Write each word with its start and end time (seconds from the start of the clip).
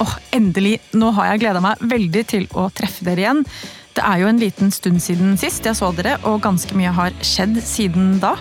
Åh, 0.00 0.16
endelig! 0.32 0.78
Nå 0.96 1.10
har 1.12 1.26
jeg 1.28 1.42
gleda 1.42 1.60
meg 1.60 1.80
veldig 1.84 2.22
til 2.30 2.46
å 2.56 2.70
treffe 2.72 3.04
dere 3.04 3.20
igjen. 3.20 3.42
Det 3.92 4.04
er 4.06 4.22
jo 4.22 4.30
en 4.30 4.40
liten 4.40 4.70
stund 4.72 5.02
siden 5.04 5.34
sist 5.40 5.66
jeg 5.68 5.76
så 5.76 5.90
dere, 5.92 6.14
og 6.24 6.40
ganske 6.46 6.72
mye 6.78 6.92
har 6.96 7.16
skjedd 7.26 7.58
siden 7.66 8.14
da. 8.22 8.36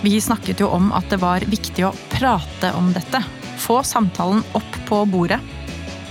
Vi 0.00 0.14
snakket 0.24 0.62
jo 0.64 0.70
om 0.72 0.88
at 0.96 1.10
det 1.12 1.20
var 1.20 1.44
viktig 1.44 1.84
å 1.84 1.92
prate 2.14 2.72
om 2.78 2.94
dette. 2.96 3.20
Få 3.60 3.82
samtalen 3.84 4.40
opp 4.56 4.78
på 4.88 5.02
bordet. 5.12 5.40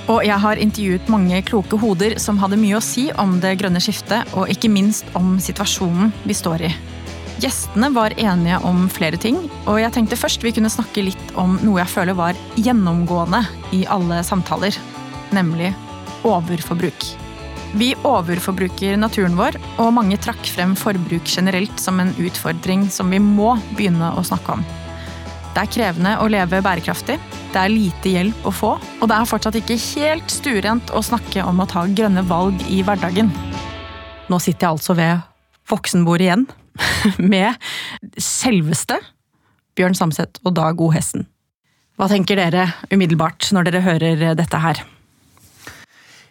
Og 0.09 0.21
jeg 0.25 0.37
har 0.41 0.61
intervjuet 0.61 1.09
mange 1.09 1.41
kloke 1.45 1.77
hoder 1.81 2.19
som 2.21 2.37
hadde 2.41 2.61
mye 2.61 2.77
å 2.77 2.85
si 2.85 3.07
om 3.17 3.39
det 3.41 3.55
grønne 3.61 3.81
skiftet, 3.81 4.29
og 4.37 4.53
ikke 4.53 4.69
minst 4.69 5.09
om 5.17 5.37
situasjonen 5.41 6.13
vi 6.29 6.37
står 6.37 6.69
i. 6.69 6.71
Gjestene 7.39 7.87
var 7.95 8.11
enige 8.19 8.57
om 8.67 8.89
flere 8.91 9.15
ting, 9.15 9.37
og 9.63 9.77
jeg 9.79 9.93
tenkte 9.95 10.17
først 10.19 10.43
vi 10.43 10.51
kunne 10.57 10.71
snakke 10.71 11.05
litt 11.05 11.29
om 11.39 11.53
noe 11.63 11.79
jeg 11.79 11.91
føler 11.93 12.17
var 12.17 12.39
gjennomgående 12.59 13.39
i 13.77 13.85
alle 13.87 14.17
samtaler, 14.27 14.75
nemlig 15.31 15.69
overforbruk. 16.27 17.05
Vi 17.79 17.93
overforbruker 18.03 18.99
naturen 18.99 19.37
vår, 19.39 19.55
og 19.79 19.93
mange 19.95 20.19
trakk 20.19 20.51
frem 20.51 20.75
forbruk 20.75 21.31
generelt 21.31 21.79
som 21.79 22.01
en 22.03 22.11
utfordring 22.19 22.89
som 22.91 23.13
vi 23.13 23.21
må 23.23 23.53
begynne 23.71 24.11
å 24.19 24.25
snakke 24.25 24.57
om. 24.57 24.67
Det 25.55 25.63
er 25.63 25.73
krevende 25.77 26.17
å 26.19 26.27
leve 26.27 26.59
bærekraftig, 26.65 27.21
det 27.53 27.61
er 27.61 27.71
lite 27.71 28.17
hjelp 28.17 28.51
å 28.51 28.51
få, 28.51 28.75
og 28.99 29.07
det 29.07 29.15
er 29.15 29.31
fortsatt 29.31 29.61
ikke 29.61 29.79
helt 29.95 30.33
stuerent 30.33 30.91
å 30.91 31.05
snakke 31.05 31.47
om 31.47 31.63
å 31.63 31.71
ta 31.71 31.87
grønne 31.87 32.25
valg 32.27 32.67
i 32.67 32.83
hverdagen. 32.83 33.31
Nå 34.27 34.43
sitter 34.43 34.67
jeg 34.67 34.75
altså 34.75 34.99
ved 34.99 35.23
voksenbordet 35.69 36.27
igjen, 36.27 36.49
med 37.31 37.55
selveste 38.19 38.99
Bjørn 39.77 39.97
Samset 39.97 40.41
og 40.43 40.55
Dag 40.57 40.79
O. 40.81 40.89
Hessen. 40.93 41.27
Hva 41.99 42.07
tenker 42.11 42.39
dere 42.39 42.69
umiddelbart 42.93 43.51
når 43.55 43.67
dere 43.67 43.83
hører 43.83 44.23
dette 44.39 44.63
her? 44.63 44.81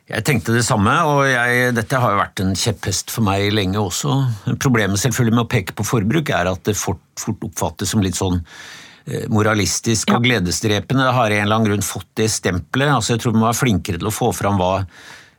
Jeg 0.09 0.25
tenkte 0.25 0.55
det 0.57 0.65
samme, 0.65 0.93
og 1.05 1.27
jeg, 1.29 1.73
dette 1.77 1.99
har 2.01 2.15
jo 2.15 2.21
vært 2.23 2.41
en 2.41 2.55
kjepphest 2.57 3.13
for 3.13 3.27
meg 3.27 3.51
lenge 3.53 3.77
også. 3.77 4.15
Problemet 4.57 5.01
selvfølgelig 5.03 5.37
med 5.37 5.45
å 5.45 5.51
peke 5.53 5.77
på 5.77 5.85
forbruk 5.85 6.33
er 6.33 6.49
at 6.49 6.63
det 6.65 6.79
fort, 6.81 7.03
fort 7.21 7.45
oppfattes 7.45 7.93
som 7.93 8.01
litt 8.01 8.17
sånn 8.17 8.39
eh, 8.41 9.27
moralistisk 9.29 10.15
og 10.17 10.25
gledesdrepende. 10.25 11.05
Det 11.05 11.13
har 11.19 11.29
i 11.29 11.37
en 11.37 11.45
eller 11.45 11.59
annen 11.59 11.69
grunn 11.75 11.85
fått 11.85 12.09
det 12.17 12.31
stempelet. 12.33 12.95
Altså, 12.95 13.13
jeg 13.15 13.21
tror 13.25 13.37
vi 13.37 13.43
må 13.43 13.51
være 13.51 13.61
flinkere 13.61 14.01
til 14.01 14.09
å 14.09 14.15
få 14.15 14.31
fram 14.33 14.57
hva 14.57 14.73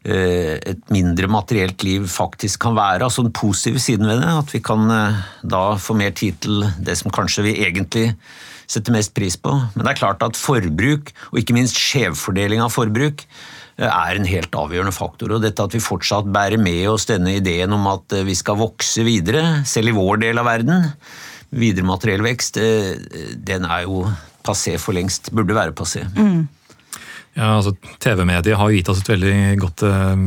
et 0.06 0.92
mindre 0.94 1.28
materielt 1.28 1.84
liv 1.84 2.08
faktisk 2.08 2.62
kan 2.64 2.78
være. 2.78 3.04
Altså 3.04 3.26
den 3.26 3.36
positive 3.36 3.82
siden 3.84 4.08
ved 4.08 4.22
det. 4.22 4.32
At 4.32 4.54
vi 4.54 4.62
kan 4.64 4.90
eh, 4.94 5.24
da 5.44 5.64
få 5.76 5.96
mer 6.00 6.14
tid 6.16 6.40
til 6.46 6.64
det 6.80 6.98
som 7.00 7.12
kanskje 7.12 7.50
vi 7.50 7.58
egentlig 7.66 8.14
setter 8.70 8.94
mest 8.94 9.16
pris 9.18 9.36
på. 9.38 9.52
Men 9.74 9.84
det 9.84 9.92
er 9.92 10.02
klart 10.02 10.24
at 10.24 10.38
forbruk, 10.38 11.12
og 11.32 11.40
ikke 11.42 11.56
minst 11.58 11.80
skjevfordeling 11.80 12.62
av 12.62 12.72
forbruk, 12.74 13.26
er 13.80 14.18
en 14.20 14.28
helt 14.28 14.54
avgjørende 14.60 14.94
faktor. 14.94 15.34
Og 15.34 15.42
dette 15.42 15.64
at 15.64 15.74
vi 15.74 15.82
fortsatt 15.82 16.28
bærer 16.30 16.60
med 16.62 16.84
oss 16.92 17.08
denne 17.10 17.38
ideen 17.40 17.74
om 17.74 17.88
at 17.90 18.14
vi 18.28 18.36
skal 18.36 18.60
vokse 18.60 19.06
videre, 19.08 19.64
selv 19.66 19.90
i 19.90 19.96
vår 19.96 20.20
del 20.26 20.42
av 20.42 20.50
verden, 20.50 20.90
videre 21.50 21.88
materiell 21.88 22.22
vekst, 22.28 22.60
den 22.60 23.66
er 23.66 23.88
jo 23.88 24.04
passé 24.46 24.76
for 24.78 24.94
lengst. 24.98 25.32
Burde 25.34 25.56
være 25.58 25.74
passé. 25.74 26.04
Mm. 26.14 26.44
Ja, 27.38 27.56
altså 27.56 27.76
TV-mediet 28.02 28.58
har 28.58 28.70
jo 28.70 28.80
gitt 28.80 28.90
oss 28.92 29.04
et 29.04 29.12
veldig 29.14 29.36
godt 29.62 29.84
eh, 29.88 30.24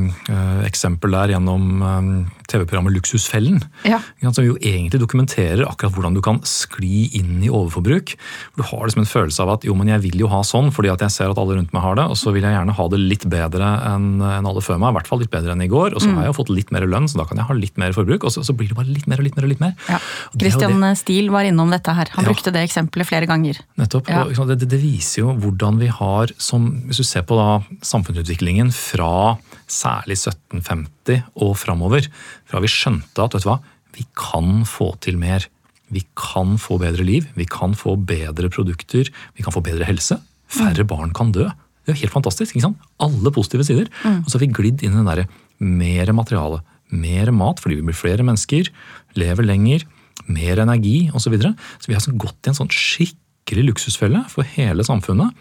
eksempel 0.69 1.17
der 1.17 1.35
gjennom 1.35 1.83
um, 1.83 2.13
TV-programmet 2.53 2.95
Luksusfellen. 2.95 3.63
Ja. 3.89 4.01
Som 4.33 4.47
jo 4.47 4.57
egentlig 4.61 5.01
dokumenterer 5.03 5.65
akkurat 5.67 5.95
hvordan 5.97 6.17
du 6.17 6.23
kan 6.25 6.41
skli 6.49 7.09
inn 7.19 7.43
i 7.43 7.51
overforbruk. 7.51 8.15
Du 8.57 8.65
har 8.67 8.85
liksom 8.87 9.05
en 9.05 9.11
følelse 9.11 9.45
av 9.45 9.55
at 9.57 9.67
jo, 9.67 9.77
men 9.79 9.91
jeg 9.93 10.05
vil 10.07 10.25
jo 10.25 10.31
ha 10.33 10.43
sånn 10.47 10.71
fordi 10.75 10.93
at 10.93 11.03
jeg 11.05 11.15
ser 11.15 11.33
at 11.33 11.41
alle 11.41 11.59
rundt 11.59 11.75
meg 11.75 11.85
har 11.85 11.99
det, 11.99 12.07
og 12.13 12.19
så 12.19 12.33
vil 12.35 12.47
jeg 12.47 12.57
gjerne 12.57 12.77
ha 12.79 12.89
det 12.93 13.01
litt 13.01 13.27
bedre 13.33 13.73
enn 13.93 14.23
alle 14.23 14.65
før 14.65 14.81
meg. 14.81 14.93
I 14.93 14.99
hvert 15.01 15.11
fall 15.11 15.23
litt 15.25 15.33
bedre 15.33 15.57
enn 15.57 15.65
i 15.65 15.71
går. 15.71 15.97
Og 15.97 16.05
så 16.05 16.11
mm. 16.11 16.17
har 16.17 16.27
jeg 16.27 16.33
jo 16.33 16.39
fått 16.41 16.55
litt 16.55 16.73
mer 16.75 16.87
lønn, 16.89 17.09
så 17.11 17.21
da 17.21 17.29
kan 17.29 17.41
jeg 17.41 17.49
ha 17.49 17.59
litt 17.59 17.81
mer 17.81 17.97
forbruk. 17.97 18.27
Og 18.29 18.35
så, 18.35 18.45
så 18.47 18.57
blir 18.57 18.73
det 18.73 18.79
bare 18.79 18.91
litt 18.93 19.09
mer 19.11 19.23
og 19.23 19.29
litt 19.29 19.39
mer 19.39 19.49
og 19.49 19.53
litt 19.55 19.63
mer. 19.63 19.77
Ja. 19.89 20.01
Christian 20.39 20.87
Steele 20.99 21.33
var 21.35 21.49
innom 21.49 21.73
dette 21.73 21.95
her. 21.97 22.13
Han 22.17 22.27
ja. 22.27 22.33
brukte 22.33 22.55
det 22.55 22.65
eksempelet 22.69 23.09
flere 23.09 23.29
ganger. 23.31 23.61
Nettopp. 23.81 24.11
Ja. 24.13 24.25
Og, 24.27 24.53
det, 24.53 24.63
det, 24.67 24.81
viser 24.83 25.25
jo 25.25 25.37
hvordan 25.43 25.81
vi 25.83 25.91
har, 25.93 26.33
som, 26.43 26.69
hvis 26.89 27.03
du 27.03 27.07
ser 27.07 27.27
på 27.29 27.39
da 27.39 27.63
samfunnsutviklingen 27.87 28.73
fra 28.75 29.37
særlig 29.73 30.19
1750 30.21 31.23
og 31.41 31.57
framover, 31.61 32.07
fra 32.49 32.61
vi 32.63 32.71
skjønte 32.71 33.25
at 33.25 33.37
vet 33.37 33.47
du 33.47 33.51
hva, 33.51 33.59
vi 33.97 34.07
kan 34.17 34.63
få 34.69 34.93
til 35.05 35.19
mer. 35.21 35.47
Vi 35.93 36.05
kan 36.17 36.57
få 36.61 36.79
bedre 36.81 37.05
liv, 37.05 37.27
vi 37.37 37.45
kan 37.49 37.75
få 37.77 37.99
bedre 38.01 38.49
produkter, 38.53 39.11
vi 39.37 39.45
kan 39.45 39.53
få 39.53 39.61
bedre 39.65 39.89
helse. 39.89 40.17
Færre 40.53 40.87
barn 40.89 41.13
kan 41.17 41.33
dø. 41.33 41.49
Det 41.83 41.91
er 41.91 41.97
jo 41.97 42.03
helt 42.05 42.15
fantastisk. 42.15 42.55
ikke 42.55 42.69
sant? 42.69 42.85
Alle 43.03 43.33
positive 43.35 43.65
sider. 43.67 43.89
Mm. 44.05 44.23
Og 44.23 44.29
så 44.31 44.39
har 44.39 44.45
vi 44.47 44.53
glidd 44.55 44.85
inn 44.85 44.95
i 44.95 45.01
den 45.01 45.09
derre 45.09 45.27
mer 45.59 46.13
materiale. 46.17 46.63
Mer 46.93 47.33
mat 47.35 47.61
fordi 47.61 47.81
vi 47.81 47.89
blir 47.89 47.97
flere 47.97 48.25
mennesker, 48.25 48.71
lever 49.19 49.49
lenger, 49.49 49.85
mer 50.29 50.63
energi 50.63 51.11
osv. 51.11 51.27
Så, 51.27 51.33
videre. 51.35 51.53
så 51.81 51.91
vi 51.91 51.97
har 51.97 52.05
så 52.05 52.15
gått 52.15 52.47
i 52.47 52.53
en 52.53 52.59
sånn 52.61 52.73
skikkelig 52.73 53.67
luksusfelle 53.73 54.25
for 54.33 54.47
hele 54.57 54.87
samfunnet. 54.87 55.35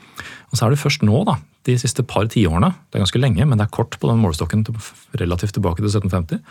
Og 0.51 0.59
så 0.59 0.67
er 0.67 0.73
det 0.73 0.81
først 0.81 1.05
nå, 1.07 1.23
da, 1.27 1.37
de 1.67 1.77
siste 1.79 2.03
par 2.07 2.27
tiårene, 2.31 2.73
det 2.89 2.99
er 2.99 3.05
ganske 3.05 3.21
lenge, 3.21 3.47
men 3.47 3.59
det 3.59 3.67
er 3.67 3.75
kort 3.75 3.97
på 4.01 4.09
den 4.09 4.21
målestokken 4.21 4.65
relativt 5.19 5.55
tilbake 5.57 5.83
til 5.83 5.91
1750, 5.91 6.41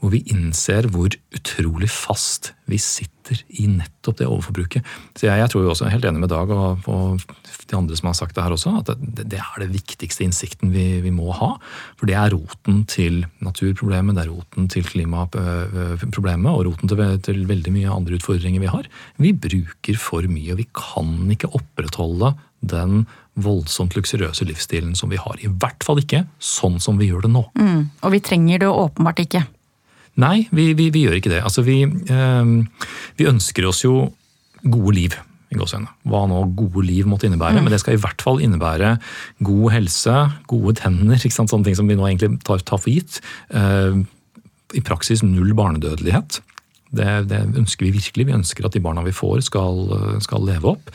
hvor 0.00 0.12
vi 0.14 0.22
innser 0.32 0.88
hvor 0.92 1.12
utrolig 1.36 1.90
fast 1.92 2.54
vi 2.70 2.78
sitter 2.80 3.42
i 3.60 3.66
nettopp 3.68 4.16
det 4.20 4.28
overforbruket. 4.28 4.86
Så 5.18 5.26
jeg, 5.26 5.42
jeg 5.42 5.52
tror 5.52 5.64
jo 5.64 5.72
også, 5.74 5.86
er 5.86 5.94
helt 5.94 6.06
enig 6.08 6.22
med 6.22 6.32
Dag 6.32 6.50
og, 6.54 6.88
og, 6.88 7.24
de 7.70 7.76
andre 7.76 7.98
som 7.98 8.08
har 8.08 8.16
sagt 8.18 8.34
det 8.34 8.42
her 8.42 8.54
også, 8.54 8.72
at 8.80 8.88
det, 8.98 9.26
det 9.30 9.38
er 9.38 9.60
det 9.62 9.68
viktigste 9.74 10.24
innsikten 10.24 10.72
vi, 10.74 10.86
vi, 11.04 11.12
må 11.14 11.30
ha. 11.36 11.52
For 12.00 12.08
det 12.10 12.16
er 12.18 12.32
roten 12.34 12.82
til 12.90 13.20
naturproblemet, 13.44 14.16
det 14.16 14.24
er 14.24 14.32
roten 14.32 14.70
til 14.72 14.88
klimaproblemet 14.88 16.50
og 16.50 16.64
roten 16.66 16.90
til, 16.90 17.04
til 17.28 17.44
veldig 17.50 17.74
mye 17.76 17.92
andre 17.94 18.18
utfordringer 18.18 18.64
vi 18.64 18.72
har. 18.72 18.88
Vi 19.20 19.34
bruker 19.36 20.00
for 20.00 20.26
mye, 20.26 20.56
og 20.56 20.62
vi 20.64 20.68
kan 20.74 21.12
ikke 21.36 21.52
opprettholde 21.60 22.34
den 22.60 23.06
voldsomt 23.40 23.94
luksuriøse 23.96 24.44
livsstilen 24.48 24.92
som 24.98 25.12
vi 25.12 25.20
har. 25.20 25.38
I 25.40 25.48
hvert 25.48 25.84
fall 25.86 26.02
ikke 26.02 26.24
sånn 26.42 26.78
som 26.82 27.00
vi 27.00 27.08
gjør 27.10 27.24
det 27.26 27.32
nå. 27.32 27.46
Mm, 27.58 27.88
og 28.04 28.14
vi 28.14 28.22
trenger 28.24 28.62
det 28.64 28.70
åpenbart 28.70 29.24
ikke. 29.24 29.44
Nei, 30.20 30.44
vi, 30.52 30.72
vi, 30.76 30.90
vi 30.92 31.06
gjør 31.06 31.18
ikke 31.20 31.32
det. 31.32 31.42
Altså, 31.46 31.64
vi, 31.64 31.82
eh, 31.86 32.86
vi, 33.16 33.28
ønsker 33.30 33.68
oss 33.70 33.84
jo 33.86 34.10
gode 34.62 34.96
liv. 34.96 35.16
Hva 35.50 36.20
nå 36.30 36.44
gode 36.54 36.84
liv 36.86 37.08
måtte 37.10 37.26
innebære. 37.26 37.58
Mm. 37.58 37.64
Men 37.66 37.74
det 37.74 37.80
skal 37.82 37.96
i 37.96 38.02
hvert 38.02 38.22
fall 38.22 38.42
innebære 38.44 38.92
god 39.46 39.72
helse, 39.74 40.18
gode 40.50 40.76
tenner, 40.78 41.18
sånne 41.18 41.64
ting 41.66 41.78
som 41.78 41.90
vi 41.90 41.96
nå 41.98 42.06
egentlig 42.06 42.36
tar, 42.46 42.62
tar 42.66 42.82
for 42.82 42.92
gitt. 42.92 43.18
Eh, 43.54 44.02
I 44.78 44.84
praksis 44.86 45.24
null 45.26 45.54
barnedødelighet. 45.58 46.42
Det, 46.90 47.10
det, 47.30 47.40
ønsker 47.58 47.86
vi 47.86 47.96
virkelig. 47.96 48.28
Vi 48.28 48.36
ønsker 48.36 48.66
at 48.66 48.76
de 48.76 48.84
barna 48.84 49.06
vi 49.06 49.14
får, 49.14 49.46
skal, 49.46 49.86
skal 50.26 50.46
leve 50.46 50.74
opp. 50.74 50.94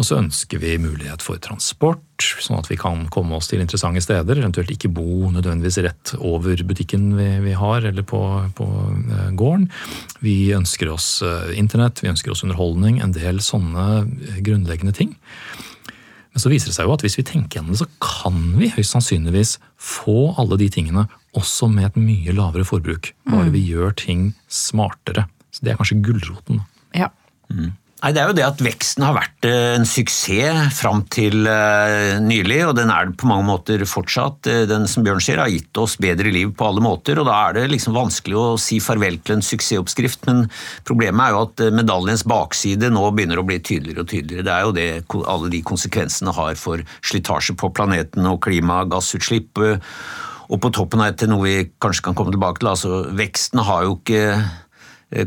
Og 0.00 0.06
så 0.08 0.16
ønsker 0.16 0.62
vi 0.62 0.78
mulighet 0.80 1.20
for 1.20 1.36
transport, 1.44 2.24
sånn 2.40 2.56
at 2.56 2.70
vi 2.70 2.78
kan 2.80 3.02
komme 3.12 3.36
oss 3.36 3.50
til 3.50 3.60
interessante 3.60 4.00
steder. 4.00 4.38
Eventuelt 4.40 4.72
ikke 4.72 4.88
bo 4.96 5.28
nødvendigvis 5.28 5.80
rett 5.84 6.14
over 6.16 6.62
butikken 6.64 7.10
vi, 7.18 7.28
vi 7.44 7.56
har, 7.56 7.84
eller 7.90 8.06
på, 8.08 8.20
på 8.56 8.64
uh, 8.64 9.28
gården. 9.36 9.68
Vi 10.24 10.54
ønsker 10.56 10.88
oss 10.94 11.18
uh, 11.20 11.52
internett, 11.52 12.00
vi 12.00 12.08
ønsker 12.12 12.32
oss 12.32 12.44
underholdning, 12.46 13.02
en 13.04 13.12
del 13.16 13.42
sånne 13.44 14.06
grunnleggende 14.40 14.96
ting. 14.96 15.12
Men 16.30 16.44
så 16.44 16.52
viser 16.52 16.70
det 16.70 16.78
seg 16.78 16.88
jo 16.88 16.94
at 16.94 17.04
hvis 17.04 17.18
vi 17.18 17.26
tenker 17.26 17.58
gjennom 17.58 17.74
det, 17.74 17.82
så 17.82 17.90
kan 18.00 18.40
vi 18.56 18.70
høyst 18.72 18.94
sannsynligvis 18.94 19.56
få 19.76 20.30
alle 20.40 20.56
de 20.60 20.70
tingene 20.72 21.08
også 21.36 21.68
med 21.70 21.90
et 21.90 22.00
mye 22.00 22.34
lavere 22.34 22.64
forbruk. 22.66 23.12
Bare 23.28 23.50
mm. 23.50 23.52
vi 23.52 23.66
gjør 23.68 23.92
ting 23.98 24.30
smartere. 24.48 25.26
Så 25.52 25.66
det 25.66 25.74
er 25.74 25.80
kanskje 25.80 26.00
gulroten. 26.06 26.62
Ja. 26.96 27.10
Mm. 27.50 27.74
Nei, 28.00 28.12
Det 28.16 28.20
er 28.22 28.30
jo 28.30 28.36
det 28.36 28.44
at 28.46 28.62
veksten 28.64 29.04
har 29.04 29.12
vært 29.12 29.44
eh, 29.44 29.74
en 29.76 29.84
suksess 29.88 30.72
fram 30.78 31.02
til 31.12 31.44
uh, 31.44 32.16
nylig, 32.24 32.62
og 32.70 32.72
den 32.78 32.88
er 32.92 33.10
det 33.10 33.18
på 33.20 33.28
mange 33.28 33.44
måter 33.44 33.82
fortsatt. 33.84 34.48
Eh, 34.48 34.62
den 34.68 34.86
som 34.88 35.04
Bjørn 35.04 35.20
sier, 35.20 35.42
har 35.42 35.52
gitt 35.52 35.76
oss 35.80 35.98
bedre 36.00 36.32
liv 36.32 36.54
på 36.56 36.70
alle 36.70 36.80
måter, 36.84 37.20
og 37.20 37.28
da 37.28 37.36
er 37.48 37.58
det 37.58 37.66
liksom 37.74 37.96
vanskelig 37.96 38.38
å 38.40 38.46
si 38.60 38.78
farvel 38.80 39.18
til 39.20 39.36
en 39.36 39.44
suksessoppskrift. 39.44 40.24
Men 40.30 40.46
problemet 40.88 41.26
er 41.26 41.36
jo 41.36 41.42
at 41.44 41.64
medaljens 41.76 42.24
bakside 42.24 42.88
nå 42.88 43.04
begynner 43.12 43.42
å 43.42 43.44
bli 43.50 43.60
tydeligere 43.60 44.06
og 44.06 44.10
tydeligere. 44.14 44.46
Det 44.48 44.56
er 44.56 44.64
jo 44.64 44.74
det 44.78 45.28
alle 45.34 45.52
de 45.52 45.60
konsekvensene 45.68 46.34
har 46.40 46.56
for 46.56 46.80
slitasje 47.04 47.58
på 47.60 47.72
planeten 47.76 48.24
og 48.32 48.40
klima, 48.48 48.80
gassutslipp. 48.88 49.60
Og 50.50 50.56
på 50.56 50.72
toppen 50.72 51.04
av 51.04 51.12
dette, 51.12 51.28
noe 51.28 51.44
vi 51.44 51.68
kanskje 51.84 52.08
kan 52.08 52.16
komme 52.16 52.32
tilbake 52.32 52.62
til, 52.62 52.72
altså 52.72 53.04
veksten 53.20 53.60
har 53.68 53.84
jo 53.86 54.00
ikke 54.00 54.24
Eh, 54.24 54.46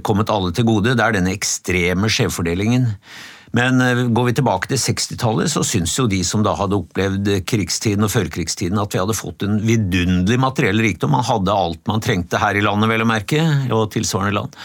kommet 0.06 0.32
alle 0.32 0.54
til 0.56 0.68
gode. 0.68 0.94
Det 0.96 1.04
er 1.04 1.16
denne 1.18 1.34
ekstreme 1.36 2.08
skjevfordelingen. 2.12 2.92
Men 3.54 3.82
eh, 3.86 4.02
går 4.10 4.30
vi 4.30 4.36
tilbake 4.40 4.72
til 4.72 4.82
60-tallet, 4.82 5.52
så 5.54 5.62
syns 5.66 5.94
jo 6.00 6.08
de 6.10 6.24
som 6.26 6.44
da 6.46 6.56
hadde 6.58 6.80
opplevd 6.80 7.30
krigstiden 7.50 8.08
og 8.08 8.12
førkrigstiden 8.14 8.82
at 8.82 8.96
vi 8.96 9.02
hadde 9.02 9.18
fått 9.18 9.46
en 9.46 9.60
vidunderlig 9.62 10.40
materiell 10.42 10.82
rikdom. 10.82 11.14
Man 11.14 11.28
hadde 11.28 11.54
alt 11.54 11.84
man 11.90 12.02
trengte 12.04 12.42
her 12.42 12.58
i 12.58 12.66
landet, 12.66 12.90
vel 12.90 13.06
å 13.06 13.10
merke, 13.10 13.46
og 13.70 13.92
tilsvarende 13.94 14.40
land. 14.40 14.58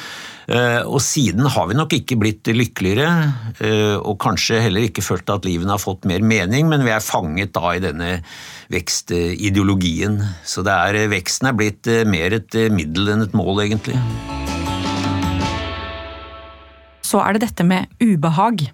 Eh, 0.49 0.81
og 0.89 1.03
siden 1.05 1.45
har 1.53 1.69
vi 1.69 1.77
nok 1.77 1.93
ikke 1.99 2.17
blitt 2.17 2.49
lykkeligere, 2.49 3.11
eh, 3.61 3.99
og 4.01 4.17
kanskje 4.25 4.63
heller 4.65 4.89
ikke 4.89 5.05
følt 5.05 5.29
at 5.37 5.45
livene 5.45 5.77
har 5.77 5.85
fått 5.85 6.09
mer 6.09 6.25
mening, 6.25 6.73
men 6.73 6.87
vi 6.89 6.95
er 6.97 7.05
fanget 7.05 7.53
da 7.59 7.75
i 7.75 7.85
denne 7.85 8.15
vekstideologien. 8.73 10.17
Så 10.49 10.65
det 10.65 10.73
er, 10.73 11.03
veksten 11.13 11.53
er 11.53 11.61
blitt 11.61 11.93
mer 12.09 12.41
et 12.41 12.61
middel 12.73 13.13
enn 13.13 13.29
et 13.29 13.37
mål, 13.37 13.67
egentlig. 13.69 14.01
Så 17.09 17.23
er 17.25 17.37
det 17.37 17.47
dette 17.47 17.65
med 17.65 17.89
ubehag. 18.03 18.69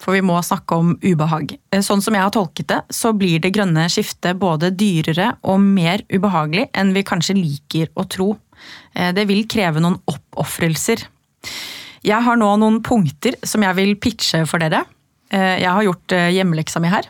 For 0.00 0.16
vi 0.16 0.22
må 0.24 0.38
snakke 0.42 0.78
om 0.80 0.94
ubehag. 1.02 1.54
Sånn 1.84 2.00
som 2.02 2.16
jeg 2.16 2.24
har 2.24 2.32
tolket 2.32 2.70
det, 2.72 2.78
så 2.94 3.12
blir 3.16 3.42
det 3.42 3.52
grønne 3.52 3.84
skiftet 3.92 4.38
både 4.40 4.72
dyrere 4.72 5.34
og 5.44 5.60
mer 5.60 6.02
ubehagelig 6.08 6.70
enn 6.72 6.94
vi 6.96 7.04
kanskje 7.06 7.36
liker 7.36 7.90
å 8.00 8.06
tro. 8.08 8.30
Eh, 8.94 9.12
det 9.16 9.26
vil 9.28 9.44
kreve 9.50 9.82
noen 9.82 10.00
oppofrelser. 10.08 11.04
Jeg 12.06 12.24
har 12.24 12.40
nå 12.40 12.48
noen 12.62 12.80
punkter 12.84 13.36
som 13.44 13.64
jeg 13.64 13.76
vil 13.76 13.94
pitche 14.00 14.46
for 14.48 14.62
dere. 14.62 14.86
Eh, 15.28 15.60
jeg 15.60 15.68
har 15.68 15.84
gjort 15.84 16.16
eh, 16.16 16.30
hjemmeleksa 16.38 16.80
mi 16.80 16.92
her. 16.92 17.08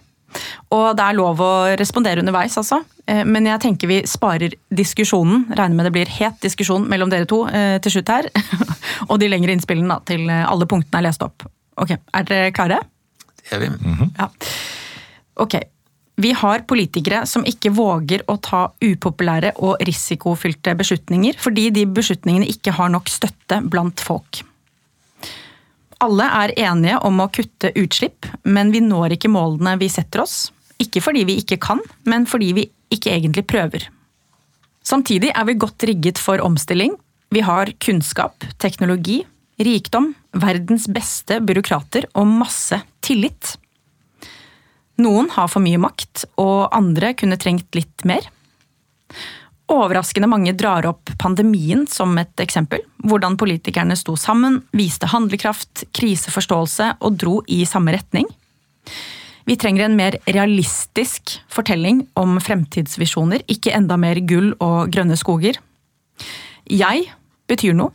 Og 0.70 0.86
det 0.96 1.04
er 1.04 1.16
lov 1.18 1.40
å 1.42 1.52
respondere 1.80 2.22
underveis, 2.22 2.56
altså. 2.60 2.80
Men 3.06 3.48
jeg 3.48 3.62
tenker 3.64 3.90
vi 3.90 3.96
sparer 4.06 4.54
diskusjonen. 4.70 5.48
Regner 5.50 5.76
med 5.76 5.88
det 5.88 5.94
blir 5.96 6.12
het 6.20 6.38
diskusjon 6.44 6.84
mellom 6.90 7.10
dere 7.10 7.26
to 7.26 7.40
til 7.82 7.96
slutt 7.96 8.12
her. 8.12 8.28
Og 9.10 9.18
de 9.18 9.30
lengre 9.32 9.56
innspillene 9.56 9.90
da, 9.90 9.98
til 10.06 10.30
alle 10.30 10.68
punktene 10.70 11.00
er 11.00 11.08
lest 11.08 11.24
opp. 11.26 11.42
Ok, 11.80 11.96
Er 12.14 12.28
dere 12.28 12.54
klare? 12.54 12.78
Det 13.42 13.56
er 13.56 13.60
vi. 13.64 13.68
Mm 13.68 13.96
-hmm. 13.98 14.10
Ja. 14.18 14.30
Ok. 15.34 15.54
Vi 16.20 16.32
har 16.32 16.66
politikere 16.68 17.26
som 17.26 17.44
ikke 17.44 17.70
våger 17.70 18.22
å 18.28 18.36
ta 18.36 18.66
upopulære 18.80 19.54
og 19.56 19.80
risikofylte 19.80 20.74
beslutninger 20.76 21.38
fordi 21.40 21.70
de 21.70 21.86
beslutningene 21.86 22.48
ikke 22.50 22.74
har 22.76 22.88
nok 22.92 23.08
støtte 23.08 23.60
blant 23.70 24.00
folk. 24.00 24.42
Alle 26.00 26.24
er 26.24 26.54
enige 26.56 26.96
om 27.04 27.20
å 27.20 27.28
kutte 27.28 27.72
utslipp, 27.76 28.26
men 28.48 28.72
vi 28.72 28.80
når 28.80 29.18
ikke 29.18 29.30
målene 29.32 29.76
vi 29.80 29.90
setter 29.92 30.22
oss. 30.24 30.48
Ikke 30.80 31.02
fordi 31.04 31.26
vi 31.28 31.36
ikke 31.42 31.60
kan, 31.60 31.82
men 32.08 32.24
fordi 32.28 32.54
vi 32.56 32.64
ikke 32.94 33.12
egentlig 33.12 33.44
prøver. 33.50 33.84
Samtidig 34.86 35.34
er 35.36 35.44
vi 35.44 35.58
godt 35.60 35.84
rigget 35.90 36.18
for 36.18 36.40
omstilling. 36.40 36.94
Vi 37.30 37.44
har 37.44 37.70
kunnskap, 37.84 38.46
teknologi, 38.58 39.20
rikdom, 39.60 40.14
verdens 40.32 40.88
beste 40.90 41.38
byråkrater 41.44 42.08
og 42.16 42.32
masse 42.32 42.80
tillit. 43.04 43.58
Noen 45.00 45.28
har 45.36 45.48
for 45.52 45.64
mye 45.64 45.80
makt, 45.80 46.24
og 46.40 46.72
andre 46.76 47.12
kunne 47.16 47.38
trengt 47.40 47.76
litt 47.76 48.08
mer. 48.08 48.24
Overraskende 49.70 50.26
mange 50.26 50.52
drar 50.58 50.86
opp 50.88 51.12
pandemien 51.20 51.84
som 51.86 52.16
et 52.18 52.42
eksempel. 52.42 52.82
Hvordan 53.06 53.36
politikerne 53.38 53.94
sto 53.98 54.16
sammen, 54.18 54.60
viste 54.74 55.06
handlekraft, 55.12 55.84
kriseforståelse 55.94 56.96
og 56.98 57.18
dro 57.20 57.36
i 57.46 57.62
samme 57.68 57.94
retning. 57.94 58.26
Vi 59.46 59.56
trenger 59.58 59.86
en 59.86 59.96
mer 59.98 60.16
realistisk 60.26 61.36
fortelling 61.50 62.02
om 62.18 62.36
fremtidsvisjoner, 62.42 63.46
ikke 63.50 63.72
enda 63.74 63.96
mer 63.98 64.18
gull 64.26 64.52
og 64.58 64.90
grønne 64.94 65.16
skoger. 65.18 65.58
Jeg 66.70 67.06
betyr 67.50 67.74
noe. 67.78 67.94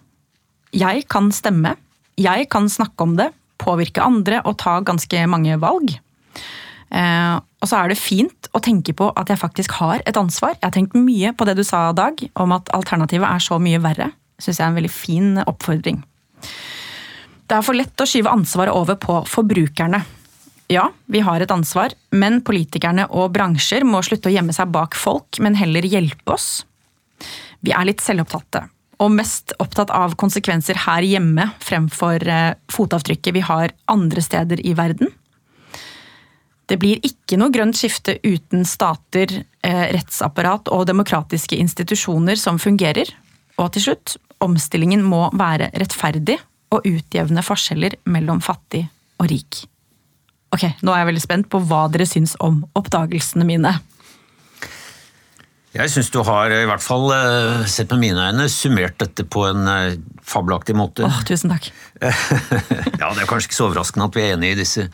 Jeg 0.76 1.06
kan 1.12 1.30
stemme. 1.36 1.76
Jeg 2.20 2.50
kan 2.52 2.68
snakke 2.72 3.04
om 3.04 3.16
det, 3.20 3.30
påvirke 3.60 4.04
andre 4.04 4.42
og 4.48 4.58
ta 4.64 4.80
ganske 4.84 5.28
mange 5.32 5.60
valg. 5.60 5.98
Eh, 6.94 7.36
og 7.62 7.70
så 7.70 7.80
er 7.80 7.90
det 7.90 7.98
fint 7.98 8.50
å 8.54 8.62
tenke 8.64 8.94
på 8.98 9.10
at 9.18 9.32
jeg 9.32 9.42
faktisk 9.42 9.78
har 9.80 10.04
et 10.06 10.18
ansvar. 10.20 10.58
Jeg 10.60 10.68
har 10.68 10.76
tenkt 10.76 10.98
mye 11.00 11.32
på 11.34 11.48
det 11.48 11.58
du 11.58 11.64
sa, 11.66 11.88
Dag, 11.98 12.20
om 12.38 12.54
at 12.56 12.70
alternativet 12.76 13.26
er 13.26 13.42
så 13.42 13.58
mye 13.62 13.82
verre. 13.82 14.12
Syns 14.38 14.60
jeg 14.60 14.66
er 14.66 14.74
en 14.74 14.78
veldig 14.78 14.94
fin 14.94 15.42
oppfordring. 15.46 16.04
Det 17.46 17.58
er 17.58 17.66
for 17.66 17.78
lett 17.78 18.02
å 18.02 18.08
skyve 18.10 18.32
ansvaret 18.34 18.74
over 18.74 18.98
på 19.02 19.20
forbrukerne. 19.30 20.02
Ja, 20.72 20.88
vi 21.06 21.22
har 21.22 21.42
et 21.42 21.52
ansvar, 21.54 21.94
men 22.10 22.40
politikerne 22.46 23.06
og 23.14 23.36
bransjer 23.36 23.86
må 23.86 24.02
slutte 24.06 24.32
å 24.32 24.34
gjemme 24.34 24.54
seg 24.56 24.72
bak 24.74 24.98
folk, 24.98 25.38
men 25.38 25.58
heller 25.60 25.86
hjelpe 25.86 26.34
oss. 26.34 26.66
Vi 27.62 27.74
er 27.74 27.86
litt 27.86 28.02
selvopptatte, 28.02 28.64
og 28.98 29.14
mest 29.14 29.54
opptatt 29.62 29.94
av 29.94 30.18
konsekvenser 30.18 30.82
her 30.88 31.06
hjemme 31.06 31.52
fremfor 31.62 32.26
eh, 32.30 32.56
fotavtrykket 32.74 33.38
vi 33.38 33.46
har 33.46 33.76
andre 33.94 34.26
steder 34.26 34.66
i 34.66 34.74
verden. 34.78 35.14
Det 36.66 36.80
blir 36.82 37.02
ikke 37.06 37.38
noe 37.38 37.54
grønt 37.54 37.78
skifte 37.78 38.18
uten 38.26 38.66
stater, 38.66 39.44
eh, 39.62 39.86
rettsapparat 39.94 40.72
og 40.74 40.88
demokratiske 40.90 41.58
institusjoner 41.62 42.40
som 42.42 42.58
fungerer. 42.58 43.12
Og 43.62 43.72
til 43.74 43.90
slutt, 43.90 44.18
omstillingen 44.42 45.04
må 45.06 45.30
være 45.38 45.70
rettferdig 45.78 46.40
og 46.74 46.86
utjevne 46.90 47.44
forskjeller 47.46 48.00
mellom 48.10 48.42
fattig 48.42 48.88
og 49.22 49.30
rik. 49.30 49.66
Ok, 50.56 50.66
nå 50.82 50.94
er 50.94 51.04
jeg 51.04 51.12
veldig 51.12 51.24
spent 51.24 51.50
på 51.52 51.62
hva 51.68 51.86
dere 51.92 52.08
syns 52.10 52.36
om 52.44 52.64
oppdagelsene 52.78 53.46
mine. 53.48 53.76
Jeg 55.76 55.92
syns 55.92 56.10
du 56.14 56.22
har, 56.24 56.54
i 56.56 56.68
hvert 56.70 56.84
fall 56.84 57.10
eh, 57.12 57.66
sett 57.68 57.92
med 57.92 58.06
mine 58.06 58.28
øyne, 58.30 58.48
summert 58.52 58.96
dette 59.02 59.26
på 59.28 59.44
en 59.50 59.68
eh, 59.68 59.98
fabelaktig 60.24 60.76
måte. 60.80 61.04
Åh, 61.04 61.18
tusen 61.28 61.52
takk. 61.52 61.68
ja, 63.02 63.10
Det 63.12 63.26
er 63.26 63.28
kanskje 63.28 63.50
ikke 63.50 63.58
så 63.58 63.68
overraskende 63.68 64.08
at 64.08 64.16
vi 64.16 64.24
er 64.24 64.38
enige 64.38 64.56
i 64.56 64.62
disse 64.62 64.88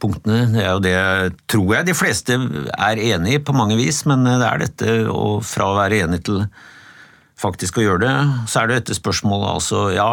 punktene. 0.00 0.48
Det 0.54 0.64
er 0.64 0.72
jo 0.72 0.82
det 0.84 1.44
tror 1.50 1.76
jeg 1.76 1.88
de 1.90 1.96
fleste 1.96 2.36
er 2.74 3.04
enig 3.12 3.38
i 3.38 3.44
på 3.44 3.54
mange 3.56 3.78
vis, 3.78 4.02
men 4.08 4.26
det 4.26 4.40
er 4.46 4.64
dette 4.64 4.98
og 5.12 5.40
fra 5.46 5.70
å 5.70 5.78
være 5.78 6.04
enig 6.06 6.22
til 6.28 6.44
faktisk 7.40 7.80
å 7.80 7.84
gjøre 7.86 8.04
det, 8.04 8.14
så 8.50 8.60
er 8.60 8.68
det 8.68 8.78
dette 8.82 8.98
spørsmålet 8.98 9.48
altså 9.54 9.86
ja, 9.94 10.10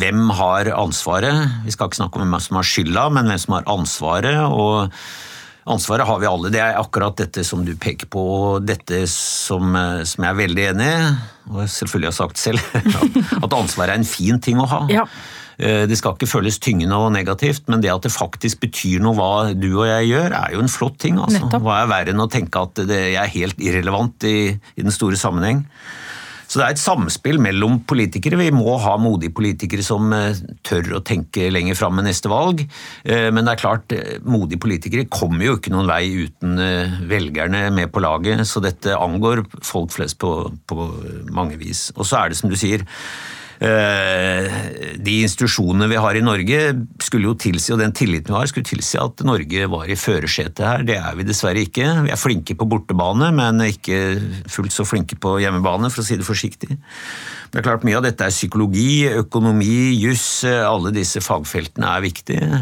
hvem 0.00 0.28
har 0.36 0.68
ansvaret? 0.76 1.64
Vi 1.64 1.72
skal 1.72 1.88
ikke 1.88 2.02
snakke 2.02 2.20
om 2.20 2.26
hvem 2.26 2.44
som 2.44 2.60
har 2.60 2.68
skylda, 2.68 3.08
men 3.16 3.30
hvem 3.30 3.40
som 3.40 3.56
har 3.56 3.68
ansvaret. 3.78 4.40
og 4.44 4.92
Ansvaret 5.70 6.08
har 6.08 6.20
vi 6.20 6.28
alle. 6.28 6.50
Det 6.52 6.60
er 6.64 6.78
akkurat 6.80 7.16
dette 7.20 7.44
som 7.46 7.64
du 7.64 7.74
peker 7.80 8.08
på, 8.10 8.20
og 8.20 8.68
dette 8.68 9.02
som, 9.12 9.76
som 10.08 10.24
jeg 10.24 10.32
er 10.32 10.38
veldig 10.40 10.64
enig 10.72 10.88
i, 10.88 11.10
og 11.50 11.68
selvfølgelig 11.68 12.10
har 12.10 12.16
sagt 12.16 12.40
selv, 12.40 12.80
at 13.44 13.56
ansvaret 13.56 13.94
er 13.94 14.00
en 14.00 14.08
fin 14.08 14.40
ting 14.42 14.60
å 14.60 14.68
ha. 14.70 14.80
Ja. 14.92 15.06
Eh, 15.60 15.84
det 15.88 15.98
skal 16.00 16.16
ikke 16.16 16.30
føles 16.30 16.60
tyngende 16.62 16.96
og 16.96 17.12
negativt, 17.12 17.66
men 17.68 17.82
det 17.84 17.92
at 17.92 18.06
det 18.06 18.14
faktisk 18.14 18.62
betyr 18.64 19.02
noe 19.04 19.16
hva 19.18 19.32
du 19.52 19.68
og 19.74 19.88
jeg 19.90 20.12
gjør, 20.14 20.36
er 20.38 20.54
jo 20.56 20.64
en 20.64 20.72
flott 20.72 21.00
ting. 21.02 21.20
Altså. 21.20 21.44
Hva 21.52 21.82
er 21.82 21.90
verre 21.90 22.14
enn 22.14 22.24
å 22.24 22.30
tenke 22.32 22.62
at 22.64 22.84
det 22.88 23.02
er 23.12 23.34
helt 23.34 23.60
irrelevant 23.60 24.24
i, 24.28 24.54
i 24.56 24.86
den 24.86 24.94
store 24.94 25.20
sammenheng? 25.20 25.66
Så 26.50 26.58
det 26.58 26.64
er 26.64 26.72
et 26.74 26.80
samspill 26.82 27.36
mellom 27.38 27.76
politikere. 27.86 28.40
Vi 28.40 28.48
må 28.50 28.72
ha 28.82 28.96
modige 28.98 29.30
politikere 29.36 29.84
som 29.86 30.08
eh, 30.16 30.38
tør 30.66 30.96
å 30.98 31.02
tenke 31.06 31.50
lenger 31.52 31.76
fram 31.78 31.94
med 32.00 32.08
neste 32.08 32.32
valg. 32.32 32.64
Eh, 33.04 33.28
men 33.30 33.44
det 33.44 33.52
er 33.52 33.60
klart, 33.60 33.94
modige 34.24 34.62
politikere 34.64 35.06
kommer 35.12 35.44
jo 35.44 35.58
ikke 35.58 35.74
noen 35.74 35.92
vei 35.92 36.06
uten 36.24 36.56
velgerne 37.10 37.66
med 37.76 37.92
på 37.92 38.02
laget. 38.02 38.42
Så 38.48 38.64
dette 38.64 38.96
angår 38.96 39.44
folk 39.60 39.92
flest 39.94 40.18
på, 40.24 40.32
på 40.66 40.88
mange 41.36 41.60
vis. 41.60 41.90
Og 41.98 42.08
så 42.08 42.24
er 42.24 42.32
det 42.32 42.40
som 42.40 42.50
du 42.50 42.58
sier, 42.58 42.88
de 43.60 45.14
institusjonene 45.20 45.84
vi 45.90 45.98
har 46.00 46.16
i 46.16 46.22
Norge, 46.24 46.60
skulle 47.04 47.28
jo 47.28 47.34
tilsi, 47.36 47.74
og 47.74 47.82
den 47.82 47.92
tilliten 47.92 48.32
vi 48.32 48.38
har, 48.38 48.48
skulle 48.48 48.68
tilsi 48.68 48.96
at 49.00 49.20
Norge 49.26 49.66
var 49.68 49.90
i 49.90 49.98
førersetet 50.00 50.64
her. 50.64 50.86
Det 50.88 50.96
er 50.96 51.18
vi 51.18 51.26
dessverre 51.28 51.66
ikke. 51.66 51.90
Vi 52.06 52.14
er 52.14 52.20
flinke 52.20 52.56
på 52.56 52.68
bortebane, 52.70 53.28
men 53.36 53.60
ikke 53.66 54.00
fullt 54.48 54.72
så 54.72 54.86
flinke 54.88 55.18
på 55.20 55.36
hjemmebane, 55.44 55.92
for 55.92 56.00
å 56.00 56.08
si 56.08 56.16
det 56.16 56.28
forsiktig. 56.28 56.78
Det 57.50 57.60
er 57.60 57.66
klart 57.66 57.84
Mye 57.84 57.98
av 57.98 58.06
dette 58.06 58.24
er 58.24 58.32
psykologi, 58.32 59.04
økonomi, 59.20 59.92
juss. 59.98 60.44
Alle 60.46 60.94
disse 60.96 61.20
fagfeltene 61.24 61.92
er 61.98 62.04
viktige. 62.04 62.60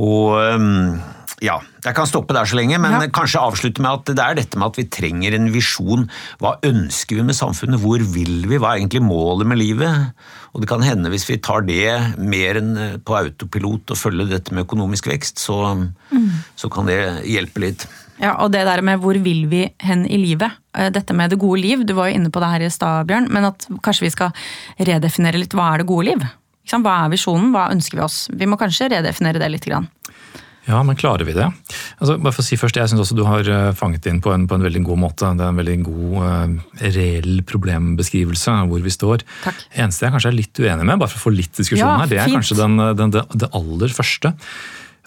Og 0.00 0.34
ehm, 0.40 0.96
ja, 1.44 1.58
jeg 1.84 1.96
kan 1.96 2.08
stoppe 2.08 2.34
der 2.36 2.48
så 2.48 2.56
lenge, 2.56 2.78
men 2.80 2.96
ja. 2.96 3.08
kanskje 3.12 3.42
avslutte 3.42 3.82
med 3.84 4.00
at 4.00 4.12
det 4.16 4.24
er 4.24 4.38
dette 4.38 4.60
med 4.60 4.70
at 4.70 4.78
vi 4.80 4.86
trenger 4.92 5.36
en 5.36 5.50
visjon. 5.52 6.06
Hva 6.40 6.56
ønsker 6.64 7.20
vi 7.20 7.26
med 7.28 7.36
samfunnet? 7.36 7.82
Hvor 7.82 8.00
vil 8.14 8.46
vi? 8.48 8.56
Hva 8.56 8.72
er 8.72 8.82
egentlig 8.82 9.04
målet 9.04 9.50
med 9.50 9.60
livet? 9.60 10.14
Og 10.54 10.62
det 10.62 10.70
kan 10.70 10.84
hende 10.86 11.10
hvis 11.12 11.26
vi 11.28 11.40
tar 11.42 11.66
det 11.66 12.16
mer 12.20 12.60
enn 12.60 12.72
på 13.04 13.18
autopilot 13.18 13.92
og 13.92 14.00
følger 14.00 14.30
dette 14.30 14.54
med 14.54 14.64
økonomisk 14.64 15.10
vekst, 15.10 15.42
så, 15.42 15.58
mm. 15.76 16.30
så 16.56 16.70
kan 16.72 16.88
det 16.88 17.00
hjelpe 17.28 17.64
litt. 17.66 17.86
Ja, 18.22 18.36
og 18.38 18.52
det 18.54 18.62
der 18.68 18.80
med 18.86 19.02
hvor 19.02 19.18
vil 19.18 19.44
vi 19.50 19.64
hen 19.82 20.06
i 20.06 20.20
livet? 20.20 20.54
Eh, 20.76 20.90
dette 20.94 21.16
med 21.16 21.34
det 21.34 21.40
gode 21.42 21.60
liv, 21.60 21.82
du 21.84 21.96
var 21.98 22.08
jo 22.08 22.20
inne 22.20 22.30
på 22.32 22.40
det 22.42 22.52
her 22.52 22.64
i 22.64 22.70
stad, 22.72 23.08
Bjørn, 23.10 23.28
men 23.34 23.50
at 23.50 23.66
kanskje 23.84 24.06
vi 24.06 24.14
skal 24.14 24.46
redefinere 24.78 25.40
litt 25.42 25.56
hva 25.56 25.72
er 25.72 25.82
det 25.82 25.90
gode 25.90 26.12
liv? 26.12 26.24
Hva 26.70 26.94
er 27.02 27.10
visjonen, 27.12 27.50
hva 27.52 27.68
ønsker 27.74 27.98
vi 27.98 28.06
oss? 28.06 28.22
Vi 28.32 28.46
må 28.48 28.56
kanskje 28.60 28.88
redefinere 28.94 29.42
det 29.42 29.50
litt. 29.52 29.66
Grann. 29.68 29.90
Ja, 30.64 30.78
men 30.86 30.96
klarer 30.96 31.26
vi 31.28 31.34
det? 31.36 31.46
Altså, 31.98 32.16
bare 32.16 32.32
for 32.32 32.40
å 32.40 32.46
si 32.46 32.56
først, 32.56 32.78
Jeg 32.80 32.90
syns 32.90 33.02
også 33.04 33.16
du 33.18 33.24
har 33.28 33.48
eh, 33.50 33.72
fanget 33.76 34.06
inn 34.08 34.22
på 34.24 34.32
en, 34.32 34.46
på 34.48 34.56
en, 34.56 34.64
veldig 34.64 34.84
god 34.86 35.02
måte. 35.02 35.32
Det 35.36 35.44
er 35.44 35.52
en 35.52 35.60
veldig 35.60 35.76
god, 35.84 36.14
uh, 36.24 36.86
reell 36.96 37.42
problembeskrivelse 37.48 38.54
av 38.54 38.72
hvor 38.72 38.84
vi 38.84 38.92
står. 38.92 39.26
Takk. 39.44 39.66
eneste 39.84 40.06
jeg 40.06 40.14
kanskje 40.14 40.32
er 40.32 40.38
litt 40.38 40.62
uenig 40.62 40.88
med, 40.88 41.02
bare 41.02 41.12
for 41.12 41.20
å 41.20 41.26
få 41.26 41.34
litt 41.34 41.52
diskusjon 41.60 41.84
ja, 41.84 41.98
her, 42.00 42.10
det 42.10 42.22
er 42.22 42.30
fint. 42.30 42.40
kanskje 42.40 42.58
den, 42.62 42.80
den, 42.96 43.12
det, 43.14 43.26
det 43.44 43.50
aller 43.60 43.94
første. 43.94 44.32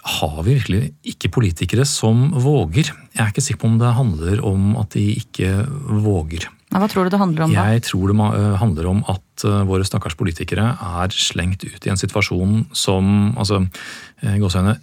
Har 0.08 0.38
vi 0.46 0.56
virkelig 0.56 0.84
ikke 1.16 1.34
politikere 1.36 1.88
som 1.90 2.30
våger? 2.38 2.94
Jeg 3.16 3.24
er 3.24 3.34
ikke 3.34 3.44
sikker 3.44 3.66
på 3.66 3.72
om 3.74 3.82
det 3.82 3.98
handler 3.98 4.46
om 4.46 4.78
at 4.80 4.94
de 4.96 5.10
ikke 5.18 5.66
våger. 6.06 6.48
Hva 6.68 6.88
tror 6.92 7.08
du 7.08 7.14
det 7.14 7.20
handler 7.22 7.46
om 7.46 7.54
da? 7.56 7.66
Jeg 7.72 7.86
tror 7.88 8.12
det 8.12 8.18
eh, 8.20 8.56
handler 8.60 8.90
om 8.92 9.00
at 9.08 9.46
eh, 9.48 9.62
våre 9.70 9.88
stakkars 9.88 10.18
politikere 10.20 10.74
er 10.76 11.14
slengt 11.16 11.64
ut 11.64 11.88
i 11.88 11.92
en 11.94 12.00
situasjon 12.00 12.66
som 12.76 13.34
altså, 13.40 13.64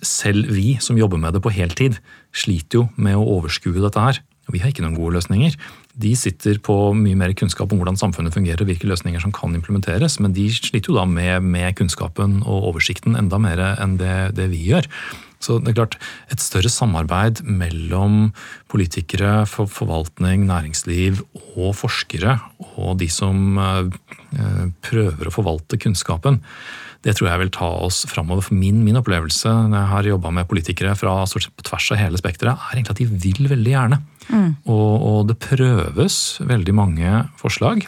Selv 0.00 0.48
vi 0.54 0.78
som 0.80 0.98
jobber 0.98 1.20
med 1.20 1.34
det 1.36 1.42
på 1.44 1.52
heltid, 1.52 1.98
sliter 2.32 2.80
jo 2.80 2.86
med 2.96 3.18
å 3.18 3.26
overskue 3.36 3.82
dette 3.82 4.00
her. 4.00 4.22
Vi 4.52 4.60
har 4.60 4.72
ikke 4.72 4.84
noen 4.84 4.96
gode 4.96 5.16
løsninger. 5.16 5.56
De 5.96 6.12
sitter 6.18 6.58
på 6.64 6.76
mye 6.96 7.16
mer 7.16 7.32
kunnskap 7.36 7.72
om 7.72 7.80
hvordan 7.80 7.98
samfunnet 8.00 8.34
fungerer 8.34 8.64
og 8.64 8.68
hvilke 8.68 8.88
løsninger 8.88 9.22
som 9.22 9.32
kan 9.32 9.54
implementeres, 9.56 10.18
men 10.20 10.34
de 10.36 10.48
sliter 10.52 10.92
jo 10.92 10.98
da 10.98 11.06
med, 11.08 11.44
med 11.44 11.76
kunnskapen 11.78 12.42
og 12.42 12.70
oversikten 12.72 13.16
enda 13.18 13.40
mer 13.40 13.62
enn 13.74 13.96
det, 14.00 14.34
det 14.36 14.50
vi 14.52 14.64
gjør. 14.68 14.88
Så 15.44 15.58
det 15.60 15.72
er 15.72 15.80
klart, 15.82 15.98
Et 16.32 16.40
større 16.40 16.70
samarbeid 16.72 17.42
mellom 17.44 18.32
politikere, 18.72 19.44
forvaltning, 19.46 20.46
næringsliv 20.48 21.20
og 21.54 21.74
forskere, 21.76 22.38
og 22.76 22.98
de 22.98 23.08
som 23.12 23.58
eh, 23.60 24.72
prøver 24.84 25.28
å 25.28 25.34
forvalte 25.34 25.78
kunnskapen, 25.78 26.40
det 27.04 27.18
tror 27.18 27.28
jeg 27.28 27.42
vil 27.42 27.52
ta 27.52 27.68
oss 27.84 28.04
framover. 28.08 28.46
For 28.46 28.56
min, 28.56 28.80
min 28.84 28.96
opplevelse 28.96 29.50
når 29.68 29.76
jeg 29.76 29.90
har 29.90 30.08
jobba 30.14 30.32
med 30.38 30.48
politikere 30.48 30.94
fra 30.96 31.18
på 31.28 31.66
tvers 31.68 31.90
av 31.92 32.00
hele 32.00 32.20
spekteret, 32.20 32.56
er 32.56 32.78
egentlig 32.78 32.94
at 32.94 33.02
de 33.02 33.08
vil 33.26 33.50
veldig 33.52 33.74
gjerne. 33.74 34.00
Mm. 34.30 34.48
Og, 34.64 34.92
og, 34.94 35.18
det 35.28 35.36
prøves 35.42 36.16
veldig 36.40 36.74
mange 36.76 37.12
forslag. 37.40 37.84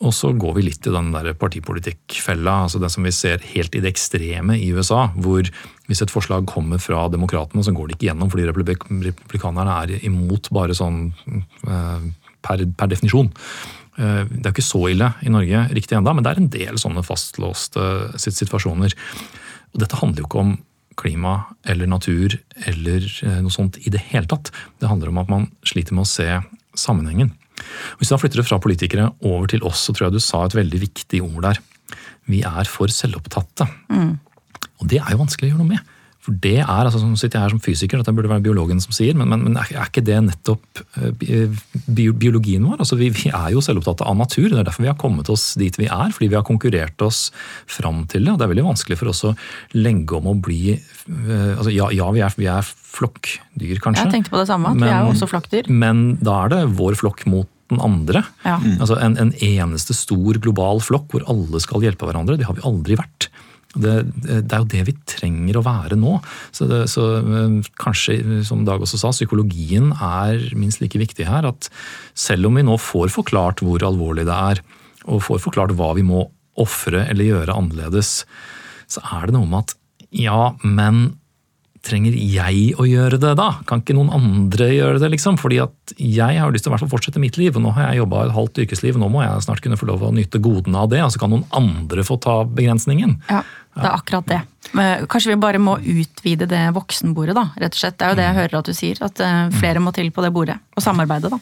Og 0.00 0.14
så 0.16 0.30
går 0.32 0.54
vi 0.56 0.64
litt 0.64 0.86
i 0.88 0.94
den 0.94 1.10
der 1.12 1.34
partipolitikkfella, 1.36 2.62
altså 2.64 2.80
det 2.80 2.88
som 2.94 3.04
vi 3.04 3.12
ser 3.12 3.42
helt 3.52 3.76
i 3.76 3.82
det 3.84 3.92
ekstreme 3.92 4.56
i 4.56 4.70
USA. 4.72 5.10
Hvor 5.20 5.44
hvis 5.90 6.04
et 6.04 6.12
forslag 6.12 6.46
kommer 6.46 6.78
fra 6.82 7.08
demokratene, 7.10 7.64
så 7.66 7.74
går 7.74 7.90
det 7.90 7.98
ikke 7.98 8.10
gjennom 8.10 8.30
fordi 8.30 8.46
republikanerne 8.46 9.76
er 9.82 10.06
imot 10.06 10.48
bare 10.54 10.76
sånn 10.78 11.08
eh, 11.26 12.08
per, 12.46 12.64
per 12.78 12.92
definisjon. 12.92 13.32
Eh, 13.98 14.22
det 14.30 14.44
er 14.44 14.54
ikke 14.54 14.64
så 14.64 14.84
ille 14.92 15.10
i 15.26 15.34
Norge 15.34 15.66
riktig 15.74 15.98
enda, 15.98 16.14
men 16.14 16.26
det 16.26 16.32
er 16.32 16.42
en 16.42 16.52
del 16.54 16.78
sånne 16.80 17.02
fastlåste 17.06 17.82
situasjoner. 18.22 18.94
Og 19.74 19.82
dette 19.82 19.98
handler 19.98 20.22
jo 20.22 20.30
ikke 20.30 20.44
om 20.44 20.56
klima 21.00 21.34
eller 21.70 21.88
natur 21.90 22.36
eller 22.68 23.04
eh, 23.24 23.42
noe 23.42 23.54
sånt 23.54 23.80
i 23.82 23.92
det 23.92 24.04
hele 24.12 24.30
tatt. 24.30 24.52
Det 24.78 24.90
handler 24.90 25.10
om 25.10 25.20
at 25.22 25.32
man 25.32 25.50
sliter 25.66 25.96
med 25.96 26.06
å 26.06 26.12
se 26.12 26.28
sammenhengen. 26.78 27.34
Hvis 27.98 28.08
du 28.08 28.14
da 28.14 28.22
flytter 28.22 28.40
det 28.40 28.48
fra 28.48 28.62
politikere 28.62 29.10
over 29.26 29.50
til 29.50 29.64
oss, 29.66 29.82
så 29.84 29.94
tror 29.94 30.08
jeg 30.08 30.20
du 30.20 30.24
sa 30.24 30.44
et 30.46 30.56
veldig 30.56 30.80
viktig 30.86 31.20
ord 31.26 31.42
der. 31.48 31.60
Vi 32.30 32.44
er 32.46 32.68
for 32.70 32.92
selvopptatte. 32.92 33.66
Mm. 33.90 34.12
Og 34.80 34.90
det 34.90 35.00
er 35.00 35.14
jo 35.14 35.22
vanskelig 35.22 35.50
å 35.50 35.52
gjøre 35.54 35.62
noe 35.62 35.74
med. 35.74 35.96
For 36.20 36.36
det 36.36 36.58
er, 36.60 36.82
altså 36.84 37.00
som 37.00 37.14
sitter 37.16 37.38
jeg 37.38 37.46
her 37.46 37.52
som 37.54 37.62
fysiker, 37.64 38.00
dette 38.00 38.12
burde 38.12 38.28
være 38.28 38.44
biologen 38.44 38.80
som 38.82 38.92
sier, 38.92 39.16
men, 39.16 39.30
men, 39.32 39.40
men 39.46 39.56
er, 39.56 39.70
ikke 39.86 40.02
det 40.04 40.18
nettopp 40.26 40.82
eh, 41.00 41.62
biologien 41.88 42.66
vår? 42.68 42.82
Altså 42.84 42.98
vi, 43.00 43.08
vi, 43.16 43.30
er 43.32 43.54
jo 43.54 43.62
selvopptatte 43.64 44.04
av 44.04 44.18
natur. 44.18 44.50
Det 44.50 44.58
er 44.60 44.68
derfor 44.68 44.84
vi 44.84 44.90
har 44.90 44.98
kommet 45.00 45.30
oss 45.32 45.54
dit 45.60 45.78
vi 45.80 45.88
er. 45.88 46.12
Fordi 46.12 46.28
vi 46.28 46.36
har 46.36 46.44
konkurrert 46.44 47.00
oss 47.06 47.30
fram 47.70 48.04
til 48.12 48.28
det. 48.28 48.34
og 48.34 48.40
Det 48.40 48.46
er 48.46 48.52
veldig 48.52 48.66
vanskelig 48.68 49.00
for 49.00 49.14
oss 49.14 49.24
å 49.30 49.34
legge 49.78 50.20
om 50.20 50.28
å 50.28 50.36
bli 50.36 50.74
eh, 50.76 51.54
altså 51.56 51.72
Ja, 51.72 51.88
ja 51.96 52.12
vi, 52.12 52.24
er, 52.26 52.36
vi 52.36 52.52
er 52.52 52.68
flokkdyr, 52.68 53.80
kanskje. 53.80 54.04
Jeg 54.04 54.18
tenkte 54.18 54.36
på 54.36 54.42
det 54.42 54.50
samme, 54.52 54.74
at 54.74 54.76
men, 54.76 54.90
vi 54.90 54.92
er 54.92 55.06
jo 55.06 55.16
også 55.16 55.32
flokkdyr. 55.32 55.72
Men 55.72 56.04
da 56.20 56.42
er 56.44 56.52
det 56.52 56.62
vår 56.76 57.00
flokk 57.00 57.24
mot 57.32 57.48
den 57.72 57.80
andre. 57.80 58.26
Ja. 58.44 58.58
Altså 58.76 59.00
en, 59.00 59.16
en 59.22 59.32
eneste 59.40 59.96
stor 59.96 60.36
global 60.42 60.84
flokk 60.84 61.14
hvor 61.14 61.24
alle 61.32 61.64
skal 61.64 61.86
hjelpe 61.86 62.04
hverandre. 62.04 62.36
Det 62.36 62.50
har 62.50 62.60
vi 62.60 62.66
aldri 62.68 63.00
vært. 63.00 63.30
Det, 63.70 63.92
det, 64.26 64.50
er 64.50 64.62
jo 64.64 64.70
det 64.72 64.80
vi 64.88 64.94
trenger 65.06 65.60
å 65.60 65.64
være 65.66 65.98
nå. 65.98 66.16
Så, 66.50 66.66
det, 66.70 66.80
så, 66.90 67.06
eh, 67.20 67.58
kanskje, 67.78 68.42
som 68.46 68.64
Dag 68.66 68.82
også 68.82 68.98
sa, 68.98 69.12
psykologien 69.14 69.92
er 69.94 70.42
minst 70.58 70.82
like 70.82 70.98
viktig 70.98 71.28
her. 71.28 71.46
At 71.46 71.70
selv 72.18 72.50
om 72.50 72.58
vi 72.58 72.66
nå 72.66 72.78
får 72.82 73.12
forklart 73.14 73.62
hvor 73.62 73.84
alvorlig 73.86 74.26
det 74.28 74.38
er, 74.50 74.62
og 75.06 75.22
får 75.24 75.44
forklart 75.46 75.76
hva 75.78 75.92
vi 75.96 76.04
må 76.06 76.26
ofre 76.60 77.06
eller 77.08 77.30
gjøre 77.30 77.56
annerledes, 77.56 78.24
så 78.90 79.02
er 79.14 79.28
det 79.28 79.36
noe 79.36 79.48
med 79.48 79.62
at 79.62 79.76
ja, 80.10 80.50
men 80.66 81.19
trenger 81.86 82.14
jeg 82.14 82.74
å 82.80 82.84
gjøre 82.88 83.18
det 83.20 83.32
da? 83.38 83.48
Kan 83.68 83.82
ikke 83.82 83.96
noen 83.96 84.12
andre 84.14 84.68
gjøre 84.72 85.00
det, 85.02 85.10
liksom? 85.14 85.38
Fordi 85.40 85.62
at 85.64 85.94
jeg 85.96 86.40
har 86.40 86.52
lyst 86.52 86.66
til 86.66 86.74
å 86.76 86.90
fortsette 86.90 87.22
mitt 87.22 87.38
liv, 87.40 87.56
og 87.56 87.64
nå 87.64 87.72
har 87.76 87.90
jeg 87.90 88.02
jobba 88.02 88.26
et 88.26 88.36
halvt 88.36 88.62
yrkesliv, 88.64 88.98
og 88.98 89.04
nå 89.04 89.10
må 89.14 89.24
jeg 89.24 89.46
snart 89.46 89.62
kunne 89.64 89.78
få 89.80 89.88
lov 89.88 90.04
å 90.04 90.12
nyte 90.14 90.42
godene 90.42 90.82
av 90.82 90.90
det, 90.92 91.00
og 91.04 91.14
så 91.14 91.22
kan 91.22 91.32
noen 91.32 91.46
andre 91.56 92.04
få 92.06 92.18
ta 92.20 92.42
begrensningen. 92.44 93.16
Ja. 93.30 93.42
Det 93.70 93.86
er 93.86 93.94
akkurat 93.94 94.26
det. 94.26 94.40
Kanskje 95.08 95.30
vi 95.30 95.40
bare 95.40 95.60
må 95.62 95.76
utvide 95.78 96.48
det 96.50 96.62
voksenbordet, 96.76 97.36
da, 97.38 97.46
rett 97.62 97.76
og 97.76 97.80
slett. 97.80 97.96
Det 97.96 98.06
er 98.06 98.12
jo 98.12 98.18
det 98.18 98.26
jeg 98.26 98.38
hører 98.40 98.58
at 98.58 98.68
du 98.68 98.76
sier, 98.76 99.02
at 99.06 99.22
eh, 99.24 99.42
flere 99.60 99.82
må 99.82 99.94
til 99.94 100.10
på 100.12 100.24
det 100.24 100.32
bordet. 100.34 100.58
Og 100.76 100.84
samarbeide, 100.84 101.30
da. 101.32 101.38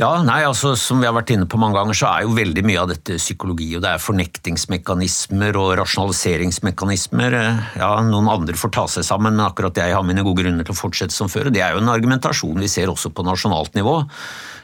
Ja, 0.00 0.14
nei, 0.24 0.40
altså 0.48 0.72
Som 0.80 1.02
vi 1.02 1.08
har 1.08 1.12
vært 1.12 1.32
inne 1.34 1.46
på 1.50 1.58
mange 1.60 1.76
ganger, 1.76 1.96
så 1.98 2.08
er 2.08 2.24
jo 2.24 2.36
veldig 2.36 2.62
mye 2.64 2.80
av 2.80 2.88
dette 2.88 3.18
psykologi. 3.20 3.68
og 3.76 3.82
Det 3.84 3.90
er 3.90 4.00
fornektingsmekanismer 4.00 5.58
og 5.60 5.74
rasjonaliseringsmekanismer. 5.82 7.36
Ja, 7.76 7.90
Noen 8.06 8.30
andre 8.32 8.56
får 8.56 8.72
ta 8.78 8.86
seg 8.88 9.04
sammen, 9.04 9.36
men 9.36 9.44
akkurat 9.44 9.76
jeg 9.76 9.92
har 9.92 10.06
mine 10.06 10.24
gode 10.24 10.40
grunner 10.40 10.64
til 10.64 10.72
å 10.72 10.80
fortsette 10.80 11.12
som 11.12 11.28
før. 11.28 11.50
og 11.50 11.56
Det 11.56 11.60
er 11.60 11.76
jo 11.76 11.82
en 11.82 11.92
argumentasjon 11.92 12.64
vi 12.64 12.72
ser 12.72 12.88
også 12.88 13.12
på 13.12 13.26
nasjonalt 13.28 13.76
nivå. 13.76 13.98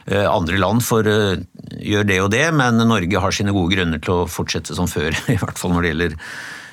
Eh, 0.07 0.25
andre 0.25 0.57
land 0.57 0.81
får 0.81 1.11
eh, 1.11 1.45
gjøre 1.85 2.09
det 2.09 2.21
og 2.23 2.31
det, 2.33 2.45
men 2.57 2.81
Norge 2.87 3.21
har 3.21 3.35
sine 3.35 3.53
gode 3.53 3.75
grunner 3.75 4.01
til 4.01 4.23
å 4.23 4.29
fortsette 4.31 4.73
som 4.73 4.89
før. 4.89 5.13
I 5.35 5.37
hvert 5.37 5.61
fall 5.61 5.75
når 5.75 5.85
det 5.85 5.93
gjelder 5.93 6.21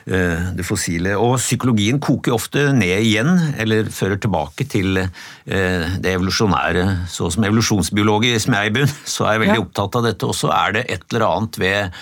det 0.05 0.65
fossile. 0.69 1.15
Og 1.17 1.39
psykologien 1.41 1.97
koker 2.03 2.35
ofte 2.37 2.67
ned 2.77 3.07
igjen, 3.07 3.31
eller 3.63 3.89
fører 3.89 4.19
tilbake 4.21 4.67
til 4.69 4.99
det 5.47 6.11
evolusjonære. 6.11 6.85
Så 7.09 7.31
som 7.33 7.47
evolusjonsbiolog 7.49 8.27
i 8.29 8.35
Smeibund, 8.43 8.93
så 9.09 9.25
er 9.25 9.39
jeg 9.39 9.45
veldig 9.47 9.57
ja. 9.57 9.65
opptatt 9.65 9.97
av 9.97 10.05
dette. 10.11 10.29
Og 10.29 10.37
så 10.37 10.53
er 10.53 10.77
det 10.77 10.85
et 10.93 11.07
eller 11.09 11.25
annet 11.31 11.61
ved, 11.63 12.01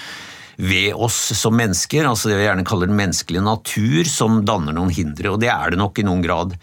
ved 0.73 0.99
oss 0.99 1.21
som 1.39 1.55
mennesker, 1.59 2.09
altså 2.11 2.33
det 2.33 2.41
vi 2.41 2.49
gjerne 2.49 2.67
kaller 2.69 2.91
den 2.91 2.99
menneskelige 2.99 3.47
natur, 3.47 4.03
som 4.11 4.43
danner 4.49 4.75
noen 4.75 4.91
hindre. 4.95 5.37
Og 5.37 5.43
det 5.43 5.53
er 5.55 5.71
det 5.71 5.81
nok 5.81 6.03
i 6.03 6.07
noen 6.09 6.27
grad. 6.27 6.59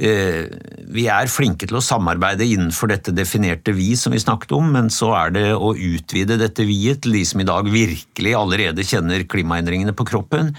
Eh, 0.00 0.48
vi 0.92 1.04
er 1.12 1.28
flinke 1.28 1.68
til 1.68 1.76
å 1.76 1.84
samarbeide 1.84 2.46
innenfor 2.48 2.88
dette 2.92 3.12
definerte 3.14 3.74
vi 3.76 3.90
som 3.98 4.14
vi 4.14 4.22
snakket 4.22 4.54
om, 4.56 4.70
men 4.72 4.88
så 4.92 5.12
er 5.18 5.34
det 5.34 5.46
å 5.52 5.74
utvide 5.76 6.38
dette 6.40 6.64
vi-et 6.68 7.02
til 7.04 7.18
de 7.18 7.24
som 7.28 7.42
i 7.42 7.48
dag 7.48 7.68
virkelig 7.68 8.34
allerede 8.38 8.86
kjenner 8.86 9.26
klimaendringene 9.28 9.94
på 9.96 10.08
kroppen. 10.08 10.54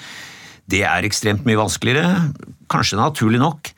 Det 0.70 0.84
er 0.88 1.08
ekstremt 1.08 1.48
mye 1.48 1.60
vanskeligere, 1.60 2.30
kanskje 2.72 3.02
naturlig 3.02 3.42
nok. 3.42 3.74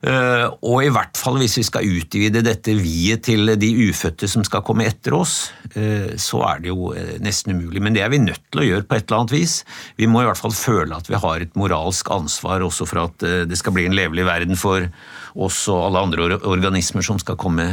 Eh, 0.00 0.46
og 0.64 0.80
i 0.80 0.88
hvert 0.88 1.18
fall 1.20 1.36
hvis 1.42 1.58
vi 1.58 1.64
skal 1.66 1.88
utvide 1.98 2.40
dette 2.40 2.72
vi-et 2.72 3.20
til 3.26 3.52
de 3.60 3.68
ufødte 3.90 4.30
som 4.32 4.44
skal 4.46 4.64
komme 4.64 4.86
etter 4.88 5.12
oss, 5.18 5.50
eh, 5.74 6.16
så 6.16 6.40
er 6.48 6.62
det 6.64 6.72
jo 6.72 6.94
nesten 7.20 7.56
umulig. 7.56 7.82
Men 7.84 7.96
det 7.96 8.04
er 8.04 8.12
vi 8.12 8.22
nødt 8.22 8.42
til 8.48 8.62
å 8.62 8.68
gjøre 8.68 8.88
på 8.88 8.96
et 8.96 9.06
eller 9.06 9.20
annet 9.20 9.36
vis. 9.36 9.58
Vi 10.00 10.08
må 10.08 10.22
i 10.24 10.28
hvert 10.30 10.40
fall 10.40 10.56
føle 10.56 10.96
at 10.96 11.10
vi 11.10 11.20
har 11.20 11.44
et 11.44 11.58
moralsk 11.60 12.08
ansvar 12.16 12.64
også 12.64 12.88
for 12.88 13.04
at 13.04 13.26
det 13.50 13.60
skal 13.60 13.76
bli 13.76 13.88
en 13.90 13.96
levelig 13.96 14.24
verden 14.28 14.56
for 14.60 14.88
oss 15.34 15.62
og 15.70 15.84
alle 15.86 16.04
andre 16.06 16.40
organismer 16.40 17.04
som 17.06 17.20
skal 17.20 17.38
komme 17.40 17.66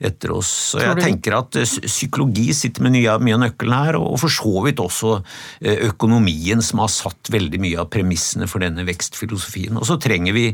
etter 0.00 0.32
oss. 0.32 0.48
Så 0.72 0.80
jeg 0.80 0.96
tenker 1.00 1.36
at 1.36 1.56
eh, 1.60 1.68
psykologi 1.84 2.48
sitter 2.56 2.86
med 2.86 2.96
mye, 2.96 3.12
av 3.12 3.24
nøkkelen 3.24 3.74
her, 3.76 3.98
og 4.00 4.16
for 4.22 4.32
så 4.32 4.64
vidt 4.64 4.80
også 4.80 5.18
eh, 5.60 5.86
økonomien 5.90 6.62
som 6.64 6.80
har 6.82 6.92
satt 6.92 7.30
veldig 7.32 7.60
mye 7.60 7.80
av 7.82 7.90
premissene 7.92 8.48
for 8.50 8.64
denne 8.64 8.86
vekstfilosofien. 8.88 9.76
Og 9.76 9.84
så 9.88 9.98
trenger 10.00 10.36
vi 10.36 10.46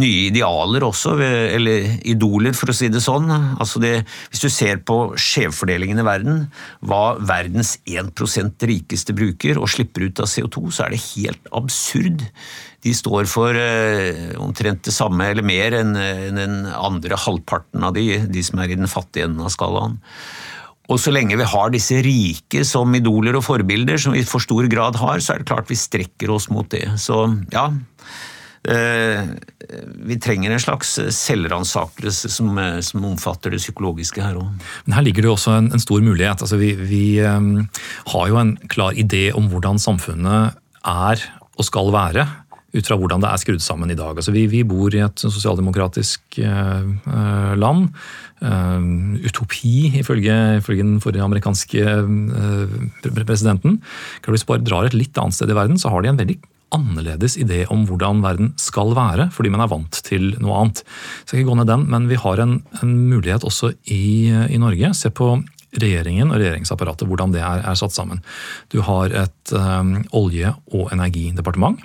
nye 0.00 0.28
idealer 0.28 0.86
også, 0.86 1.16
eller 1.18 1.88
idoler 2.06 2.54
for 2.56 2.70
å 2.70 2.76
si 2.76 2.90
det 2.92 3.02
sånn. 3.04 3.26
Altså 3.32 3.82
det, 3.82 3.94
hvis 4.30 4.44
du 4.44 4.50
ser 4.52 4.82
på 4.86 5.00
skjevfordelingen 5.18 6.02
i 6.02 6.06
verden, 6.06 6.44
hva 6.86 7.16
verdens 7.18 7.76
1% 7.90 8.68
rikeste 8.70 9.16
bruker 9.16 9.58
og 9.58 9.70
slipper 9.74 10.06
ut 10.06 10.22
av 10.22 10.30
CO2, 10.30 10.68
så 10.70 10.86
er 10.86 10.94
det 10.94 11.02
helt 11.10 11.50
absurd 11.54 12.22
de 12.84 12.92
står 12.92 13.28
for 13.30 13.56
eh, 13.56 14.34
omtrent 14.42 14.84
det 14.84 14.92
samme 14.94 15.30
eller 15.32 15.46
mer 15.46 15.76
enn 15.80 15.94
den 16.36 16.58
andre 16.68 17.16
halvparten 17.16 17.86
av 17.86 17.96
de, 17.96 18.18
de 18.28 18.42
som 18.44 18.60
er 18.60 18.74
i 18.74 18.78
den 18.78 18.90
fattige 18.90 19.28
enden 19.28 19.46
av 19.46 19.54
skalaen. 19.54 19.96
Og 20.92 21.00
så 21.00 21.14
lenge 21.14 21.38
vi 21.40 21.48
har 21.48 21.72
disse 21.72 21.96
rike 22.04 22.64
som 22.68 22.92
idoler 22.96 23.38
og 23.38 23.46
forbilder, 23.46 23.96
som 24.00 24.12
vi 24.12 24.20
i 24.20 24.28
for 24.28 24.42
stor 24.44 24.68
grad 24.72 24.98
har, 25.00 25.22
så 25.22 25.34
er 25.34 25.40
det 25.40 25.48
klart 25.48 25.70
vi 25.72 25.80
strekker 25.80 26.32
oss 26.34 26.50
mot 26.52 26.68
det. 26.74 26.84
Så 27.00 27.22
ja, 27.54 27.70
eh, 28.68 29.30
vi 30.04 30.18
trenger 30.20 30.52
en 30.52 30.60
slags 30.60 30.98
selvransakelse 31.16 32.28
som, 32.32 32.60
som, 32.84 33.06
omfatter 33.14 33.54
det 33.54 33.62
psykologiske 33.62 34.20
her 34.20 34.36
òg. 34.42 34.68
Men 34.84 34.98
her 34.98 35.06
ligger 35.08 35.24
det 35.24 35.32
jo 35.32 35.38
også 35.38 35.56
en, 35.56 35.72
en 35.72 35.84
stor 35.86 36.04
mulighet. 36.04 36.44
Altså 36.44 36.60
vi, 36.60 36.74
vi 36.76 37.06
um, 37.24 37.64
har 38.12 38.28
jo 38.28 38.42
en 38.42 38.52
klar 38.68 38.92
idé 38.92 39.30
om 39.32 39.48
hvordan 39.52 39.80
samfunnet 39.80 40.60
er 40.84 41.24
og 41.54 41.64
skal 41.64 41.92
være 41.94 42.26
ut 42.74 42.88
fra 42.88 42.98
hvordan 42.98 43.22
det 43.22 43.30
er 43.30 43.42
skrudd 43.42 43.62
sammen 43.62 43.92
i 43.92 43.98
dag. 43.98 44.16
Altså 44.18 44.34
vi, 44.34 44.46
vi 44.50 44.64
bor 44.66 44.94
i 44.94 45.02
et 45.04 45.22
sosialdemokratisk 45.22 46.40
eh, 46.42 47.52
land. 47.60 47.86
Eh, 48.42 48.88
utopi, 49.28 49.92
ifølge, 50.00 50.38
ifølge, 50.58 50.82
den 50.82 50.98
forrige 51.04 51.26
amerikanske 51.26 51.84
eh, 51.84 53.14
presidenten. 53.22 53.78
Hvis 54.26 54.46
bare 54.48 54.64
drar 54.64 54.88
et 54.88 54.98
litt 54.98 55.16
annet 55.20 55.38
sted 55.38 55.52
i 55.52 55.56
verden, 55.56 55.78
så 55.80 55.92
har 55.94 56.02
de 56.02 56.12
en 56.12 56.20
veldig 56.20 56.40
annerledes 56.74 57.36
idé 57.38 57.62
om 57.70 57.84
hvordan 57.86 58.22
verden 58.24 58.50
skal 58.58 58.96
være, 58.96 59.28
fordi 59.30 59.52
man 59.54 59.62
er 59.62 59.70
vant 59.70 60.00
til 60.06 60.32
noe 60.42 60.58
annet. 60.58 60.82
Så 60.82 61.22
jeg 61.22 61.28
skal 61.28 61.42
ikke 61.44 61.52
gå 61.52 61.58
ned 61.60 61.70
den, 61.70 61.86
Men 61.92 62.08
vi 62.10 62.18
har 62.18 62.42
en, 62.42 62.56
en 62.82 62.94
mulighet 63.12 63.46
også 63.46 63.76
i, 63.86 64.32
i 64.50 64.58
Norge. 64.58 64.90
Se 64.98 65.14
på 65.14 65.36
regjeringen 65.80 66.30
og 66.30 66.38
regjeringsapparatet, 66.38 67.06
hvordan 67.08 67.34
det 67.34 67.42
er, 67.42 67.62
er 67.66 67.78
satt 67.78 67.94
sammen. 67.94 68.22
Du 68.70 68.80
har 68.86 69.14
et 69.24 69.54
um, 69.54 69.96
olje- 70.14 70.54
og 70.74 70.92
energidepartement. 70.94 71.78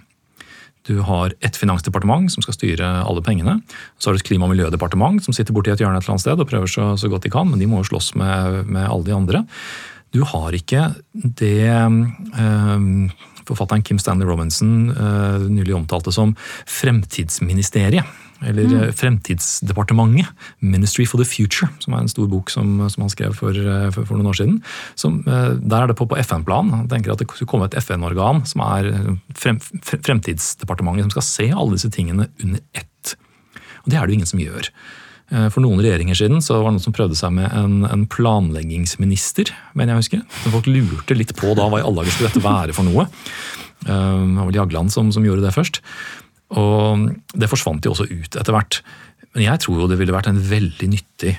Du 0.89 0.97
har 1.05 1.35
et 1.45 1.57
finansdepartement 1.59 2.31
som 2.33 2.41
skal 2.41 2.55
styre 2.57 2.89
alle 3.05 3.21
pengene. 3.25 3.59
Så 4.01 4.09
har 4.09 4.17
du 4.17 4.23
et 4.23 4.25
klima- 4.25 4.47
og 4.47 4.55
miljødepartement 4.55 5.21
som 5.23 5.35
sitter 5.35 5.53
borti 5.53 5.71
et 5.73 5.83
hjørne 5.83 5.99
et 5.99 6.05
eller 6.05 6.17
annet 6.17 6.25
sted 6.25 6.41
og 6.41 6.49
prøver 6.49 6.71
så, 6.71 6.91
så 6.97 7.11
godt 7.11 7.27
de 7.27 7.33
kan, 7.33 7.49
men 7.49 7.61
de 7.61 7.69
må 7.69 7.83
jo 7.83 7.91
slåss 7.91 8.15
med, 8.17 8.63
med 8.65 8.87
alle 8.87 9.05
de 9.05 9.15
andre. 9.15 9.43
Du 10.15 10.23
har 10.25 10.55
ikke 10.57 10.87
det 11.13 11.69
um, 11.69 13.11
forfatteren 13.45 13.85
Kim 13.85 13.99
Stanley 14.01 14.25
Robinson 14.25 14.89
uh, 14.89 15.45
nylig 15.45 15.75
omtalte 15.77 16.13
som 16.15 16.33
fremtidsministeriet. 16.65 18.09
Eller 18.45 18.69
mm. 18.69 18.75
Eh, 18.83 18.91
Fremtidsdepartementet. 18.95 20.29
Ministry 20.59 21.05
for 21.09 21.21
the 21.21 21.27
Future, 21.27 21.69
som 21.83 21.95
er 21.95 22.05
en 22.05 22.11
stor 22.11 22.29
bok 22.31 22.53
som, 22.53 22.77
som 22.89 23.05
han 23.05 23.13
skrev 23.13 23.35
for, 23.37 23.55
eh, 23.55 23.89
for, 23.95 24.05
for, 24.05 24.19
noen 24.19 24.31
år 24.31 24.39
siden. 24.39 24.61
Som, 24.99 25.21
der 25.25 25.81
er 25.81 25.91
det 25.91 25.97
på, 25.99 26.07
på 26.09 26.19
FN-plan. 26.23 26.71
Han 26.75 26.87
tenker 26.91 27.13
at 27.13 27.23
det 27.23 27.29
skulle 27.31 27.51
komme 27.51 27.69
et 27.69 27.77
FN-organ 27.81 28.45
som 28.49 28.63
er 28.67 28.89
frem, 29.37 29.59
Fremtidsdepartementet, 29.83 31.07
som 31.07 31.17
skal 31.17 31.29
se 31.29 31.51
alle 31.51 31.77
disse 31.77 31.91
tingene 31.93 32.29
under 32.43 32.63
ett. 32.73 33.15
Og 33.83 33.91
Det 33.91 33.97
er 33.99 34.05
det 34.05 34.13
jo 34.13 34.19
ingen 34.19 34.33
som 34.33 34.43
gjør. 34.43 34.73
Eh, 35.29 35.47
for 35.53 35.61
noen 35.61 35.81
regjeringer 35.83 36.17
siden 36.17 36.41
så 36.41 36.57
var 36.57 36.71
det 36.71 36.79
noen 36.79 36.85
som 36.87 36.95
prøvde 36.95 37.17
seg 37.17 37.33
med 37.35 37.51
en, 37.53 37.83
en 37.85 38.05
planleggingsminister. 38.09 39.51
mener 39.77 39.95
jeg 39.95 40.05
husker. 40.05 40.23
Så 40.43 40.53
folk 40.55 40.69
lurte 40.69 41.17
litt 41.17 41.35
på 41.37 41.53
da 41.57 41.69
hva 41.69 41.81
i 41.81 41.85
alle 41.85 42.01
dager 42.01 42.15
skulle 42.15 42.31
dette 42.31 42.45
være 42.45 42.77
for 42.77 42.89
noe. 42.89 43.05
Eh, 43.85 43.89
det 43.89 44.39
var 44.39 44.49
vel 44.49 44.61
Jagland 44.61 44.93
som, 44.95 45.13
som 45.13 45.25
gjorde 45.25 45.45
det 45.45 45.55
først. 45.55 45.83
Og 46.57 47.09
det 47.37 47.49
forsvant 47.51 47.85
jo 47.85 47.93
også 47.93 48.07
ut 48.09 48.39
etter 48.39 48.55
hvert. 48.55 48.81
Men 49.35 49.45
jeg 49.45 49.61
tror 49.63 49.83
jo 49.83 49.89
det 49.91 49.99
ville 49.99 50.15
vært 50.15 50.31
en 50.31 50.41
veldig 50.41 50.89
nyttig 50.95 51.35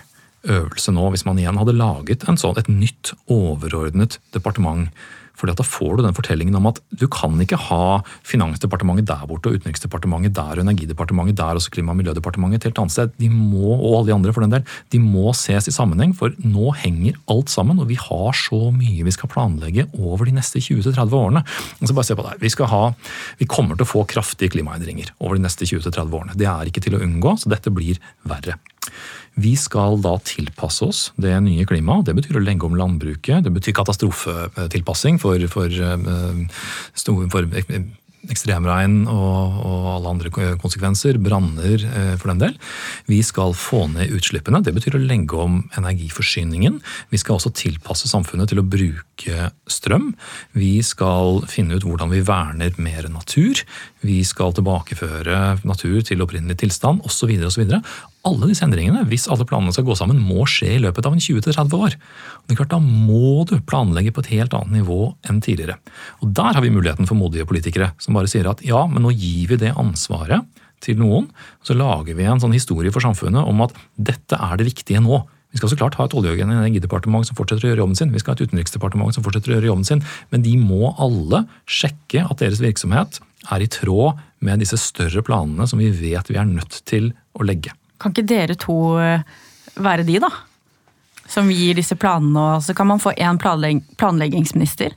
øvelse 0.48 0.92
nå 0.96 1.08
hvis 1.12 1.26
man 1.28 1.40
igjen 1.40 1.58
hadde 1.60 1.76
laget 1.76 2.22
sånn, 2.24 2.56
et 2.56 2.70
nytt 2.72 3.12
overordnet 3.28 4.20
departement 4.32 4.88
fordi 5.40 5.54
at 5.54 5.60
Da 5.60 5.66
får 5.66 5.96
du 5.98 6.04
den 6.04 6.16
fortellingen 6.16 6.56
om 6.58 6.68
at 6.70 6.80
du 6.92 7.06
kan 7.10 7.34
ikke 7.40 7.58
ha 7.68 8.00
Finansdepartementet 8.26 9.08
der 9.08 9.26
borte 9.28 9.50
og 9.50 9.58
Utenriksdepartementet 9.58 10.36
der 10.36 10.60
og 10.60 10.64
Energidepartementet 10.64 11.38
der 11.40 11.58
og 11.58 11.68
Klima- 11.72 11.94
og 11.94 12.00
miljødepartementet 12.00 12.60
et 12.60 12.68
helt 12.70 12.80
annet 12.82 12.94
sted. 12.94 13.12
De 13.20 13.28
må, 13.30 13.74
og 13.76 14.00
alle 14.00 14.10
de 14.10 14.14
andre 14.16 14.34
for 14.34 14.44
den 14.44 14.54
del, 14.54 14.64
de 14.92 15.00
må 15.02 15.32
ses 15.36 15.68
i 15.68 15.74
sammenheng, 15.74 16.14
for 16.16 16.34
nå 16.44 16.72
henger 16.80 17.18
alt 17.30 17.52
sammen. 17.52 17.80
Og 17.80 17.88
vi 17.90 17.98
har 18.00 18.32
så 18.36 18.70
mye 18.74 19.04
vi 19.06 19.14
skal 19.14 19.30
planlegge 19.32 19.86
over 19.98 20.28
de 20.28 20.36
neste 20.36 20.62
20-30 20.62 21.16
årene. 21.16 21.44
Altså 21.80 21.96
bare 21.96 22.08
se 22.08 22.18
på 22.18 22.26
det. 22.26 22.36
Vi, 22.42 22.52
skal 22.52 22.70
ha, 22.72 22.82
vi 23.40 23.48
kommer 23.50 23.78
til 23.78 23.86
å 23.86 23.92
få 23.92 24.04
kraftige 24.10 24.52
klimaendringer 24.56 25.14
over 25.20 25.38
de 25.38 25.46
neste 25.46 25.68
20-30 25.68 26.18
årene. 26.20 26.36
Det 26.38 26.48
er 26.50 26.70
ikke 26.70 26.84
til 26.84 26.98
å 26.98 27.04
unngå, 27.04 27.36
så 27.40 27.52
dette 27.52 27.72
blir 27.74 28.00
verre. 28.28 28.58
Vi 29.38 29.54
skal 29.56 30.00
da 30.02 30.16
tilpasse 30.26 30.84
oss 30.84 31.00
det 31.20 31.32
nye 31.44 31.66
klimaet. 31.68 32.08
Det 32.08 32.16
betyr 32.18 32.40
å 32.40 32.44
legge 32.44 32.66
om 32.66 32.76
landbruket. 32.76 33.44
Det 33.46 33.52
betyr 33.54 33.76
katastrofetilpassing 33.78 35.20
for, 35.22 35.46
for, 35.52 35.70
for, 35.70 37.26
for 37.30 37.50
ekstremregn 38.28 39.06
og, 39.08 39.60
og, 39.64 39.86
alle 39.94 40.12
andre 40.12 40.30
konsekvenser, 40.60 41.18
branner 41.22 41.84
eh, 41.88 42.12
for 42.20 42.32
den 42.32 42.42
del. 42.42 42.56
Vi 43.08 43.20
skal 43.24 43.54
få 43.56 43.86
ned 43.94 44.12
utslippene. 44.16 44.60
Det 44.64 44.74
betyr 44.76 44.98
å 44.98 45.02
legge 45.02 45.38
om 45.40 45.60
energiforsyningen. 45.78 46.80
Vi 47.12 47.20
skal 47.20 47.38
også 47.38 47.54
tilpasse 47.56 48.10
samfunnet 48.10 48.52
til 48.52 48.60
å 48.60 48.66
bruke 48.66 49.50
strøm. 49.70 50.12
Vi 50.58 50.74
skal 50.86 51.44
finne 51.50 51.78
ut 51.78 51.86
hvordan 51.86 52.12
vi 52.12 52.22
verner 52.26 52.76
mer 52.82 53.08
natur. 53.12 53.64
Vi 54.04 54.20
skal 54.26 54.54
tilbakeføre 54.56 55.60
natur 55.68 56.00
til 56.04 56.24
opprinnelig 56.24 56.60
tilstand 56.64 57.04
osv. 57.08 57.32
Alle 58.28 58.50
disse 58.50 58.66
endringene, 58.66 59.06
hvis 59.08 59.24
alle 59.32 59.46
planene 59.48 59.72
skal 59.72 59.86
gå 59.86 59.94
sammen, 59.96 60.18
må 60.20 60.44
skje 60.48 60.74
i 60.74 60.80
løpet 60.82 61.06
av 61.08 61.14
en 61.16 61.22
20-30 61.24 61.76
år. 61.78 61.94
Og 61.96 62.44
det 62.44 62.52
er 62.52 62.58
klart, 62.58 62.74
Da 62.74 62.80
må 62.80 63.46
du 63.48 63.56
planlegge 63.64 64.12
på 64.12 64.20
et 64.20 64.32
helt 64.36 64.52
annet 64.52 64.82
nivå 64.82 65.14
enn 65.24 65.40
tidligere. 65.40 65.78
Og 66.20 66.34
Der 66.34 66.52
har 66.52 66.60
vi 66.60 66.70
muligheten 66.70 67.08
for 67.08 67.16
modige 67.16 67.48
politikere 67.48 67.92
som 67.98 68.14
bare 68.14 68.28
sier 68.28 68.48
at 68.50 68.60
ja, 68.60 68.86
men 68.86 69.02
nå 69.02 69.14
gir 69.16 69.48
vi 69.48 69.56
det 69.56 69.72
ansvaret 69.72 70.44
til 70.80 71.00
noen. 71.00 71.30
Så 71.64 71.76
lager 71.76 72.14
vi 72.14 72.24
en 72.28 72.40
sånn 72.40 72.52
historie 72.52 72.92
for 72.92 73.00
samfunnet 73.00 73.40
om 73.40 73.60
at 73.62 73.72
dette 73.96 74.36
er 74.36 74.56
det 74.56 74.68
viktige 74.68 75.00
nå. 75.00 75.24
Vi 75.50 75.58
skal 75.58 75.72
så 75.72 75.80
klart 75.80 75.96
ha 75.98 76.04
et 76.04 76.14
olje- 76.14 76.36
og 76.36 76.44
energidepartement 76.44 77.26
som 77.26 77.34
fortsetter 77.34 77.66
å 77.66 77.72
gjøre 77.72 77.82
jobben 77.82 77.96
sin. 77.96 78.12
Vi 78.12 78.20
skal 78.20 78.34
ha 78.34 78.38
et 78.38 78.46
utenriksdepartement 78.46 79.16
som 79.16 79.24
fortsetter 79.24 79.50
å 79.50 79.56
gjøre 79.56 79.72
jobben 79.72 79.88
sin. 79.88 80.04
Men 80.30 80.42
de 80.42 80.54
må 80.60 80.92
alle 81.00 81.46
sjekke 81.66 82.22
at 82.28 82.38
deres 82.38 82.60
virksomhet 82.62 83.18
er 83.50 83.64
i 83.64 83.66
tråd 83.66 84.20
med 84.44 84.60
disse 84.62 84.78
større 84.78 85.24
planene 85.26 85.66
som 85.66 85.80
vi 85.80 85.90
vet 85.90 86.30
vi 86.30 86.38
er 86.38 86.46
nødt 86.46 86.82
til 86.84 87.14
å 87.34 87.46
legge. 87.48 87.74
Kan 88.00 88.14
ikke 88.14 88.28
dere 88.28 88.56
to 88.58 88.78
eh, 89.02 89.26
være 89.80 90.06
de, 90.08 90.18
da? 90.22 90.30
Som 91.30 91.50
gir 91.52 91.76
disse 91.78 91.94
planene, 92.00 92.56
og 92.56 92.64
så 92.66 92.74
kan 92.74 92.88
man 92.90 93.02
få 93.02 93.12
én 93.14 93.38
planlegg 93.40 93.84
planleggingsminister. 94.00 94.96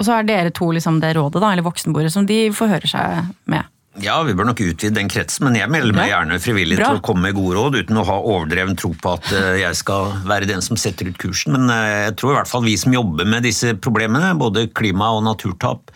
Og 0.00 0.06
så 0.06 0.16
er 0.16 0.26
dere 0.26 0.50
to 0.54 0.72
liksom 0.74 0.98
det 1.02 1.14
rådet, 1.14 1.38
da, 1.42 1.52
eller 1.52 1.66
voksenbordet, 1.66 2.10
som 2.12 2.26
de 2.26 2.48
forhører 2.54 2.90
seg 2.90 3.30
med. 3.50 3.70
Ja, 4.02 4.16
vi 4.26 4.34
bør 4.34 4.48
nok 4.48 4.58
utvide 4.58 4.96
den 4.96 5.10
kretsen, 5.10 5.44
men 5.46 5.54
jeg 5.54 5.70
melder 5.70 5.94
meg 5.94 6.08
gjerne 6.10 6.40
frivillig 6.42 6.80
Bra. 6.80 6.88
til 6.88 6.98
å 6.98 7.04
komme 7.06 7.28
med 7.28 7.36
gode 7.36 7.60
råd, 7.60 7.76
uten 7.84 8.00
å 8.00 8.06
ha 8.08 8.16
overdreven 8.18 8.74
tro 8.78 8.90
på 8.98 9.12
at 9.12 9.30
eh, 9.30 9.60
jeg 9.60 9.78
skal 9.78 10.16
være 10.26 10.48
den 10.50 10.64
som 10.66 10.80
setter 10.80 11.12
ut 11.12 11.20
kursen. 11.22 11.54
Men 11.54 11.70
eh, 11.70 12.08
jeg 12.08 12.16
tror 12.18 12.32
i 12.32 12.38
hvert 12.40 12.50
fall 12.50 12.66
vi 12.66 12.74
som 12.80 12.96
jobber 12.96 13.28
med 13.30 13.46
disse 13.46 13.76
problemene, 13.78 14.32
både 14.40 14.66
klima 14.74 15.12
og 15.14 15.22
naturtap, 15.28 15.94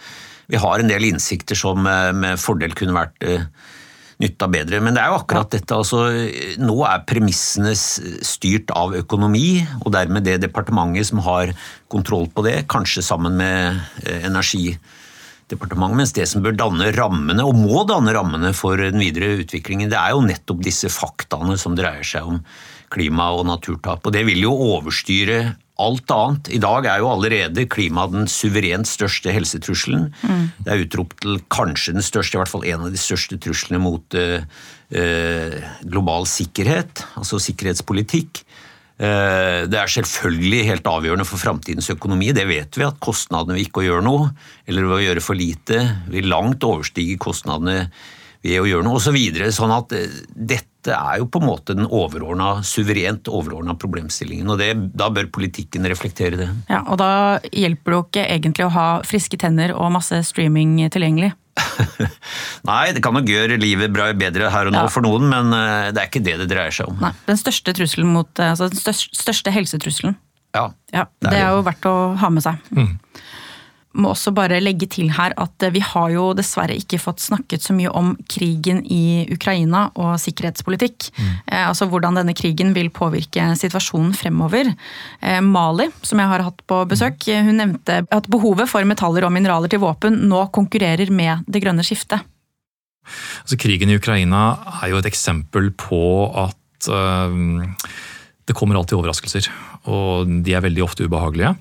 vi 0.49 0.61
har 0.62 0.81
en 0.81 0.88
del 0.88 1.09
innsikter 1.11 1.59
som 1.59 1.83
med 1.85 2.38
fordel 2.41 2.73
kunne 2.73 2.95
vært 2.97 3.27
nytta 4.22 4.48
bedre. 4.50 4.81
Men 4.83 4.96
det 4.96 5.02
er 5.02 5.12
jo 5.12 5.18
akkurat 5.20 5.50
dette. 5.54 5.74
altså 5.74 6.09
Nå 6.61 6.76
er 6.88 7.04
premissene 7.09 7.74
styrt 7.76 8.72
av 8.74 8.96
økonomi, 8.98 9.62
og 9.85 9.92
dermed 9.94 10.26
det 10.26 10.40
departementet 10.42 11.11
som 11.11 11.22
har 11.26 11.54
kontroll 11.92 12.28
på 12.33 12.44
det, 12.46 12.62
kanskje 12.70 13.04
sammen 13.07 13.38
med 13.38 13.78
eh, 14.04 14.26
Energidepartementet, 14.28 16.00
mens 16.02 16.16
det 16.16 16.26
som 16.31 16.42
bør 16.44 16.59
danne 16.59 16.90
rammene, 16.96 17.46
og 17.46 17.57
må 17.57 17.85
danne 17.88 18.14
rammene 18.16 18.52
for 18.57 18.81
den 18.81 19.00
videre 19.02 19.38
utviklingen, 19.44 19.90
det 19.92 20.00
er 20.00 20.16
jo 20.16 20.26
nettopp 20.26 20.66
disse 20.66 20.90
faktaene 20.92 21.57
som 21.61 21.78
dreier 21.78 22.07
seg 22.07 22.26
om 22.26 22.42
klima 22.92 23.31
og 23.37 23.46
naturtap. 23.48 24.04
Og 24.04 24.14
det 24.14 24.24
vil 24.28 24.42
jo 24.42 24.54
overstyre 24.74 25.54
alt 25.79 26.11
annet. 26.11 26.51
I 26.51 26.61
dag 26.62 26.87
er 26.91 27.03
jo 27.03 27.11
allerede 27.12 27.67
klima 27.71 28.09
den 28.11 28.27
suverent 28.31 28.88
største 28.91 29.33
helsetrusselen. 29.35 30.09
Mm. 30.23 30.45
Det 30.67 30.73
er 30.75 30.83
utropt 30.85 31.21
til 31.23 31.38
kanskje 31.53 31.95
den 31.97 32.05
største, 32.05 32.37
i 32.37 32.43
hvert 32.43 32.51
fall 32.51 32.67
en 32.67 32.88
av 32.88 32.95
de 32.95 33.01
største 33.01 33.38
truslene 33.43 33.81
mot 33.83 34.19
uh, 34.19 34.43
uh, 34.43 35.59
global 35.87 36.27
sikkerhet, 36.31 37.05
altså 37.21 37.41
sikkerhetspolitikk. 37.43 38.43
Uh, 38.99 39.71
det 39.71 39.79
er 39.79 39.95
selvfølgelig 39.95 40.64
helt 40.73 40.91
avgjørende 40.91 41.29
for 41.29 41.38
framtidens 41.38 41.91
økonomi. 41.95 42.33
Det 42.35 42.49
vet 42.51 42.81
vi, 42.81 42.87
at 42.88 42.99
kostnadene 43.03 43.55
ved 43.55 43.69
ikke 43.69 43.85
å 43.85 43.88
gjøre 43.88 44.07
noe, 44.07 44.33
eller 44.67 44.88
ved 44.91 44.99
å 44.99 45.05
gjøre 45.07 45.25
for 45.25 45.38
lite, 45.38 45.85
vil 46.11 46.31
langt 46.33 46.67
overstige 46.67 47.21
kostnadene 47.23 47.85
ved 48.43 48.59
å 48.59 48.67
gjøre 48.67 48.87
noe, 48.87 48.99
osv. 48.99 49.19
Så 49.38 49.55
sånn 49.61 49.79
at 49.79 49.95
dette 50.35 50.78
dette 50.88 50.96
er 50.98 51.20
jo 51.20 51.29
på 51.31 51.40
en 51.42 51.48
måte 51.48 51.77
den 51.77 51.87
overordna, 51.87 52.62
suverent 52.66 53.29
overordna 53.29 53.77
problemstillingen. 53.79 54.48
og 54.51 54.59
det, 54.59 54.72
Da 54.96 55.11
bør 55.11 55.29
politikken 55.33 55.87
reflektere 55.87 56.37
det. 56.37 56.48
Ja, 56.68 56.83
og 56.87 56.98
Da 56.98 57.40
hjelper 57.53 57.92
det 57.92 57.96
jo 57.96 58.05
ikke 58.07 58.29
egentlig 58.29 58.66
å 58.66 58.72
ha 58.72 58.88
friske 59.05 59.38
tenner 59.38 59.74
og 59.74 59.92
masse 59.92 60.22
streaming 60.24 60.79
tilgjengelig. 60.90 61.33
Nei, 62.68 62.92
det 62.94 63.03
kan 63.03 63.16
nok 63.16 63.29
gjøre 63.29 63.59
livet 63.59 63.92
bra, 63.92 64.12
bedre 64.14 64.51
her 64.51 64.70
og 64.70 64.72
nå 64.72 64.85
ja. 64.87 64.92
for 64.92 65.03
noen, 65.03 65.27
men 65.29 65.51
eh, 65.53 65.90
det 65.90 66.01
er 66.01 66.09
ikke 66.09 66.22
det 66.22 66.37
det 66.44 66.46
dreier 66.53 66.74
seg 66.74 66.92
om. 66.92 67.01
Nei, 67.03 67.12
Den 67.27 67.40
største 67.40 67.74
trusselen 67.74 68.12
mot, 68.14 68.31
eh, 68.38 68.53
altså 68.55 68.70
den 68.70 68.79
største, 68.79 69.11
største 69.18 69.53
helsetrusselen. 69.53 70.14
Ja, 70.55 70.70
ja 70.94 71.09
det, 71.18 71.29
er 71.29 71.35
det, 71.35 71.40
er 71.42 71.57
jo 71.57 71.66
verdt 71.66 71.90
å 71.90 71.96
ha 72.22 72.31
med 72.33 72.46
seg. 72.46 72.62
Mm 72.70 72.94
må 73.99 74.13
også 74.13 74.33
bare 74.37 74.61
legge 74.63 74.89
til 74.91 75.11
her 75.15 75.35
at 75.41 75.67
vi 75.75 75.83
har 75.85 76.13
jo 76.15 76.31
dessverre 76.37 76.77
ikke 76.79 77.01
fått 77.03 77.23
snakket 77.25 77.65
så 77.65 77.77
mye 77.77 77.93
om 77.97 78.15
krigen 78.31 78.81
i 78.85 79.27
Ukraina 79.35 79.89
og 79.99 80.17
sikkerhetspolitikk. 80.23 81.11
Mm. 81.19 81.29
Eh, 81.47 81.65
altså 81.67 81.89
hvordan 81.91 82.21
denne 82.21 82.37
krigen 82.39 82.75
vil 82.77 82.91
påvirke 82.95 83.51
situasjonen 83.59 84.15
fremover. 84.17 84.73
Eh, 85.21 85.41
Mali, 85.45 85.89
som 86.03 86.23
jeg 86.23 86.33
har 86.33 86.47
hatt 86.47 86.65
på 86.71 86.83
besøk, 86.91 87.21
mm. 87.27 87.49
hun 87.49 87.63
nevnte 87.63 88.01
at 88.15 88.31
behovet 88.31 88.71
for 88.71 88.87
metaller 88.89 89.27
og 89.27 89.35
mineraler 89.35 89.73
til 89.73 89.83
våpen 89.83 90.23
nå 90.31 90.47
konkurrerer 90.55 91.13
med 91.15 91.47
det 91.51 91.63
grønne 91.65 91.87
skiftet. 91.87 92.25
Altså, 93.43 93.57
krigen 93.61 93.91
i 93.91 93.97
Ukraina 93.97 94.43
er 94.83 94.93
jo 94.93 95.01
et 95.01 95.09
eksempel 95.09 95.71
på 95.81 96.03
at 96.37 96.91
øh, 96.93 97.73
det 98.49 98.57
kommer 98.57 98.79
alltid 98.79 98.99
overraskelser. 98.99 99.49
Og 99.89 100.29
de 100.45 100.55
er 100.57 100.65
veldig 100.65 100.85
ofte 100.85 101.07
ubehagelige. 101.09 101.55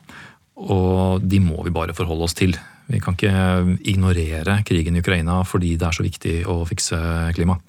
Og 0.58 1.22
de 1.22 1.40
må 1.44 1.62
vi 1.66 1.74
bare 1.74 1.96
forholde 1.98 2.26
oss 2.26 2.38
til. 2.38 2.56
Vi 2.88 3.02
kan 3.04 3.18
ikke 3.18 3.78
ignorere 3.90 4.62
krigen 4.66 4.96
i 4.96 5.04
Ukraina 5.04 5.42
fordi 5.46 5.76
det 5.78 5.90
er 5.90 5.98
så 5.98 6.06
viktig 6.06 6.38
å 6.50 6.62
fikse 6.68 7.00
klima. 7.38 7.60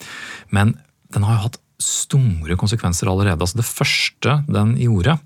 Men 0.55 0.77
den 1.15 1.27
har 1.27 1.37
jo 1.37 1.47
hatt 1.49 1.59
store 1.83 2.57
konsekvenser 2.59 3.11
allerede. 3.11 3.43
Altså 3.43 3.61
det 3.61 3.69
første 3.69 4.41
den 4.51 4.75
gjorde, 4.81 5.19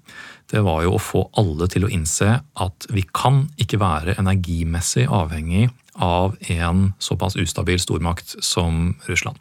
det 0.53 0.62
var 0.64 0.83
jo 0.85 0.96
å 0.96 1.03
få 1.03 1.27
alle 1.40 1.68
til 1.72 1.87
å 1.87 1.92
innse 1.92 2.35
at 2.42 2.88
vi 2.92 3.05
kan 3.09 3.46
ikke 3.61 3.81
være 3.81 4.18
energimessig 4.20 5.07
avhengig 5.09 5.70
av 6.03 6.37
en 6.53 6.92
såpass 7.03 7.37
ustabil 7.40 7.81
stormakt 7.81 8.37
som 8.44 8.94
Russland. 9.09 9.40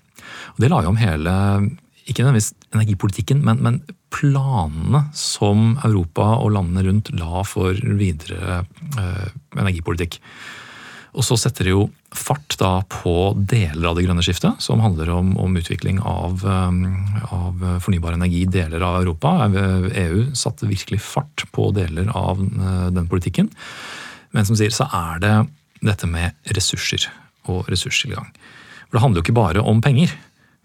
Og 0.55 0.63
det 0.63 0.71
la 0.71 0.81
jo 0.83 0.91
om 0.91 0.99
hele 0.99 1.33
ikke 2.07 2.23
nødvendigvis 2.23 2.53
energipolitikken, 2.73 3.43
men, 3.45 3.59
men, 3.63 3.81
planene 4.11 5.05
som 5.17 5.77
Europa 5.85 6.33
og 6.41 6.53
landene 6.57 6.83
rundt 6.87 7.11
la 7.17 7.43
for 7.47 7.77
videre 7.99 8.63
eh, 8.99 9.29
energipolitikk. 9.57 10.19
Og 11.11 11.25
så 11.27 11.35
setter 11.39 11.67
det 11.67 11.73
jo 11.73 11.87
fart 12.15 12.55
da 12.59 12.83
på 12.87 13.33
deler 13.35 13.89
av 13.89 13.97
det 13.97 14.05
grønne 14.05 14.23
skiftet, 14.23 14.61
som 14.63 14.83
handler 14.83 15.09
om, 15.11 15.33
om 15.43 15.57
utvikling 15.59 15.99
av, 16.07 16.43
um, 16.43 16.85
av, 17.27 17.65
fornybar 17.83 18.15
energi 18.15 18.45
i 18.45 18.51
deler 18.51 18.83
av 18.87 19.01
Europa. 19.01 19.33
EU 19.51 20.29
satte 20.35 20.69
virkelig 20.69 21.01
fart 21.03 21.43
på 21.51 21.67
deler 21.75 22.07
av 22.15 22.39
den 22.95 23.09
politikken. 23.11 23.51
Men 24.31 24.47
som 24.47 24.55
sier, 24.59 24.71
så 24.71 24.87
er 24.87 25.19
det 25.23 25.35
dette 25.83 26.07
med 26.07 26.55
ressurser 26.55 27.09
og 27.51 27.67
ressurstilgang. 27.71 28.31
For 28.87 28.97
det 28.97 29.03
handler 29.03 29.21
jo 29.21 29.25
ikke 29.27 29.39
bare 29.39 29.63
om 29.67 29.83
penger. 29.83 30.13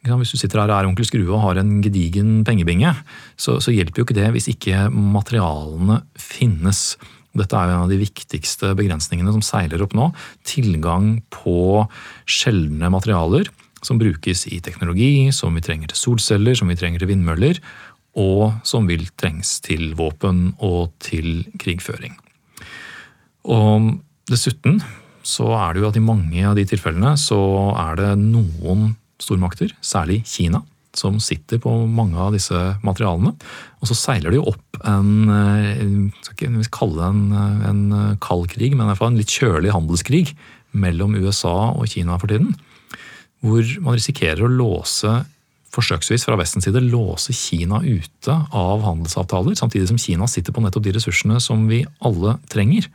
Hvis 0.07 0.35
du 0.35 0.39
sitter 0.39 0.63
her 0.63 0.71
og 0.71 0.79
er 0.79 0.89
onkel 0.89 1.07
Skrue 1.09 1.33
og 1.35 1.43
har 1.43 1.61
en 1.61 1.81
gedigen 1.85 2.41
pengebinge, 2.47 2.93
så, 3.35 3.59
så 3.63 3.75
hjelper 3.75 4.03
jo 4.03 4.07
ikke 4.07 4.19
det 4.19 4.31
hvis 4.35 4.49
ikke 4.53 4.87
materialene 4.95 6.01
finnes. 6.21 6.95
Dette 7.37 7.59
er 7.59 7.71
jo 7.71 7.77
en 7.77 7.85
av 7.85 7.93
de 7.93 8.01
viktigste 8.01 8.73
begrensningene 8.79 9.35
som 9.35 9.45
seiler 9.45 9.83
opp 9.85 9.97
nå. 9.97 10.11
Tilgang 10.47 11.19
på 11.35 11.85
sjeldne 12.29 12.91
materialer 12.93 13.51
som 13.85 14.01
brukes 14.01 14.47
i 14.51 14.61
teknologi, 14.65 15.29
som 15.35 15.55
vi 15.55 15.65
trenger 15.65 15.93
til 15.93 16.01
solceller, 16.01 16.57
som 16.59 16.71
vi 16.71 16.79
trenger 16.79 17.03
til 17.03 17.11
vindmøller, 17.13 17.61
og 18.17 18.57
som 18.67 18.87
vil 18.89 19.05
trengs 19.21 19.59
til 19.65 19.91
våpen 19.99 20.55
og 20.65 20.95
til 21.05 21.45
krigføring. 21.61 22.17
Og 23.47 23.93
dessuten 24.31 24.81
så 25.27 25.51
er 25.59 25.75
det 25.75 25.83
jo 25.83 25.91
at 25.91 25.99
i 25.99 26.05
mange 26.05 26.47
av 26.49 26.57
de 26.57 26.65
tilfellene 26.69 27.15
så 27.21 27.39
er 27.77 27.99
det 28.01 28.13
noen 28.23 28.95
stormakter, 29.23 29.73
særlig 29.85 30.23
Kina, 30.29 30.63
som 30.97 31.19
sitter 31.21 31.61
på 31.61 31.73
mange 31.93 32.19
av 32.21 32.33
disse 32.37 32.57
materialene. 32.87 33.35
Og 33.81 33.91
så 33.91 33.97
seiler 33.99 34.33
det 34.33 34.41
jo 34.41 34.49
opp 34.53 34.81
en 34.89 35.13
jeg 35.29 36.11
skal 36.25 36.59
ikke 36.61 36.77
kalle 36.79 37.01
det 37.01 37.09
en, 37.11 37.25
en 37.71 38.19
kald 38.25 38.49
krig, 38.53 38.75
men 38.75 38.87
i 38.87 38.91
hvert 38.93 39.03
fall 39.03 39.13
en 39.15 39.21
litt 39.21 39.33
kjølig 39.33 39.75
handelskrig 39.75 40.25
mellom 40.77 41.17
USA 41.21 41.73
og 41.73 41.89
Kina 41.93 42.19
for 42.21 42.33
tiden. 42.33 42.55
Hvor 43.45 43.65
man 43.85 43.99
risikerer 43.99 44.47
å 44.47 44.53
låse 44.53 45.13
forsøksvis 45.77 46.25
fra 46.25 46.39
Vestens 46.41 46.67
side 46.67 46.81
låse 46.85 47.35
Kina 47.37 47.83
ute 47.85 48.37
av 48.57 48.85
handelsavtaler, 48.87 49.57
samtidig 49.59 49.91
som 49.91 50.01
Kina 50.01 50.29
sitter 50.31 50.55
på 50.57 50.63
nettopp 50.65 50.87
de 50.87 50.95
ressursene 50.97 51.41
som 51.43 51.67
vi 51.71 51.83
alle 52.07 52.39
trenger. 52.53 52.89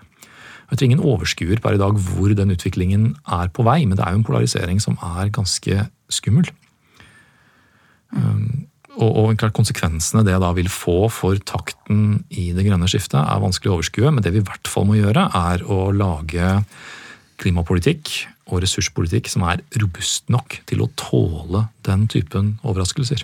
Jeg 0.71 0.79
tror 0.79 0.87
ingen 0.87 1.03
overskuer 1.03 1.59
per 1.59 1.75
i 1.75 1.81
dag 1.81 1.97
hvor 1.99 2.31
den 2.35 2.53
utviklingen 2.53 3.11
er 3.27 3.51
på 3.51 3.65
vei, 3.67 3.81
men 3.83 3.97
det 3.99 4.05
er 4.05 4.15
jo 4.15 4.21
en 4.21 4.27
polarisering 4.27 4.79
som 4.83 4.95
er 5.03 5.31
ganske 5.35 5.87
skummel. 6.11 6.47
Mm. 8.11 8.67
og, 8.99 9.11
og 9.21 9.37
klart 9.39 9.55
Konsekvensene 9.55 10.25
det 10.27 10.35
da 10.43 10.49
vil 10.51 10.67
få 10.71 11.05
for 11.11 11.39
takten 11.47 12.25
i 12.27 12.49
det 12.55 12.65
grønne 12.67 12.89
skiftet, 12.91 13.19
er 13.19 13.43
vanskelig 13.43 13.71
å 13.71 13.77
overskue. 13.77 14.11
Men 14.11 14.23
det 14.23 14.33
vi 14.35 14.41
i 14.43 14.47
hvert 14.47 14.67
fall 14.67 14.87
må 14.89 14.99
gjøre, 14.99 15.29
er 15.31 15.63
å 15.63 15.91
lage 15.95 16.57
klimapolitikk 17.41 18.11
og 18.51 18.63
ressurspolitikk 18.65 19.31
som 19.31 19.45
er 19.47 19.63
robust 19.79 20.27
nok 20.31 20.59
til 20.69 20.83
å 20.83 20.91
tåle 20.99 21.65
den 21.87 22.07
typen 22.11 22.55
overraskelser. 22.63 23.23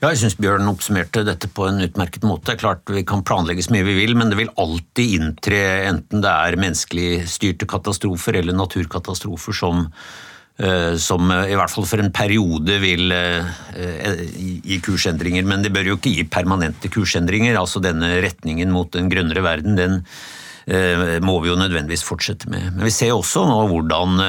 Ja, 0.00 0.08
jeg 0.08 0.22
syns 0.22 0.38
Bjørn 0.40 0.68
oppsummerte 0.70 1.26
dette 1.28 1.50
på 1.52 1.66
en 1.68 1.82
utmerket 1.84 2.24
måte. 2.24 2.56
Klart 2.56 2.88
Vi 2.88 3.04
kan 3.04 3.24
planlegge 3.26 3.66
så 3.66 3.74
mye 3.74 3.84
vi 3.84 3.98
vil, 3.98 4.16
men 4.16 4.32
det 4.32 4.38
vil 4.40 4.52
alltid 4.56 5.20
inntre, 5.20 5.60
enten 5.90 6.24
det 6.24 6.32
er 6.32 6.56
menneskelig 6.60 7.28
styrte 7.28 7.68
katastrofer 7.68 8.40
eller 8.40 8.56
naturkatastrofer, 8.56 9.56
som 9.56 9.88
Eh, 10.60 10.96
som 11.00 11.30
eh, 11.30 11.54
i 11.54 11.56
hvert 11.56 11.72
fall 11.72 11.86
for 11.88 12.02
en 12.02 12.10
periode 12.12 12.74
vil 12.82 13.14
eh, 13.14 13.46
gi 14.36 14.76
kursendringer. 14.84 15.46
Men 15.48 15.64
det 15.64 15.72
bør 15.72 15.92
jo 15.92 15.96
ikke 15.96 16.12
gi 16.12 16.26
permanente 16.28 16.90
kursendringer. 16.92 17.56
altså 17.56 17.80
Denne 17.80 18.18
retningen 18.20 18.72
mot 18.74 18.96
en 18.96 19.08
grønnere 19.12 19.46
verden, 19.46 19.80
den 19.80 20.04
må 21.24 21.32
vi 21.42 21.48
jo 21.48 21.56
nødvendigvis 21.58 22.04
fortsette 22.06 22.46
med. 22.52 22.76
Men 22.76 22.84
vi 22.86 22.92
ser 22.94 23.10
også 23.16 23.40
nå 23.48 23.56
hvordan 23.72 24.20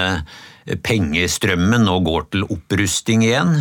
pengestrømmen 0.86 1.86
nå 1.88 1.98
går 2.06 2.28
til 2.34 2.46
opprusting 2.54 3.26
igjen, 3.26 3.56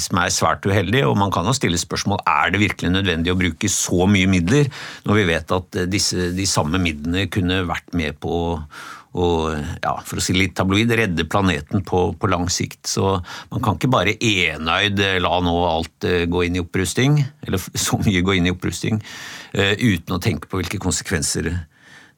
som 0.00 0.20
er 0.22 0.30
svært 0.34 0.66
uheldig. 0.68 1.02
og 1.08 1.18
Man 1.18 1.32
kan 1.34 1.48
jo 1.48 1.54
stille 1.56 1.80
spørsmål 1.80 2.22
er 2.28 2.52
det 2.54 2.62
virkelig 2.62 2.92
nødvendig 2.94 3.32
å 3.32 3.38
bruke 3.40 3.70
så 3.72 4.06
mye 4.10 4.30
midler, 4.30 4.70
når 5.08 5.18
vi 5.18 5.26
vet 5.32 5.56
at 5.56 5.80
disse, 5.90 6.30
de 6.36 6.46
samme 6.46 6.78
midlene 6.82 7.26
kunne 7.32 7.64
vært 7.68 7.92
med 7.98 8.18
på 8.22 8.32
å 9.10 9.26
ja, 9.82 9.96
for 10.06 10.20
å 10.20 10.22
si 10.22 10.34
litt 10.36 10.54
tabloid, 10.58 10.92
redde 10.94 11.26
planeten 11.26 11.82
på, 11.86 12.02
på, 12.14 12.30
lang 12.30 12.46
sikt. 12.52 12.84
Så 12.86 13.16
man 13.50 13.64
kan 13.64 13.78
ikke 13.78 13.90
bare 13.90 14.14
enøyd 14.14 15.02
la 15.22 15.32
nå 15.42 15.56
alt 15.66 16.06
eh, 16.06 16.28
gå 16.30 16.44
inn 16.46 16.60
i 16.60 16.62
opprusting, 16.62 17.18
eller 17.46 17.62
så 17.86 17.98
mye 18.04 18.22
gå 18.22 18.38
inn 18.38 18.46
i 18.46 18.54
opprusting, 18.54 19.02
uten 19.50 20.14
å 20.14 20.22
tenke 20.22 20.46
på 20.46 20.60
hvilke 20.60 20.78
konsekvenser 20.78 21.50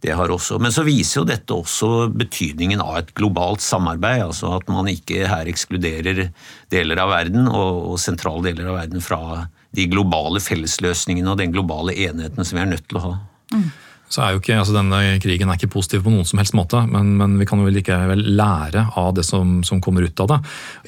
det 0.03 0.17
har 0.19 0.33
også. 0.35 0.59
Men 0.63 0.75
så 0.75 0.85
viser 0.87 1.21
jo 1.21 1.29
dette 1.29 1.55
også 1.55 2.09
betydningen 2.11 2.83
av 2.83 2.99
et 3.01 3.13
globalt 3.19 3.63
samarbeid. 3.63 4.25
altså 4.27 4.57
At 4.57 4.71
man 4.73 4.91
ikke 4.91 5.29
her 5.31 5.51
ekskluderer 5.51 6.25
deler 6.73 7.03
av 7.03 7.13
verden, 7.15 7.47
og, 7.49 7.93
og 7.93 8.03
sentrale 8.03 8.51
deler 8.51 8.73
av 8.73 8.81
verden 8.83 9.05
fra 9.05 9.47
de 9.73 9.87
globale 9.89 10.43
fellesløsningene 10.43 11.33
og 11.33 11.39
den 11.41 11.55
globale 11.55 11.95
enheten 11.95 12.45
som 12.45 12.59
vi 12.59 12.65
er 12.65 12.75
nødt 12.75 12.89
til 12.91 13.01
å 13.01 13.07
ha. 13.07 13.15
Mm 13.55 13.71
så 14.13 14.21
er 14.21 14.35
jo 14.35 14.43
ikke, 14.43 14.59
altså 14.61 14.75
Denne 14.77 15.01
krigen 15.23 15.49
er 15.49 15.59
ikke 15.59 15.73
positiv 15.73 16.05
på 16.05 16.13
noen 16.13 16.29
som 16.29 16.41
helst 16.41 16.57
måte, 16.57 16.83
men, 16.91 17.15
men 17.21 17.39
vi 17.41 17.47
kan 17.49 17.63
jo 17.63 17.73
likevel 17.73 18.25
lære 18.37 18.85
av 19.01 19.15
det 19.17 19.25
som, 19.25 19.61
som, 19.67 19.81
kommer 19.85 20.05
ut 20.05 20.23
av 20.23 20.29
det. 20.35 20.39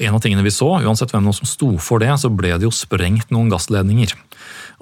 En 0.09 0.17
av 0.19 0.23
tingene 0.25 0.45
vi 0.45 0.53
så, 0.53 0.69
uansett 0.85 1.15
hvem 1.15 1.31
som 1.33 1.49
sto 1.49 1.71
for 1.83 2.05
det, 2.05 2.13
så 2.21 2.29
ble 2.33 2.53
det 2.59 2.69
jo 2.69 2.75
sprengt 2.75 3.33
noen 3.35 3.53
gassledninger. 3.53 4.13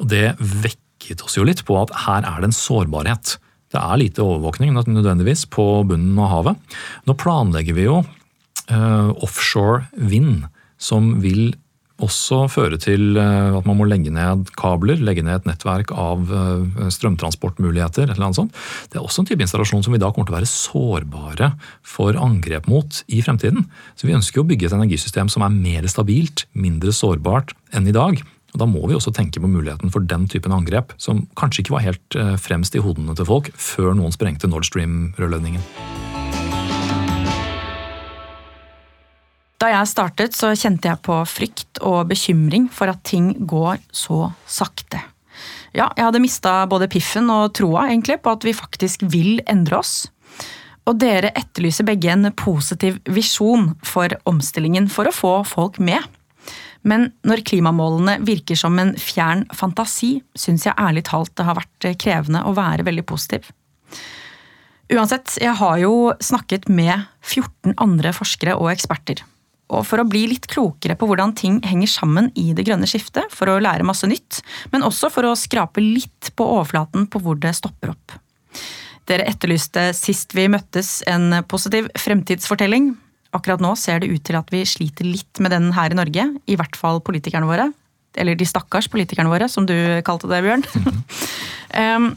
Og 0.03 0.11
Det 0.11 0.25
vekket 0.41 1.23
oss 1.23 1.39
jo 1.39 1.47
litt 1.47 1.63
på 1.69 1.79
at 1.79 1.95
her 2.07 2.27
er 2.27 2.43
det 2.43 2.51
en 2.51 2.57
sårbarhet. 2.57 3.37
Det 3.73 3.81
er 3.81 4.01
lite 4.01 4.25
overvåkning 4.25 4.75
nødvendigvis 4.77 5.47
på 5.53 5.65
bunnen 5.89 6.19
av 6.21 6.33
havet. 6.33 6.79
Nå 7.09 7.17
planlegger 7.21 7.77
vi 7.79 7.89
jo 7.89 8.03
uh, 8.03 9.11
offshore 9.25 9.87
vind 9.97 10.45
som 10.83 11.15
vil 11.23 11.53
også 12.03 12.47
føre 12.51 12.79
til 12.81 13.19
eh, 13.21 13.57
at 13.57 13.67
man 13.69 13.79
må 13.79 13.87
legge 13.89 14.13
ned 14.15 14.49
kabler, 14.59 15.01
legge 15.05 15.25
ned 15.25 15.41
et 15.41 15.49
nettverk 15.51 15.93
av 15.95 16.33
eh, 16.35 16.89
strømtransportmuligheter. 16.95 18.09
eller 18.09 18.27
annet 18.27 18.41
sånt. 18.41 18.59
Det 18.91 18.99
er 18.99 19.05
også 19.05 19.23
en 19.23 19.31
type 19.31 19.45
installasjon 19.45 19.85
som 19.87 19.95
vi 19.95 20.01
da 20.03 20.11
kommer 20.11 20.29
til 20.29 20.37
å 20.37 20.41
være 20.41 20.51
sårbare 20.51 21.53
for 21.87 22.19
angrep 22.19 22.69
mot 22.71 23.03
i 23.07 23.23
fremtiden. 23.25 23.69
Så 23.95 24.09
Vi 24.09 24.17
ønsker 24.19 24.43
å 24.43 24.49
bygge 24.49 24.69
et 24.69 24.77
energisystem 24.77 25.31
som 25.33 25.47
er 25.47 25.55
mer 25.55 25.87
stabilt, 25.91 26.47
mindre 26.53 26.95
sårbart 26.97 27.55
enn 27.73 27.87
i 27.89 27.95
dag. 27.95 28.19
Og 28.53 28.61
Da 28.61 28.69
må 28.69 28.85
vi 28.85 28.97
også 28.97 29.13
tenke 29.17 29.41
på 29.41 29.49
muligheten 29.49 29.93
for 29.93 30.05
den 30.05 30.27
typen 30.29 30.53
angrep, 30.53 30.93
som 31.01 31.25
kanskje 31.41 31.65
ikke 31.65 31.77
var 31.77 31.87
helt 31.87 32.17
eh, 32.19 32.37
fremst 32.37 32.77
i 32.77 32.83
hodene 32.85 33.17
til 33.17 33.29
folk 33.29 33.49
før 33.57 33.95
noen 33.97 34.13
sprengte 34.13 34.51
Nord 34.51 34.69
Stream-rørledningen. 34.69 35.65
Da 39.63 39.71
jeg 39.71 39.89
startet, 39.89 40.35
så 40.35 40.51
kjente 40.59 40.91
jeg 40.91 41.01
på 41.07 41.17
frykt 41.31 41.81
og 41.87 42.09
bekymring 42.11 42.67
for 42.73 42.91
at 42.91 43.05
ting 43.07 43.31
går 43.47 43.79
så 43.95 44.33
sakte. 44.51 44.99
Ja, 45.73 45.87
jeg 45.97 46.05
hadde 46.05 46.21
mista 46.21 46.55
både 46.69 46.91
piffen 46.91 47.31
og 47.33 47.55
troa 47.57 47.87
egentlig 47.89 48.19
på 48.21 48.35
at 48.35 48.45
vi 48.45 48.53
faktisk 48.57 49.07
vil 49.09 49.39
endre 49.49 49.79
oss. 49.79 50.11
Og 50.91 50.99
dere 50.99 51.31
etterlyser 51.39 51.87
begge 51.87 52.11
en 52.11 52.27
positiv 52.35 52.99
visjon 53.07 53.71
for 53.87 54.13
omstillingen 54.29 54.91
for 54.91 55.09
å 55.09 55.15
få 55.15 55.37
folk 55.47 55.79
med. 55.79 56.03
Men 56.89 57.11
når 57.27 57.45
klimamålene 57.47 58.19
virker 58.27 58.59
som 58.59 58.79
en 58.83 58.95
fjern 58.99 59.45
fantasi, 59.55 60.17
syns 60.35 60.67
jeg 60.67 60.79
ærlig 60.81 61.05
talt 61.11 61.35
det 61.39 61.47
har 61.47 61.59
vært 61.61 61.91
krevende 62.03 62.43
å 62.47 62.55
være 62.57 62.87
veldig 62.89 63.05
positiv. 63.07 63.53
Uansett, 64.93 65.39
jeg 65.41 65.55
har 65.57 65.77
jo 65.81 66.13
snakket 66.21 66.67
med 66.69 67.07
14 67.23 67.79
andre 67.81 68.13
forskere 68.17 68.59
og 68.59 68.73
eksperter 68.75 69.23
og 69.73 69.87
for 69.89 70.03
å 70.03 70.09
bli 70.09 70.27
litt 70.31 70.49
klokere 70.51 70.97
på 70.99 71.09
hvordan 71.09 71.35
ting 71.39 71.59
henger 71.65 71.91
sammen 71.91 72.31
i 72.39 72.51
det 72.57 72.67
grønne 72.69 72.89
skiftet, 72.89 73.31
for 73.33 73.49
å 73.51 73.61
lære 73.63 73.87
masse 73.87 74.09
nytt, 74.09 74.43
men 74.73 74.85
også 74.87 75.11
for 75.13 75.29
å 75.29 75.39
skrape 75.39 75.83
litt 75.83 76.33
på 76.37 76.47
overflaten 76.59 77.09
på 77.11 77.23
hvor 77.23 77.39
det 77.41 77.55
stopper 77.57 77.95
opp. 77.95 78.17
Dere 79.09 79.27
etterlyste 79.31 79.89
sist 79.97 80.37
vi 80.37 80.47
møttes 80.53 81.01
en 81.11 81.41
positiv 81.51 81.89
fremtidsfortelling. 81.99 82.93
Akkurat 83.33 83.63
nå 83.65 83.73
ser 83.81 84.03
det 84.03 84.11
ut 84.13 84.25
til 84.27 84.37
at 84.37 84.51
vi 84.53 84.65
sliter 84.69 85.09
litt 85.09 85.41
med 85.41 85.55
den 85.55 85.71
her 85.73 85.93
i 85.93 85.97
Norge, 85.97 86.27
i 86.45 86.57
hvert 86.59 86.77
fall 86.77 87.01
politikerne 87.05 87.49
våre. 87.49 87.71
Eller 88.21 88.37
de 88.37 88.45
stakkars 88.49 88.91
politikerne 88.93 89.33
våre, 89.33 89.49
som 89.49 89.65
du 89.69 89.75
kalte 90.05 90.29
det, 90.29 90.43
Bjørn. 90.45 90.67
um, 91.97 92.11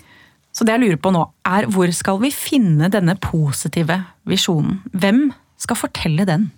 så 0.54 0.66
det 0.66 0.76
jeg 0.76 0.84
lurer 0.84 1.02
på 1.02 1.12
nå, 1.14 1.24
er 1.48 1.66
hvor 1.74 1.90
skal 1.96 2.22
vi 2.22 2.30
finne 2.34 2.90
denne 2.92 3.16
positive 3.18 3.98
visjonen? 4.30 4.78
Hvem 4.94 5.28
skal 5.60 5.78
fortelle 5.78 6.26
den? 6.28 6.50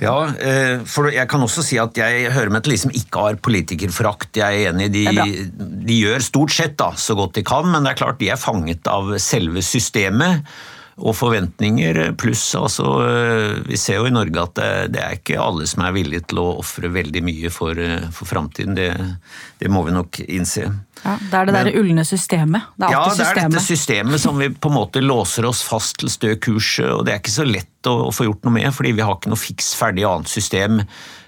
Ja, 0.00 0.24
eh, 0.40 0.80
for 0.88 1.10
jeg 1.12 1.28
kan 1.28 1.42
også 1.44 1.64
si 1.66 1.76
at 1.80 1.98
jeg 1.98 2.30
hører 2.32 2.52
med 2.54 2.64
til 2.64 2.72
de 2.72 2.80
som 2.80 2.94
ikke 2.96 3.24
har 3.26 3.40
politikerforakt. 3.44 4.38
Jeg 4.40 4.62
er 4.62 4.70
enig, 4.70 4.88
de, 4.94 5.04
de 5.52 5.98
gjør 5.98 6.24
stort 6.24 6.54
sett 6.54 6.78
da, 6.80 6.92
så 6.96 7.16
godt 7.18 7.36
de 7.36 7.44
kan, 7.44 7.68
men 7.68 7.84
det 7.84 7.92
er 7.92 8.00
klart 8.00 8.20
de 8.22 8.30
er 8.32 8.40
fanget 8.40 8.88
av 8.88 9.12
selve 9.20 9.64
systemet. 9.64 10.48
Og 11.02 11.16
forventninger. 11.18 11.98
Pluss 12.18 12.44
altså 12.58 12.86
Vi 13.66 13.78
ser 13.80 14.00
jo 14.00 14.08
i 14.08 14.14
Norge 14.14 14.44
at 14.44 14.54
det, 14.58 14.70
det 14.94 15.02
er 15.02 15.18
ikke 15.18 15.40
alle 15.42 15.66
som 15.70 15.84
er 15.86 15.96
villige 15.96 16.28
til 16.30 16.42
å 16.42 16.48
ofre 16.62 16.90
veldig 16.92 17.22
mye 17.26 17.50
for, 17.52 17.78
for 18.14 18.30
framtiden. 18.30 18.76
Det, 18.78 18.88
det, 19.58 19.70
må 19.72 19.82
vi 19.86 19.94
nok 19.96 20.20
innse. 20.28 20.68
Ja, 21.02 21.16
Det 21.18 21.38
er 21.38 21.48
det 21.48 21.56
derre 21.56 21.74
ulne 21.80 22.04
systemet. 22.06 22.70
Det 22.76 22.86
er 22.86 22.94
ja, 22.94 23.02
det 23.10 23.26
er 23.26 23.40
dette 23.42 23.64
systemet 23.64 24.22
som 24.22 24.38
vi 24.38 24.52
på 24.52 24.70
en 24.70 24.78
måte 24.78 25.02
låser 25.02 25.48
oss 25.48 25.64
fast 25.66 25.98
til 26.02 26.12
stø 26.12 26.36
kurs. 26.38 26.76
Og 26.84 27.02
det 27.06 27.16
er 27.16 27.22
ikke 27.22 27.34
så 27.34 27.48
lett 27.48 27.90
å, 27.90 27.96
å 28.06 28.14
få 28.14 28.28
gjort 28.28 28.46
noe 28.46 28.60
med, 28.60 28.70
fordi 28.76 28.94
vi 28.94 29.02
har 29.02 29.18
ikke 29.18 29.32
noe 29.32 29.42
fiks 29.42 29.74
ferdig 29.78 30.06
annet 30.06 30.30
system 30.30 30.84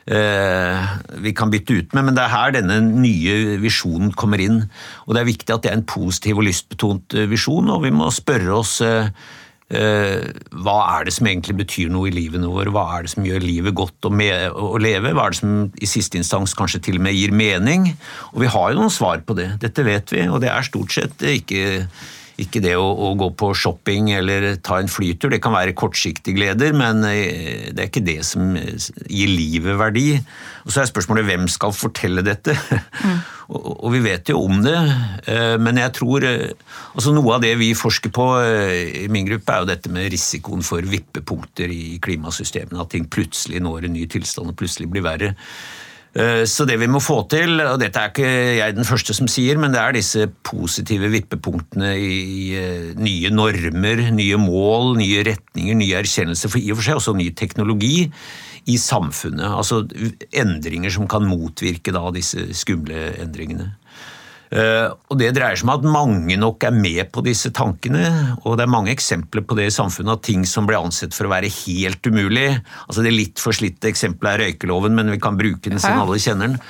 eh, 0.07 0.97
vi 1.25 1.33
kan 1.37 1.51
bytte 1.53 1.75
ut 1.75 1.95
med, 1.97 2.09
men 2.09 2.17
det 2.17 2.25
er 2.25 2.35
her 2.35 2.55
denne 2.57 2.81
nye 2.85 3.57
visjonen 3.63 4.13
kommer 4.17 4.43
inn. 4.43 4.63
Og 5.07 5.17
det 5.17 5.23
er 5.23 5.31
viktig 5.31 5.55
at 5.55 5.65
det 5.65 5.73
er 5.73 5.81
en 5.81 5.89
positiv 5.89 6.41
og 6.41 6.49
lystbetont 6.49 7.17
eh, 7.17 7.31
visjon, 7.31 7.73
og 7.73 7.83
vi 7.87 7.95
må 7.95 8.11
spørre 8.15 8.61
oss 8.61 8.79
eh, 8.85 9.09
Eh, 9.09 9.44
hva 9.73 10.75
er 10.93 11.07
det 11.07 11.15
som 11.17 11.27
egentlig 11.27 11.57
betyr 11.63 11.89
noe 11.91 12.11
i 12.11 12.15
livene 12.15 12.51
våre? 12.53 12.71
Hva 12.75 12.85
er 12.99 13.07
det 13.07 13.15
som 13.15 13.25
gjør 13.27 13.43
livet 13.43 13.75
godt 13.75 14.07
å, 14.07 14.11
å, 14.13 14.75
leve? 14.79 15.15
Hva 15.17 15.25
er 15.25 15.35
det 15.35 15.41
som 15.41 15.55
i 15.73 15.89
siste 15.89 16.21
instans 16.21 16.53
kanskje 16.59 16.83
til 16.85 17.01
og 17.01 17.07
med 17.07 17.17
gir 17.17 17.33
mening? 17.35 17.89
Og 18.35 18.45
vi 18.45 18.51
har 18.53 18.71
jo 18.71 18.83
noen 18.83 18.93
svar 18.93 19.25
på 19.25 19.37
det. 19.39 19.55
Dette 19.65 19.87
vet 19.87 20.13
vi, 20.13 20.27
og 20.29 20.43
det 20.45 20.53
er 20.53 20.69
stort 20.69 20.93
sett 20.95 21.25
ikke 21.33 21.89
ikke 22.41 22.63
det 22.65 22.75
å, 22.75 22.83
å, 22.83 23.13
gå 23.19 23.29
på 23.39 23.53
shopping 23.55 24.09
eller 24.17 24.57
ta 24.65 24.81
en 24.81 24.91
flytur, 24.91 25.31
det 25.31 25.41
kan 25.43 25.55
være 25.55 25.77
kortsiktige 25.79 26.35
gleder, 26.35 26.75
men 26.75 27.05
eh, 27.07 27.71
det 27.71 27.85
er 27.85 27.91
ikke 27.91 28.03
det 28.07 28.19
som 28.27 28.57
gir 28.57 29.31
livet 29.31 29.79
verdi. 29.79 30.09
Og 30.65 30.75
Så 30.75 30.83
er 30.83 30.91
spørsmålet 30.91 31.29
hvem 31.29 31.47
skal 31.53 31.75
fortelle 31.77 32.25
dette? 32.27 32.57
Mm. 33.05 33.21
og, 33.55 33.69
og, 33.77 33.87
vi 33.95 34.03
vet 34.09 34.33
jo 34.33 34.41
om 34.43 34.59
det, 34.65 34.75
eh, 35.31 35.55
men 35.63 35.79
jeg 35.79 35.95
tror 36.01 36.27
eh, 36.27 36.75
altså 36.95 37.15
Noe 37.15 37.37
av 37.37 37.47
det 37.47 37.55
vi 37.61 37.71
forsker 37.79 38.11
på 38.15 38.27
i 38.43 39.07
min 39.13 39.29
gruppe, 39.29 39.55
er 39.55 39.63
jo 39.63 39.71
dette 39.71 39.95
med 39.95 40.11
risikoen 40.11 40.67
for 40.67 40.83
vippepunkter 40.83 41.71
i 41.71 42.01
klimasystemene. 42.03 42.83
At 42.83 42.95
ting 42.95 43.07
plutselig 43.07 43.63
når 43.63 43.87
en 43.87 43.95
ny 43.95 44.09
tilstand 44.11 44.51
og 44.51 44.59
plutselig 44.59 44.91
blir 44.91 45.07
verre. 45.07 45.35
Eh, 46.15 46.45
så 46.47 46.63
det 46.69 46.77
vi 46.79 46.87
må 46.87 47.01
få 47.03 47.25
til, 47.31 47.59
og 47.59 47.81
dette 47.83 47.99
er 47.99 48.13
ikke 48.13 48.31
jeg 48.61 48.77
den 48.77 48.87
første 48.87 49.17
som 49.17 49.27
sier, 49.31 49.59
men 49.59 49.75
det 49.75 49.81
er 49.83 49.97
disse 49.97 50.29
positive 50.47 51.11
vippepunktene 51.11 51.91
i 51.99 52.55
eh, 52.55 52.91
nye 52.95 53.33
normer, 53.35 54.05
nye 54.15 54.39
mål, 54.39 54.95
nye 55.01 55.25
retninger, 55.27 55.79
nye 55.81 55.99
erkjennelser, 55.99 56.53
for 56.53 56.63
i 56.63 56.71
og 56.71 56.79
for 56.79 56.87
seg 56.87 57.01
også 57.01 57.17
ny 57.19 57.33
teknologi 57.35 57.97
i 58.71 58.77
samfunnet. 58.81 59.49
Altså 59.51 59.83
endringer 60.31 60.95
som 60.95 61.11
kan 61.11 61.27
motvirke 61.27 61.93
da 61.95 62.07
disse 62.15 62.47
skumle 62.57 63.11
endringene. 63.19 63.73
Eh, 64.55 64.87
og 65.11 65.19
Det 65.19 65.33
dreier 65.35 65.59
seg 65.59 65.67
om 65.67 65.75
at 65.75 65.87
mange 65.89 66.37
nok 66.39 66.63
er 66.69 66.75
med 66.75 67.11
på 67.15 67.25
disse 67.27 67.51
tankene. 67.55 68.39
og 68.45 68.57
Det 68.57 68.67
er 68.67 68.71
mange 68.71 68.93
eksempler 68.95 69.43
på 69.43 69.57
det 69.59 69.69
i 69.69 69.75
samfunnet, 69.75 70.21
at 70.21 70.27
ting 70.27 70.45
som 70.47 70.69
ble 70.69 70.79
ansett 70.79 71.15
for 71.15 71.27
å 71.27 71.33
være 71.35 71.51
helt 71.67 72.05
umulig 72.07 72.61
altså 72.87 73.03
Det 73.03 73.15
litt 73.15 73.41
forslitte 73.43 73.91
eksempelet 73.91 74.35
er 74.35 74.45
røykeloven, 74.45 74.95
men 74.95 75.11
vi 75.11 75.19
kan 75.19 75.39
bruke 75.39 75.71
den 75.71 75.81
siden 75.83 75.99
alle 75.99 76.21
kjenner 76.23 76.53
den. 76.53 76.61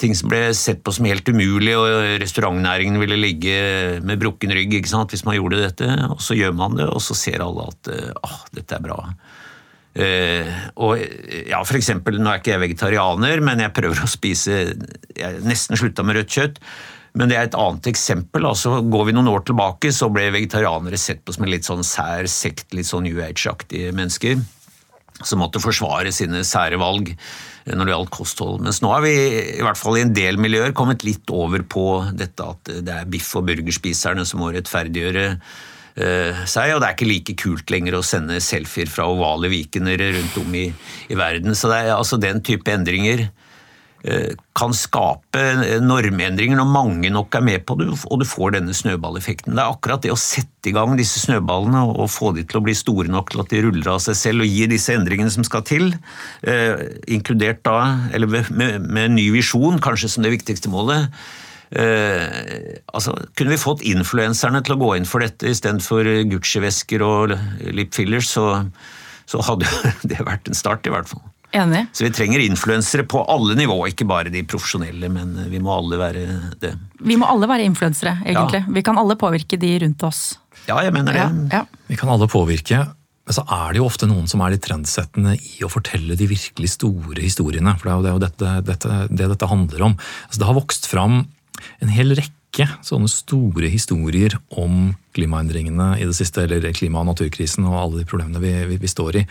Ting 0.00 0.14
som 0.16 0.30
ble 0.32 0.54
sett 0.56 0.80
på 0.80 0.94
som 0.96 1.04
helt 1.04 1.28
umulig, 1.28 1.74
og 1.76 2.22
restaurantnæringen 2.22 2.96
ville 3.02 3.18
ligge 3.20 4.00
med 4.00 4.20
brukken 4.22 4.54
rygg 4.56 4.78
ikke 4.78 4.88
sant, 4.88 5.12
hvis 5.12 5.26
man 5.26 5.36
gjorde 5.36 5.60
dette. 5.60 5.90
Og 6.08 6.22
så 6.24 6.38
gjør 6.38 6.56
man 6.56 6.78
det, 6.78 6.86
og 6.88 7.02
så 7.04 7.12
ser 7.12 7.44
alle 7.44 7.66
at 7.68 7.90
ah, 8.24 8.38
dette 8.56 8.78
er 8.78 8.86
bra. 8.86 9.02
Uh, 9.90 10.46
og 10.86 11.00
ja, 11.50 11.58
for 11.66 11.74
eksempel, 11.74 12.20
Nå 12.22 12.30
er 12.30 12.38
ikke 12.38 12.52
jeg 12.54 12.62
vegetarianer, 12.62 13.42
men 13.42 13.58
jeg 13.58 13.74
prøver 13.74 14.04
å 14.04 14.06
spise 14.06 14.60
Jeg 15.18 15.40
nesten 15.42 15.74
slutta 15.76 16.04
med 16.06 16.20
rødt 16.20 16.30
kjøtt. 16.30 16.60
Men 17.18 17.30
det 17.30 17.36
er 17.38 17.48
et 17.48 17.58
annet 17.58 17.90
eksempel. 17.90 18.46
altså 18.46 18.78
Går 18.86 19.08
vi 19.08 19.14
noen 19.16 19.30
år 19.32 19.44
tilbake, 19.48 19.90
så 19.94 20.10
ble 20.12 20.28
vegetarianere 20.34 20.98
sett 21.00 21.24
på 21.24 21.34
som 21.34 21.46
en 21.46 21.52
litt 21.52 21.66
sånn 21.66 21.84
sær 21.86 22.28
sekt, 22.30 22.70
litt 22.76 22.88
sånn 22.88 23.06
New 23.08 23.18
Age-aktige 23.24 23.94
mennesker. 23.96 24.38
Som 25.20 25.42
måtte 25.42 25.60
forsvare 25.62 26.12
sine 26.14 26.44
sære 26.46 26.78
valg 26.80 27.10
når 27.68 27.84
det 27.84 27.92
gjaldt 27.92 28.14
kosthold. 28.14 28.62
Mens 28.64 28.80
nå 28.80 28.92
har 28.92 29.02
vi 29.04 29.12
i 29.58 29.64
hvert 29.64 29.78
fall 29.78 29.98
i 29.98 30.04
en 30.06 30.14
del 30.16 30.38
miljøer 30.40 30.72
kommet 30.76 31.04
litt 31.04 31.28
over 31.34 31.64
på 31.66 31.84
dette 32.16 32.46
at 32.54 32.70
det 32.86 32.94
er 32.94 33.10
biff- 33.10 33.34
og 33.38 33.44
burgerspiserne 33.50 34.24
som 34.26 34.40
må 34.40 34.48
rettferdiggjøre 34.54 35.26
uh, 35.34 36.40
seg, 36.48 36.72
og 36.72 36.80
det 36.80 36.88
er 36.88 36.96
ikke 36.96 37.10
like 37.10 37.36
kult 37.42 37.74
lenger 37.74 37.98
å 37.98 38.06
sende 38.06 38.40
selfier 38.42 38.88
fra 38.90 39.10
ovale 39.12 39.52
vikener 39.52 40.00
rundt 40.16 40.40
om 40.40 40.56
i, 40.56 40.70
i 41.12 41.20
verden. 41.20 41.52
Så 41.58 41.68
det 41.70 41.82
er 41.82 41.98
altså 41.98 42.18
den 42.22 42.40
type 42.46 42.72
endringer 42.72 43.28
Eh, 43.28 43.39
kan 44.56 44.72
skape 44.72 45.42
normendringer 45.84 46.56
når 46.56 46.68
mange 46.72 47.10
nok 47.12 47.36
er 47.36 47.42
med 47.44 47.64
på 47.68 47.76
det, 47.76 47.90
og 47.92 48.22
du 48.22 48.24
får 48.28 48.54
denne 48.54 48.72
snøballeffekten. 48.76 49.52
Det 49.52 49.60
er 49.60 49.74
akkurat 49.74 50.00
det 50.04 50.12
å 50.14 50.18
sette 50.20 50.70
i 50.70 50.74
gang 50.76 50.96
disse 50.96 51.20
snøballene 51.20 51.82
og 51.90 52.08
få 52.12 52.32
de 52.36 52.46
til 52.48 52.60
å 52.60 52.64
bli 52.64 52.74
store 52.76 53.12
nok 53.12 53.32
til 53.32 53.42
at 53.44 53.52
de 53.52 53.62
ruller 53.66 53.92
av 53.92 54.00
seg 54.04 54.16
selv 54.18 54.44
og 54.44 54.48
gir 54.48 54.70
disse 54.72 54.94
endringene 54.96 55.32
som 55.32 55.44
skal 55.46 55.64
til, 55.68 55.92
eh, 56.48 56.80
inkludert 57.12 57.62
da, 57.66 58.08
eller 58.16 58.30
med, 58.50 58.88
med 58.88 59.16
ny 59.18 59.28
visjon, 59.36 59.80
kanskje 59.84 60.12
som 60.14 60.24
det 60.24 60.32
viktigste 60.32 60.72
målet. 60.72 61.12
Eh, 61.70 62.80
altså, 62.92 63.14
kunne 63.38 63.54
vi 63.54 63.60
fått 63.62 63.84
influenserne 63.86 64.62
til 64.66 64.74
å 64.74 64.80
gå 64.80 64.94
inn 64.98 65.06
for 65.06 65.22
dette 65.22 65.52
istedenfor 65.52 66.08
Gucci-vesker 66.32 67.04
og 67.06 67.36
lip 67.70 67.94
fillers, 67.94 68.32
så, 68.32 68.64
så 69.30 69.44
hadde 69.46 69.68
det 70.10 70.24
vært 70.26 70.50
en 70.50 70.58
start, 70.58 70.88
i 70.88 70.94
hvert 70.94 71.10
fall. 71.10 71.22
Enig. 71.56 71.86
Så 71.92 72.04
vi 72.06 72.12
trenger 72.14 72.42
influensere 72.44 73.02
på 73.10 73.24
alle 73.30 73.56
nivå, 73.58 73.76
ikke 73.90 74.06
bare 74.06 74.30
de 74.30 74.44
profesjonelle, 74.46 75.10
men 75.10 75.34
vi 75.50 75.58
må 75.62 75.72
alle 75.74 75.98
være 75.98 76.24
det. 76.62 76.72
Vi 77.02 77.16
må 77.18 77.26
alle 77.26 77.48
være 77.50 77.66
influensere, 77.66 78.20
egentlig. 78.22 78.62
Ja. 78.62 78.74
Vi 78.76 78.84
kan 78.86 79.00
alle 79.00 79.16
påvirke 79.18 79.58
de 79.58 79.72
rundt 79.82 80.04
oss. 80.06 80.22
Ja, 80.68 80.78
jeg 80.84 80.94
mener 80.94 81.16
det. 81.16 81.24
Ja, 81.24 81.60
ja. 81.60 81.62
Vi 81.90 81.98
kan 81.98 82.12
alle 82.12 82.28
påvirke, 82.30 82.84
men 83.26 83.36
så 83.36 83.42
er 83.46 83.72
det 83.72 83.80
jo 83.80 83.88
ofte 83.88 84.06
noen 84.10 84.30
som 84.30 84.42
er 84.44 84.54
litt 84.54 84.64
trendsettende 84.66 85.36
i 85.38 85.64
å 85.66 85.72
fortelle 85.72 86.16
de 86.18 86.30
virkelig 86.30 86.74
store 86.76 87.18
historiene. 87.22 87.74
For 87.80 87.90
det 87.90 88.12
er 88.12 88.14
jo 88.14 88.24
dette, 88.26 88.54
dette, 88.70 89.00
det 89.10 89.30
dette 89.34 89.50
handler 89.50 89.88
om. 89.90 89.98
Altså, 90.28 90.42
det 90.42 90.50
har 90.52 90.58
vokst 90.60 90.90
fram 90.90 91.24
en 91.82 91.92
hel 91.92 92.14
rekke 92.18 92.66
sånne 92.86 93.10
store 93.10 93.70
historier 93.70 94.34
om 94.58 94.96
klimaendringene 95.18 95.92
i 95.98 96.06
det 96.06 96.16
siste, 96.18 96.46
eller 96.46 96.70
klima- 96.74 97.02
og 97.02 97.10
naturkrisen 97.10 97.66
og 97.66 97.78
alle 97.78 98.00
de 98.00 98.08
problemene 98.10 98.42
vi, 98.42 98.54
vi, 98.70 98.80
vi 98.82 98.90
står 98.90 99.22
i. 99.22 99.28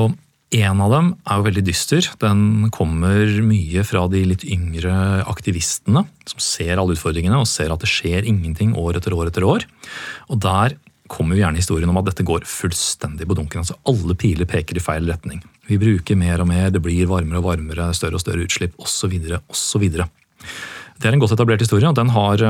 Og 0.00 0.16
en 0.52 0.80
av 0.84 0.92
dem 0.92 1.10
er 1.24 1.38
jo 1.38 1.46
veldig 1.46 1.64
dyster. 1.64 2.06
Den 2.20 2.70
kommer 2.74 3.30
mye 3.44 3.84
fra 3.88 4.04
de 4.12 4.22
litt 4.28 4.44
yngre 4.44 4.92
aktivistene 5.30 6.04
som 6.28 6.42
ser 6.42 6.76
alle 6.76 6.96
utfordringene 6.96 7.40
og 7.40 7.48
ser 7.48 7.72
at 7.72 7.82
det 7.82 7.90
skjer 7.90 8.28
ingenting 8.28 8.74
år 8.78 9.00
etter 9.00 9.16
år 9.16 9.30
etter 9.30 9.46
år. 9.48 9.64
Og 10.28 10.42
der 10.44 10.76
kommer 11.12 11.36
jo 11.36 11.42
gjerne 11.42 11.60
historien 11.60 11.90
om 11.92 11.98
at 12.00 12.08
dette 12.08 12.26
går 12.26 12.44
fullstendig 12.48 13.26
på 13.28 13.36
dunken. 13.38 13.64
altså 13.64 13.78
Alle 13.88 14.16
piler 14.18 14.48
peker 14.48 14.78
i 14.78 14.84
feil 14.84 15.08
retning. 15.08 15.42
Vi 15.68 15.80
bruker 15.80 16.18
mer 16.18 16.44
og 16.44 16.48
mer, 16.50 16.70
det 16.72 16.82
blir 16.84 17.08
varmere 17.10 17.40
og 17.40 17.48
varmere, 17.50 17.90
større 17.96 18.18
og 18.18 18.24
større 18.24 18.44
utslipp 18.46 18.76
osv. 18.82 19.16
osv. 19.52 19.88
Det 21.02 21.08
er 21.08 21.16
en 21.16 21.22
godt 21.22 21.34
etablert 21.34 21.64
historie, 21.64 21.88
og 21.88 21.96
den 21.98 22.12
har, 22.14 22.44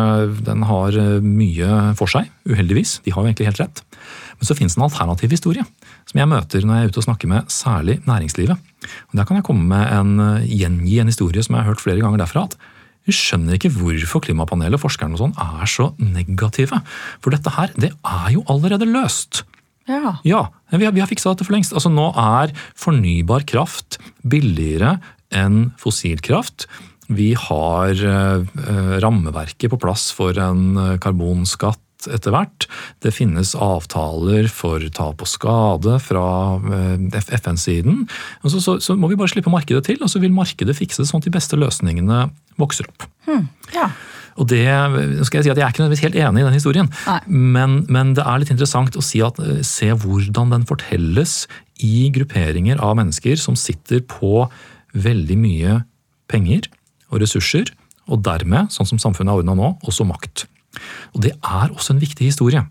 den 0.46 0.66
har 0.68 0.98
mye 1.24 1.70
for 1.98 2.10
seg, 2.10 2.30
uheldigvis. 2.48 2.98
De 3.06 3.14
har 3.14 3.22
jo 3.22 3.30
egentlig 3.30 3.48
helt 3.50 3.62
rett. 3.62 3.84
Men 4.42 4.48
så 4.48 4.56
det 4.58 4.74
en 4.74 4.82
alternativ 4.82 5.30
historie, 5.30 5.62
som 6.10 6.18
jeg 6.18 6.26
møter 6.26 6.64
når 6.66 6.74
jeg 6.74 6.82
er 6.82 6.90
ute 6.90 6.98
og 6.98 7.04
snakker 7.06 7.30
med 7.30 7.52
særlig 7.54 8.00
næringslivet. 8.10 8.58
Og 8.58 9.14
Der 9.14 9.24
kan 9.24 9.38
jeg 9.38 9.46
komme 9.46 9.62
med 9.70 9.86
en, 9.86 10.18
eh, 10.18 10.46
gjengi 10.50 10.98
en 10.98 11.06
historie 11.06 11.42
som 11.46 11.54
jeg 11.54 11.62
har 11.62 11.70
hørt 11.70 11.80
flere 11.80 12.02
ganger 12.02 12.18
derfra. 12.18 12.42
at 12.50 12.56
vi 13.06 13.12
skjønner 13.12 13.54
ikke 13.54 13.70
hvorfor 13.70 14.22
klimapanelet 14.22 14.74
og 14.74 14.82
forskerne 14.82 15.14
og 15.14 15.22
sånn 15.22 15.38
er 15.38 15.66
så 15.66 15.94
negative. 15.98 16.82
For 17.22 17.30
dette 17.30 17.50
her, 17.50 17.70
det 17.76 17.92
er 18.02 18.28
jo 18.34 18.42
allerede 18.46 18.86
løst. 18.86 19.44
Ja. 19.86 20.18
ja 20.22 20.48
vi 20.70 20.84
har, 20.86 20.92
vi 20.92 21.00
har 21.02 21.10
fiksa 21.10 21.32
dette 21.32 21.46
for 21.46 21.54
lengst. 21.54 21.72
Altså 21.74 21.90
Nå 21.90 22.12
er 22.18 22.54
fornybar 22.78 23.46
kraft 23.46 23.98
billigere 24.22 25.00
enn 25.34 25.72
fossilkraft. 25.78 26.68
Vi 27.12 27.32
har 27.34 27.90
eh, 27.90 28.42
eh 28.42 28.94
rammeverket 29.02 29.70
på 29.70 29.80
plass 29.80 30.10
for 30.14 30.38
en 30.38 30.76
eh, 30.76 30.98
etter 32.10 32.34
hvert. 32.34 32.66
Det 33.04 33.14
finnes 33.14 33.54
avtaler 33.54 34.48
for 34.52 34.84
tap 34.94 35.22
og 35.24 35.30
skade 35.30 35.98
fra 36.02 36.26
eh, 36.58 37.20
FN-siden. 37.38 38.06
Så, 38.46 38.58
så, 38.58 38.78
så, 38.82 38.96
må 38.98 39.10
vi 39.10 39.18
bare 39.20 39.32
slippe 39.32 39.52
markedet 39.52 39.84
til, 39.88 40.00
og 40.02 40.10
så 40.12 40.22
vil 40.22 40.34
markedet 40.34 40.76
fikse 40.78 41.02
det 41.02 41.10
sånn 41.10 41.22
at 41.22 41.28
de 41.28 41.34
beste 41.34 41.58
løsningene 41.60 42.24
vokser 42.60 42.88
opp. 42.90 43.06
Hmm, 43.28 43.46
ja. 43.74 43.90
Og 44.40 44.48
det, 44.48 44.64
skal 45.26 45.42
Jeg 45.42 45.44
si 45.44 45.52
at 45.52 45.58
jeg 45.58 45.64
er 45.66 45.72
ikke 45.72 45.82
nødvendigvis 45.82 46.06
helt 46.06 46.16
enig 46.16 46.40
i 46.40 46.46
den 46.46 46.56
historien, 46.56 46.88
men, 47.28 47.82
men, 47.92 48.14
det 48.16 48.24
er 48.24 48.40
litt 48.40 48.52
interessant 48.54 48.96
å 48.96 49.04
si 49.04 49.20
at, 49.24 49.38
eh, 49.42 49.60
se 49.66 49.90
hvordan 49.92 50.54
den 50.54 50.64
fortelles 50.68 51.42
i 51.84 52.08
grupperinger 52.14 52.80
av 52.80 52.96
mennesker 53.00 53.36
som 53.40 53.58
sitter 53.58 54.00
på 54.08 54.46
veldig 54.92 55.36
mye 55.40 55.82
penger 56.32 56.70
og 57.12 57.20
ressurser, 57.24 57.68
og 58.10 58.24
dermed, 58.24 58.72
sånn 58.72 58.88
som 58.88 59.00
samfunnet 59.00 59.34
er 59.34 59.42
ordna 59.42 59.56
nå, 59.58 59.74
også 59.86 60.06
makt. 60.08 60.46
Og 61.12 61.20
Det 61.22 61.32
er 61.36 61.72
også 61.72 61.92
en 61.92 62.00
viktig 62.00 62.26
historie. 62.30 62.62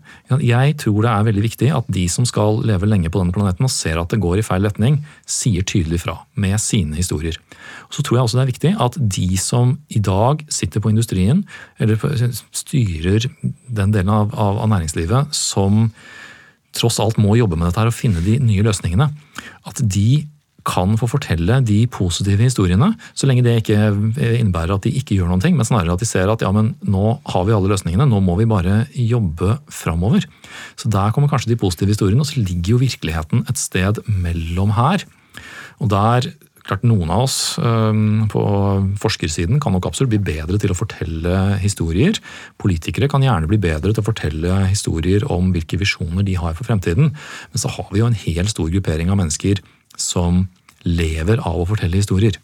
Jeg 0.42 0.76
tror 0.82 1.02
det 1.02 1.10
er 1.10 1.26
veldig 1.28 1.42
viktig 1.44 1.68
at 1.74 1.86
de 1.92 2.08
som 2.10 2.26
skal 2.26 2.58
leve 2.66 2.88
lenge 2.88 3.10
på 3.10 3.20
denne 3.22 3.34
planeten 3.34 3.66
og 3.66 3.70
ser 3.70 4.00
at 4.00 4.10
det 4.10 4.20
går 4.22 4.40
i 4.40 4.46
feil 4.46 4.66
retning, 4.66 5.04
sier 5.26 5.62
tydelig 5.62 6.02
fra 6.02 6.18
med 6.34 6.58
sine 6.60 6.98
historier. 6.98 7.38
Så 7.90 8.02
tror 8.02 8.18
jeg 8.18 8.26
også 8.26 8.40
det 8.40 8.42
er 8.42 8.52
viktig 8.52 8.74
at 8.82 8.98
de 8.98 9.28
som 9.38 9.76
i 9.88 10.02
dag 10.02 10.42
sitter 10.50 10.82
på 10.82 10.90
industrien, 10.90 11.44
eller 11.78 12.00
styrer 12.50 13.28
den 13.42 13.94
delen 13.94 14.10
av, 14.10 14.34
av, 14.34 14.58
av 14.64 14.72
næringslivet 14.74 15.34
som 15.36 15.90
tross 16.72 16.98
alt 17.04 17.20
må 17.20 17.36
jobbe 17.36 17.58
med 17.58 17.68
dette 17.68 17.82
her 17.82 17.90
og 17.90 17.96
finne 17.96 18.22
de 18.24 18.38
nye 18.40 18.64
løsningene, 18.64 19.10
at 19.68 19.82
de 19.84 20.24
kan 20.68 20.94
få 21.00 21.08
fortelle 21.10 21.58
de 21.66 21.80
positive 21.90 22.44
historiene, 22.44 22.92
så 23.18 23.28
lenge 23.28 23.44
det 23.46 23.56
ikke 23.62 23.78
innebærer 24.38 24.76
at 24.76 24.86
de 24.86 24.94
ikke 24.98 25.16
gjør 25.18 25.32
noen 25.32 25.42
ting, 25.42 25.56
men 25.58 25.66
snarere 25.68 25.96
at 25.96 26.02
de 26.02 26.08
ser 26.08 26.30
at 26.32 26.44
ja, 26.44 26.52
men 26.54 26.72
nå 26.82 27.16
har 27.32 27.48
vi 27.48 27.56
alle 27.56 27.72
løsningene, 27.72 28.06
nå 28.08 28.22
må 28.24 28.36
vi 28.38 28.48
bare 28.50 28.84
jobbe 28.94 29.56
framover. 29.72 30.28
Så 30.78 30.92
der 30.92 31.12
kommer 31.14 31.30
kanskje 31.32 31.52
de 31.54 31.60
positive 31.60 31.94
historiene, 31.94 32.22
og 32.22 32.30
så 32.30 32.42
ligger 32.42 32.76
jo 32.76 32.84
virkeligheten 32.84 33.44
et 33.50 33.60
sted 33.60 34.02
mellom 34.06 34.74
her. 34.78 35.06
Og 35.82 35.90
der 35.92 36.32
klart 36.62 36.84
Noen 36.86 37.10
av 37.10 37.24
oss 37.24 37.36
på 38.30 38.42
forskersiden 39.02 39.58
kan 39.62 39.74
nok 39.74 39.88
absolutt 39.88 40.12
bli 40.12 40.20
bedre 40.22 40.60
til 40.62 40.70
å 40.70 40.78
fortelle 40.78 41.58
historier. 41.62 42.18
Politikere 42.62 43.08
kan 43.10 43.24
gjerne 43.24 43.50
bli 43.50 43.58
bedre 43.62 43.90
til 43.90 43.98
å 43.98 44.06
fortelle 44.06 44.60
historier 44.68 45.26
om 45.26 45.50
hvilke 45.54 45.80
visjoner 45.80 46.22
de 46.26 46.36
har 46.38 46.54
for 46.54 46.68
fremtiden. 46.68 47.10
Men 47.10 47.62
så 47.62 47.72
har 47.74 47.90
vi 47.90 48.02
jo 48.02 48.06
en 48.06 48.20
hel 48.26 48.46
stor 48.50 48.70
gruppering 48.70 49.10
av 49.10 49.18
mennesker 49.18 49.58
som 50.00 50.46
lever 50.82 51.38
av 51.46 51.60
å 51.60 51.66
fortelle 51.68 52.00
historier. 52.00 52.36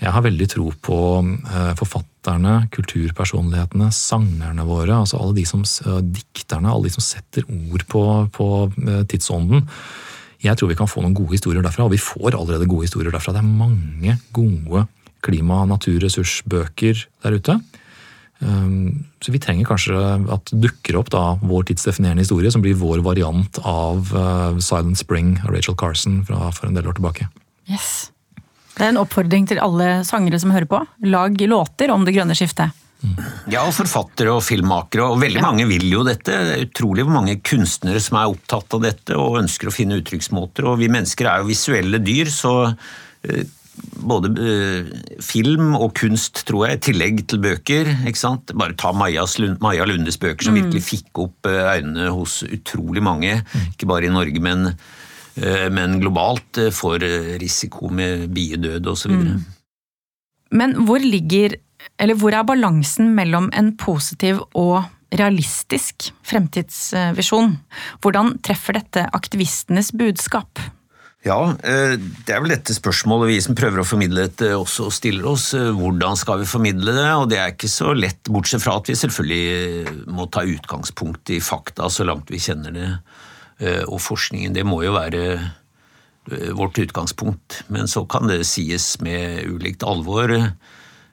Jeg 0.00 0.12
har 0.14 0.24
veldig 0.24 0.48
tro 0.50 0.70
på 0.84 0.98
eh, 1.22 1.72
forfatterne, 1.78 2.54
kulturpersonlighetene, 2.72 3.90
sangerne 3.94 4.64
våre. 4.66 4.96
altså 5.02 5.20
alle 5.20 5.36
de 5.36 5.44
som, 5.48 5.64
Dikterne, 6.02 6.72
alle 6.72 6.88
de 6.88 6.94
som 6.96 7.04
setter 7.04 7.44
ord 7.46 7.84
på, 7.92 8.04
på 8.32 8.48
eh, 8.86 9.04
tidsånden. 9.12 9.66
Jeg 10.42 10.58
tror 10.58 10.72
vi 10.72 10.78
kan 10.78 10.90
få 10.90 11.04
noen 11.04 11.14
gode 11.14 11.36
historier 11.36 11.62
derfra, 11.62 11.86
og 11.86 11.94
vi 11.94 12.02
får 12.02 12.34
allerede 12.34 12.66
gode 12.70 12.88
historier 12.88 13.12
derfra. 13.14 13.36
Det 13.36 13.44
er 13.44 13.52
mange 13.60 14.16
gode 14.34 14.86
klima-, 15.22 15.62
og 15.62 15.70
naturressursbøker 15.76 17.06
der 17.22 17.38
ute. 17.38 17.60
Ehm, 18.42 19.04
så 19.22 19.32
vi 19.32 19.40
trenger 19.42 19.68
kanskje 19.68 19.98
at 20.34 20.50
det 20.50 20.60
dukker 20.66 20.98
opp 21.00 21.12
da 21.14 21.24
vår 21.42 21.68
tids 21.70 21.86
definerende 21.86 22.24
historie, 22.24 22.50
som 22.52 22.64
blir 22.64 22.78
vår 22.78 23.04
variant 23.06 23.60
av 23.62 24.12
eh, 24.16 24.58
Silent 24.62 24.98
Spring 25.00 25.36
av 25.44 25.54
Rachel 25.54 25.78
Carson 25.78 26.22
fra 26.26 26.50
for 26.54 26.68
en 26.68 26.78
del 26.78 26.88
år 26.90 26.98
tilbake. 26.98 27.28
Yes. 27.70 28.10
Det 28.72 28.86
er 28.86 28.94
en 28.94 29.02
oppfordring 29.02 29.46
til 29.50 29.60
alle 29.62 30.00
sangere 30.08 30.40
som 30.42 30.54
hører 30.54 30.68
på. 30.70 30.80
Lag 31.12 31.36
låter 31.40 31.92
om 31.92 32.06
det 32.06 32.16
grønne 32.16 32.36
skiftet. 32.38 32.78
Ja, 33.50 33.64
og 33.66 33.74
forfattere 33.74 34.30
og 34.30 34.44
filmmakere, 34.46 35.08
og 35.10 35.18
veldig 35.22 35.40
ja. 35.40 35.44
mange 35.44 35.66
vil 35.66 35.88
jo 35.90 36.04
dette. 36.06 36.36
Det 36.46 36.54
er 36.54 36.68
utrolig 36.68 37.04
hvor 37.06 37.16
mange 37.16 37.40
kunstnere 37.44 38.00
som 38.02 38.20
er 38.20 38.30
opptatt 38.30 38.76
av 38.78 38.84
dette 38.84 39.18
og 39.18 39.40
ønsker 39.42 39.68
å 39.68 39.74
finne 39.74 39.98
uttrykksmåter. 39.98 40.68
Og 40.70 40.78
vi 40.80 40.90
mennesker 40.92 41.28
er 41.28 41.42
jo 41.42 41.50
visuelle 41.50 42.00
dyr, 42.02 42.30
så 42.32 42.54
eh, 42.70 43.42
både 44.02 44.30
uh, 44.36 44.90
film 45.24 45.76
og 45.78 45.94
kunst, 45.96 46.42
tror 46.48 46.66
jeg, 46.66 46.78
i 46.78 46.82
tillegg 46.88 47.22
til 47.30 47.40
bøker. 47.42 47.88
ikke 48.08 48.20
sant? 48.20 48.52
Bare 48.58 48.76
ta 48.78 48.92
Majas, 48.96 49.38
Maja 49.62 49.86
Lundes 49.88 50.20
bøker, 50.20 50.44
som 50.44 50.56
mm. 50.56 50.60
virkelig 50.60 50.84
fikk 50.88 51.22
opp 51.24 51.48
uh, 51.48 51.72
øynene 51.76 52.10
hos 52.12 52.42
utrolig 52.48 53.04
mange. 53.04 53.38
Mm. 53.40 53.66
Ikke 53.72 53.88
bare 53.90 54.08
i 54.08 54.12
Norge, 54.12 54.44
men, 54.44 54.72
uh, 54.74 55.68
men 55.72 55.98
globalt, 56.02 56.60
for 56.76 57.02
risiko 57.42 57.90
med 57.92 58.28
biedød 58.36 58.92
osv. 58.92 59.16
Mm. 59.16 59.44
Men 60.52 60.76
hvor 60.84 61.00
ligger, 61.00 61.56
eller 61.98 62.18
hvor 62.20 62.36
er 62.36 62.44
balansen 62.44 63.14
mellom 63.16 63.48
en 63.56 63.72
positiv 63.80 64.44
og 64.52 64.82
realistisk 65.16 66.10
fremtidsvisjon? 66.28 67.56
Hvordan 68.04 68.36
treffer 68.44 68.76
dette 68.76 69.08
aktivistenes 69.16 69.92
budskap? 69.96 70.60
Ja, 71.22 71.54
eh, 71.62 71.94
det 72.26 72.34
er 72.34 72.40
vel 72.42 72.50
dette 72.50 72.74
spørsmålet 72.74 73.28
vi 73.30 73.36
som 73.44 73.54
prøver 73.54 73.82
å 73.82 73.86
formidle 73.86 74.24
dette 74.24 74.48
også 74.58 74.88
stiller 74.90 75.28
oss. 75.30 75.52
Eh, 75.54 75.68
hvordan 75.70 76.18
skal 76.18 76.40
vi 76.40 76.48
formidle 76.50 76.94
det? 76.96 77.10
Og 77.14 77.28
det 77.30 77.38
er 77.38 77.52
ikke 77.52 77.70
så 77.70 77.92
lett, 77.94 78.26
bortsett 78.26 78.64
fra 78.64 78.74
at 78.80 78.90
vi 78.90 78.96
selvfølgelig 78.98 79.44
eh, 79.54 79.92
må 80.10 80.26
ta 80.26 80.42
utgangspunkt 80.42 81.30
i 81.30 81.38
fakta 81.38 81.86
så 81.94 82.08
langt 82.08 82.32
vi 82.32 82.42
kjenner 82.42 82.74
det. 82.74 82.90
Og 83.62 84.00
forskningen, 84.02 84.56
det 84.56 84.64
må 84.66 84.80
jo 84.82 84.90
være 84.96 85.20
vårt 86.58 86.80
utgangspunkt. 86.82 87.60
Men 87.70 87.86
så 87.86 88.02
kan 88.10 88.26
det 88.26 88.40
sies 88.48 88.96
med 89.04 89.44
ulikt 89.46 89.84
alvor 89.86 90.32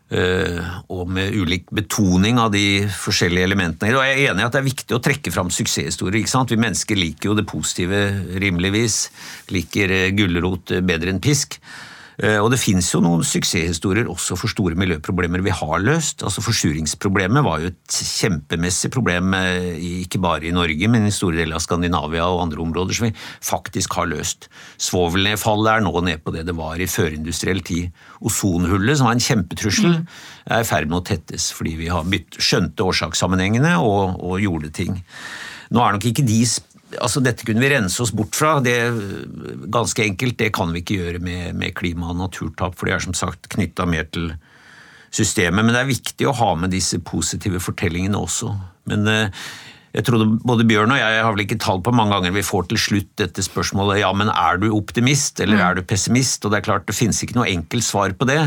og 0.09 1.09
med 1.13 1.35
ulik 1.37 1.67
betoning 1.75 2.39
av 2.41 2.49
de 2.55 2.87
forskjellige 2.89 3.45
elementene. 3.45 3.91
Og 3.93 4.01
jeg 4.07 4.15
er 4.15 4.31
enig 4.31 4.41
i 4.41 4.47
at 4.47 4.55
det 4.55 4.61
er 4.63 4.65
viktig 4.65 4.95
å 4.97 5.01
trekke 5.05 5.33
fram 5.33 5.51
suksesshistorier. 5.53 6.23
ikke 6.23 6.31
sant? 6.31 6.49
Vi 6.49 6.57
mennesker 6.57 6.97
liker 6.97 7.29
jo 7.29 7.37
det 7.37 7.45
positive 7.49 7.99
rimeligvis. 8.41 8.97
Liker 9.53 9.93
eh, 9.93 10.09
gulrot 10.17 10.73
bedre 10.81 11.13
enn 11.13 11.21
pisk. 11.21 11.59
Eh, 12.19 12.35
og 12.43 12.49
det 12.51 12.59
finnes 12.59 12.87
jo 12.91 12.99
noen 13.03 13.23
suksesshistorier 13.23 14.09
også 14.11 14.35
for 14.39 14.51
store 14.51 14.75
miljøproblemer 14.79 15.43
vi 15.45 15.53
har 15.55 15.83
løst. 15.83 16.25
Altså 16.27 16.43
Forsuringsproblemet 16.43 17.45
var 17.45 17.63
jo 17.63 17.71
et 17.71 17.99
kjempemessig 18.09 18.91
problem, 18.91 19.33
eh, 19.37 19.79
ikke 20.03 20.19
bare 20.19 20.49
i 20.49 20.55
Norge, 20.55 20.89
men 20.91 21.07
i 21.07 21.15
store 21.15 21.39
deler 21.39 21.55
av 21.55 21.63
Skandinavia 21.63 22.27
og 22.27 22.43
andre 22.43 22.63
områder 22.65 22.97
som 22.97 23.07
vi 23.07 23.13
faktisk 23.15 23.95
har 23.95 24.11
løst. 24.11 24.49
Svovelnedfallet 24.77 25.77
er 25.77 25.85
nå 25.85 25.93
ned 26.03 26.23
på 26.25 26.35
det 26.35 26.45
det 26.49 26.57
var 26.59 26.75
i 26.75 26.89
førindustriell 26.91 27.63
tid. 27.63 27.93
Ozonhullet, 28.19 28.99
som 28.99 29.07
var 29.07 29.15
en 29.15 29.23
kjempetrussel, 29.23 30.01
mm. 30.01 30.07
er 30.51 30.65
i 30.65 30.67
ferd 30.67 30.91
med 30.91 30.99
å 30.99 31.05
tettes 31.07 31.53
fordi 31.55 31.77
vi 31.79 31.87
har 31.87 32.03
skjønte 32.39 32.83
årsakssammenhengene 32.83 33.77
og, 33.79 34.19
og 34.19 34.43
gjorde 34.43 34.73
ting. 34.75 34.99
Nå 35.69 35.81
er 35.85 35.95
nok 35.95 36.05
ikke 36.09 36.25
de 36.25 36.39
altså 36.97 37.21
Dette 37.21 37.45
kunne 37.45 37.61
vi 37.61 37.71
rense 37.73 38.01
oss 38.03 38.13
bort 38.15 38.35
fra. 38.37 38.57
Det, 38.63 38.75
ganske 39.71 40.05
enkelt, 40.05 40.37
det 40.41 40.51
kan 40.55 40.73
vi 40.73 40.83
ikke 40.83 40.99
gjøre 41.03 41.23
med, 41.23 41.55
med 41.59 41.75
klima- 41.77 42.09
og 42.13 42.19
naturtap, 42.21 42.77
for 42.77 42.89
det 42.89 42.97
er 42.97 43.05
som 43.05 43.17
sagt 43.17 43.49
knytta 43.53 43.85
mer 43.89 44.09
til 44.09 44.31
systemet. 45.13 45.63
Men 45.63 45.75
det 45.75 45.83
er 45.83 45.91
viktig 45.93 46.29
å 46.29 46.35
ha 46.41 46.53
med 46.59 46.73
disse 46.73 46.99
positive 47.05 47.61
fortellingene 47.63 48.19
også. 48.19 48.51
Men 48.89 49.07
eh, 49.09 49.45
jeg 49.95 50.05
trodde 50.05 50.27
både 50.45 50.67
Bjørn 50.69 50.93
og 50.93 50.99
jeg 51.01 51.21
har 51.25 51.31
vel 51.33 51.45
ikke 51.47 51.57
tall 51.61 51.81
på 51.85 51.93
mange 51.95 52.13
ganger 52.13 52.35
vi 52.35 52.45
får 52.45 52.67
til 52.69 52.81
slutt 52.81 53.09
dette 53.21 53.41
spørsmålet 53.41 54.03
ja, 54.03 54.11
men 54.13 54.29
er 54.29 54.59
du 54.61 54.69
optimist 54.75 55.41
eller 55.41 55.63
er 55.65 55.79
du 55.79 55.81
pessimist? 55.87 56.45
Og 56.45 56.53
det 56.53 56.59
er 56.59 56.67
klart 56.67 56.85
det 56.89 56.97
finnes 56.97 57.21
ikke 57.25 57.39
noe 57.39 57.49
enkelt 57.49 57.85
svar 57.85 58.13
på 58.17 58.29
det. 58.29 58.43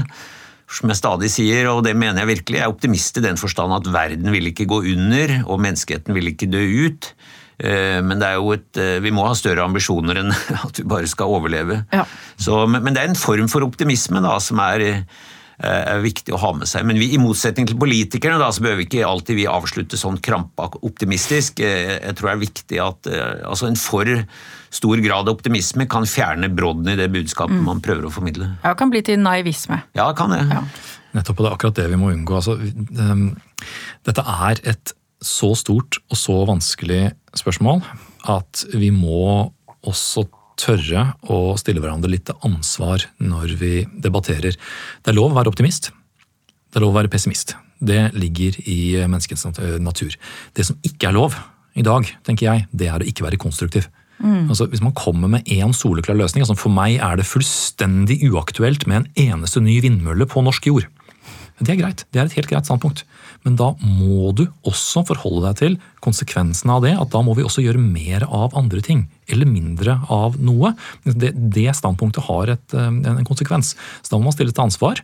Som 0.73 0.89
jeg 0.89 1.03
stadig 1.03 1.29
sier, 1.35 1.67
og 1.69 1.83
det 1.85 1.93
mener 1.99 2.23
jeg 2.23 2.31
virkelig, 2.31 2.61
jeg 2.61 2.65
er 2.65 2.73
optimist 2.73 3.19
i 3.19 3.25
den 3.27 3.37
forstand 3.37 3.75
at 3.77 3.91
verden 3.93 4.31
vil 4.33 4.47
ikke 4.49 4.65
gå 4.71 4.79
under, 4.95 5.35
og 5.45 5.61
menneskeheten 5.61 6.17
vil 6.17 6.31
ikke 6.31 6.49
dø 6.49 6.63
ut. 6.87 7.11
Eh, 7.63 7.99
men 8.03 8.19
det 8.19 8.29
er 8.29 8.41
jo 8.41 8.55
et, 8.57 8.71
eh, 8.81 8.97
vi 9.03 9.13
må 9.15 9.27
ha 9.29 9.35
større 9.39 9.63
ambisjoner 9.65 10.19
enn 10.23 10.33
at 10.67 10.81
vi 10.81 10.89
bare 10.89 11.11
skal 11.11 11.37
overleve. 11.39 11.83
Ja. 11.95 12.07
Så, 12.37 12.65
men 12.67 12.91
det 12.91 13.05
er 13.05 13.13
en 13.13 13.19
form 13.19 13.51
for 13.53 13.65
optimisme 13.67 14.23
da, 14.25 14.35
som 14.43 14.59
er, 14.65 14.85
eh, 14.91 15.05
er, 15.63 16.01
viktig 16.03 16.35
å 16.35 16.41
ha 16.43 16.51
med 16.59 16.71
seg. 16.71 16.87
Men 16.89 16.99
vi, 16.99 17.13
i 17.15 17.21
motsetning 17.23 17.69
til 17.71 17.79
politikerne 17.79 18.41
da, 18.43 18.51
så 18.55 18.65
bør 18.65 18.81
vi 18.81 18.89
ikke 18.89 19.05
alltid 19.07 19.39
vi 19.39 19.47
avslutte 19.51 20.01
sånn 20.01 20.19
krampakoptimistisk. 20.25 21.63
Jeg 21.63 22.17
tror 22.19 22.33
det 22.33 22.35
er 22.35 22.43
viktig 22.43 22.83
at 22.83 23.13
altså 23.47 23.71
en 23.71 23.79
for 23.79 24.11
stor 24.73 25.03
grad 25.05 25.29
av 25.29 25.37
optimisme 25.37 25.87
kan 25.91 26.09
fjerne 26.09 26.49
brodden 26.51 26.95
i 26.95 26.97
det 26.99 27.11
budskapet 27.13 27.55
mm. 27.55 27.67
man 27.69 27.83
prøver 27.85 28.09
å 28.09 28.13
formidle. 28.15 28.55
Ja, 28.63 28.73
det 28.73 28.79
kan 28.81 28.91
bli 28.91 29.05
til 29.07 29.21
naivisme. 29.23 29.83
Ja, 29.93 30.09
det 30.09 30.17
kan 30.19 30.33
det. 30.33 30.43
Ja. 30.49 30.65
Nettopp, 31.13 31.39
og 31.39 31.45
det 31.45 31.51
er 31.51 31.57
akkurat 31.59 31.79
det 31.79 31.89
vi 31.93 32.01
må 32.01 32.09
unngå. 32.09 32.39
Altså, 32.41 32.57
um, 32.57 33.27
dette 34.09 34.25
er 34.25 34.63
et 34.73 34.95
så 35.23 35.53
stort 35.55 36.01
og 36.11 36.19
så 36.19 36.39
vanskelig 36.49 37.13
spørsmål 37.39 37.83
at 38.31 38.65
vi 38.77 38.91
må 38.95 39.51
også 39.83 40.27
tørre 40.61 41.09
å 41.33 41.57
stille 41.59 41.83
hverandre 41.83 42.11
litt 42.13 42.27
til 42.29 42.39
ansvar 42.47 43.07
når 43.23 43.57
vi 43.61 43.73
debatterer. 44.05 44.55
Det 45.03 45.13
er 45.13 45.19
lov 45.19 45.33
å 45.33 45.39
være 45.39 45.53
optimist. 45.53 45.91
Det 46.71 46.79
er 46.79 46.85
lov 46.85 46.95
å 46.95 47.01
være 47.01 47.13
pessimist. 47.13 47.57
Det 47.83 48.13
ligger 48.15 48.61
i 48.71 48.95
menneskets 49.01 49.49
natur. 49.83 50.15
Det 50.55 50.69
som 50.69 50.79
ikke 50.87 51.11
er 51.11 51.19
lov 51.19 51.35
i 51.75 51.85
dag, 51.85 52.07
tenker 52.27 52.49
jeg, 52.51 52.67
det 52.71 52.89
er 52.93 53.03
å 53.03 53.09
ikke 53.09 53.27
være 53.27 53.41
konstruktiv. 53.43 53.89
Mm. 54.23 54.53
Altså, 54.53 54.69
hvis 54.71 54.85
man 54.85 54.95
kommer 54.95 55.31
med 55.33 55.49
én 55.51 55.73
soleklar 55.75 56.15
løsning 56.15 56.45
altså 56.45 56.55
For 56.55 56.71
meg 56.71 57.01
er 57.03 57.17
det 57.19 57.27
fullstendig 57.27 58.21
uaktuelt 58.29 58.85
med 58.87 59.01
en 59.01 59.33
eneste 59.33 59.59
ny 59.65 59.81
vindmølle 59.83 60.29
på 60.31 60.45
norsk 60.47 60.69
jord. 60.69 60.87
Det 61.59 61.75
er 61.75 61.81
greit. 61.81 62.05
Det 62.11 62.21
er 62.21 62.29
et 62.29 62.37
helt 62.39 62.51
greit 62.51 62.69
standpunkt. 62.69 63.03
Men 63.47 63.57
da 63.59 63.73
må 63.83 64.31
du 64.39 64.45
også 64.69 65.03
forholde 65.09 65.49
deg 65.49 65.59
til 65.59 65.79
konsekvensene 66.05 66.77
av 66.77 66.85
det. 66.85 66.93
At 66.99 67.11
da 67.15 67.23
må 67.27 67.35
vi 67.39 67.47
også 67.47 67.65
gjøre 67.65 67.83
mer 67.83 68.27
av 68.29 68.55
andre 68.59 68.83
ting. 68.85 69.07
Eller 69.31 69.51
mindre 69.51 69.99
av 70.13 70.39
noe. 70.43 70.75
Det, 71.05 71.33
det 71.35 71.71
standpunktet 71.79 72.29
har 72.29 72.55
et, 72.55 72.77
eh, 72.77 72.89
en 72.93 73.27
konsekvens. 73.29 73.75
Så 74.03 74.15
da 74.15 74.21
må 74.21 74.31
man 74.31 74.37
stille 74.37 74.55
til 74.55 74.67
ansvar. 74.67 75.03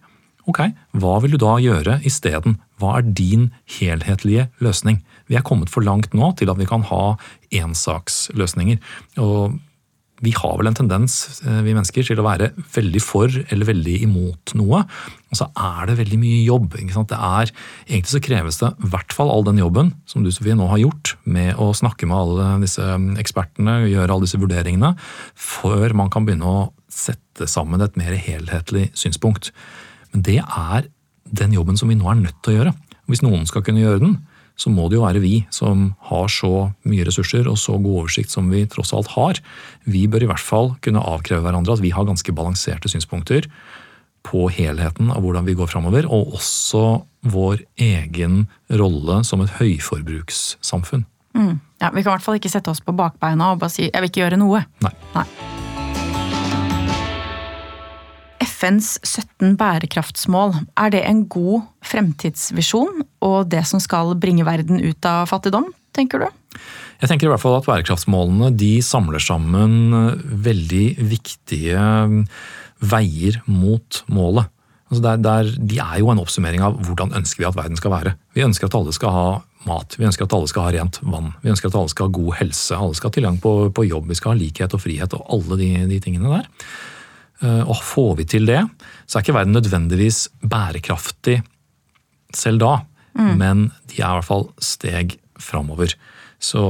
Ok, 0.48 0.62
hva 0.96 1.18
vil 1.20 1.34
du 1.34 1.42
da 1.42 1.58
gjøre 1.60 1.98
isteden? 2.08 2.56
Hva 2.80 2.98
er 2.98 3.08
din 3.12 3.50
helhetlige 3.78 4.46
løsning? 4.64 5.02
Vi 5.28 5.36
er 5.36 5.44
kommet 5.44 5.68
for 5.68 5.84
langt 5.84 6.14
nå 6.16 6.30
til 6.38 6.48
at 6.48 6.56
vi 6.60 6.68
kan 6.68 6.86
ha 6.88 7.18
ensaksløsninger. 7.52 8.78
Og 9.20 9.58
vi 10.24 10.32
har 10.34 10.56
vel 10.58 10.66
en 10.70 10.76
tendens, 10.76 11.40
eh, 11.46 11.60
vi 11.62 11.74
mennesker, 11.76 12.02
til 12.02 12.18
å 12.18 12.26
være 12.26 12.50
veldig 12.74 13.02
for 13.02 13.28
eller 13.28 13.68
veldig 13.68 14.02
imot 14.02 14.54
noe. 14.58 14.82
Og 15.30 15.38
så 15.38 15.46
er 15.54 15.86
det 15.86 15.98
veldig 15.98 16.18
mye 16.18 16.44
jobb. 16.44 16.74
er, 16.74 17.52
Egentlig 17.86 18.10
så 18.10 18.20
kreves 18.20 18.58
det 18.58 18.72
i 18.72 18.88
hvert 18.88 19.12
fall 19.12 19.30
all 19.30 19.44
den 19.44 19.58
jobben 19.58 19.94
som 20.06 20.24
du 20.24 20.30
Sofie, 20.30 20.54
nå 20.54 20.68
har 20.68 20.78
gjort 20.78 21.16
med 21.24 21.54
å 21.56 21.70
snakke 21.72 22.06
med 22.06 22.16
alle 22.16 22.60
disse 22.62 22.82
ekspertene, 23.18 23.88
gjøre 23.90 24.10
alle 24.10 24.26
disse 24.26 24.40
vurderingene, 24.40 24.96
før 25.34 25.94
man 25.94 26.10
kan 26.10 26.24
begynne 26.24 26.44
å 26.44 26.72
sette 26.88 27.46
sammen 27.46 27.80
et 27.80 27.96
mer 27.96 28.12
helhetlig 28.12 28.90
synspunkt. 28.94 29.52
Men 30.12 30.22
det 30.22 30.42
er 30.42 30.88
den 31.30 31.52
jobben 31.52 31.76
som 31.76 31.88
vi 31.88 31.94
nå 31.94 32.08
er 32.10 32.18
nødt 32.18 32.42
til 32.42 32.54
å 32.54 32.58
gjøre. 32.58 32.74
Hvis 33.06 33.22
noen 33.22 33.46
skal 33.46 33.62
kunne 33.62 33.80
gjøre 33.84 34.02
den, 34.02 34.18
så 34.58 34.72
må 34.74 34.88
det 34.88 34.98
jo 34.98 35.04
være 35.06 35.22
vi 35.22 35.34
som 35.54 35.92
har 36.10 36.30
så 36.32 36.70
mye 36.88 37.06
ressurser 37.06 37.46
og 37.50 37.58
så 37.62 37.76
god 37.78 38.04
oversikt 38.04 38.34
som 38.34 38.50
vi 38.50 38.64
tross 38.70 38.92
alt 38.96 39.12
har. 39.14 39.38
Vi 39.86 40.06
bør 40.10 40.26
i 40.26 40.30
hvert 40.30 40.42
fall 40.42 40.72
kunne 40.84 41.04
avkreve 41.04 41.44
hverandre 41.46 41.78
at 41.78 41.84
vi 41.84 41.94
har 41.94 42.08
ganske 42.08 42.34
balanserte 42.34 42.90
synspunkter 42.90 43.46
på 44.26 44.48
helheten 44.52 45.12
av 45.14 45.22
hvordan 45.22 45.46
vi 45.46 45.54
går 45.56 45.70
framover, 45.70 46.08
og 46.10 46.34
også 46.36 46.82
vår 47.30 47.62
egen 47.80 48.42
rolle 48.80 49.22
som 49.24 49.44
et 49.44 49.54
høyforbrukssamfunn. 49.60 51.06
Mm. 51.38 51.60
Ja, 51.78 51.92
Vi 51.94 52.02
kan 52.02 52.10
i 52.10 52.16
hvert 52.16 52.26
fall 52.26 52.40
ikke 52.40 52.50
sette 52.50 52.72
oss 52.72 52.82
på 52.82 52.96
bakbeina 52.96 53.52
og 53.52 53.62
bare 53.62 53.70
si 53.70 53.86
'jeg 53.86 54.02
vil 54.02 54.10
ikke 54.10 54.22
gjøre 54.26 54.42
noe'. 54.42 54.66
Nei. 54.82 54.92
Nei. 55.14 55.57
FNs 58.42 58.96
17 59.02 59.56
bærekraftsmål, 59.58 60.54
er 60.78 60.92
det 60.94 61.02
en 61.06 61.24
god 61.30 61.66
fremtidsvisjon 61.86 63.02
og 63.24 63.50
det 63.52 63.64
som 63.68 63.82
skal 63.82 64.14
bringe 64.20 64.46
verden 64.46 64.82
ut 64.82 65.08
av 65.08 65.28
fattigdom, 65.30 65.70
tenker 65.96 66.22
du? 66.22 66.28
Jeg 66.98 67.10
tenker 67.10 67.28
i 67.28 67.32
hvert 67.32 67.42
fall 67.42 67.58
at 67.58 67.66
bærekraftsmålene 67.68 68.52
de 68.58 68.78
samler 68.82 69.22
sammen 69.22 69.92
veldig 70.46 70.86
viktige 71.10 71.82
veier 72.78 73.40
mot 73.46 74.02
målet. 74.10 74.50
Altså 74.88 75.02
der, 75.04 75.20
der, 75.20 75.50
de 75.68 75.78
er 75.84 75.98
jo 76.00 76.08
en 76.12 76.20
oppsummering 76.22 76.62
av 76.64 76.78
hvordan 76.86 77.12
ønsker 77.18 77.42
vi 77.42 77.48
at 77.50 77.56
verden 77.58 77.76
skal 77.76 77.92
være. 77.92 78.14
Vi 78.34 78.44
ønsker 78.46 78.70
at 78.70 78.76
alle 78.78 78.94
skal 78.96 79.12
ha 79.12 79.26
mat, 79.68 79.98
vi 79.98 80.06
ønsker 80.08 80.24
at 80.24 80.36
alle 80.36 80.48
skal 80.48 80.64
ha 80.64 80.74
rent 80.78 81.00
vann, 81.02 81.34
vi 81.42 81.52
ønsker 81.52 81.68
at 81.68 81.76
alle 81.76 81.92
skal 81.92 82.08
ha 82.08 82.14
god 82.16 82.38
helse, 82.38 82.76
alle 82.76 82.96
skal 82.96 83.10
ha 83.10 83.16
tilgang 83.18 83.36
på, 83.42 83.52
på 83.74 83.84
jobb, 83.84 84.06
vi 84.08 84.16
skal 84.16 84.32
ha 84.32 84.38
likhet 84.40 84.76
og 84.76 84.80
frihet 84.80 85.16
og 85.18 85.26
alle 85.34 85.58
de, 85.60 85.72
de 85.90 85.98
tingene 86.04 86.32
der. 86.38 86.48
Eh, 87.44 87.62
og 87.62 87.78
får 87.84 88.12
vi 88.18 88.26
til 88.34 88.48
det, 88.50 88.64
så 89.06 89.18
er 89.18 89.26
ikke 89.26 89.36
verden 89.36 89.54
nødvendigvis 89.54 90.26
bærekraftig 90.42 91.38
selv 92.34 92.60
da, 92.60 92.74
mm. 93.14 93.34
men 93.38 93.68
de 93.88 94.00
er 94.00 94.08
i 94.08 94.18
hvert 94.18 94.26
fall 94.26 94.48
steg 94.62 95.16
framover. 95.38 95.94
Så 96.42 96.60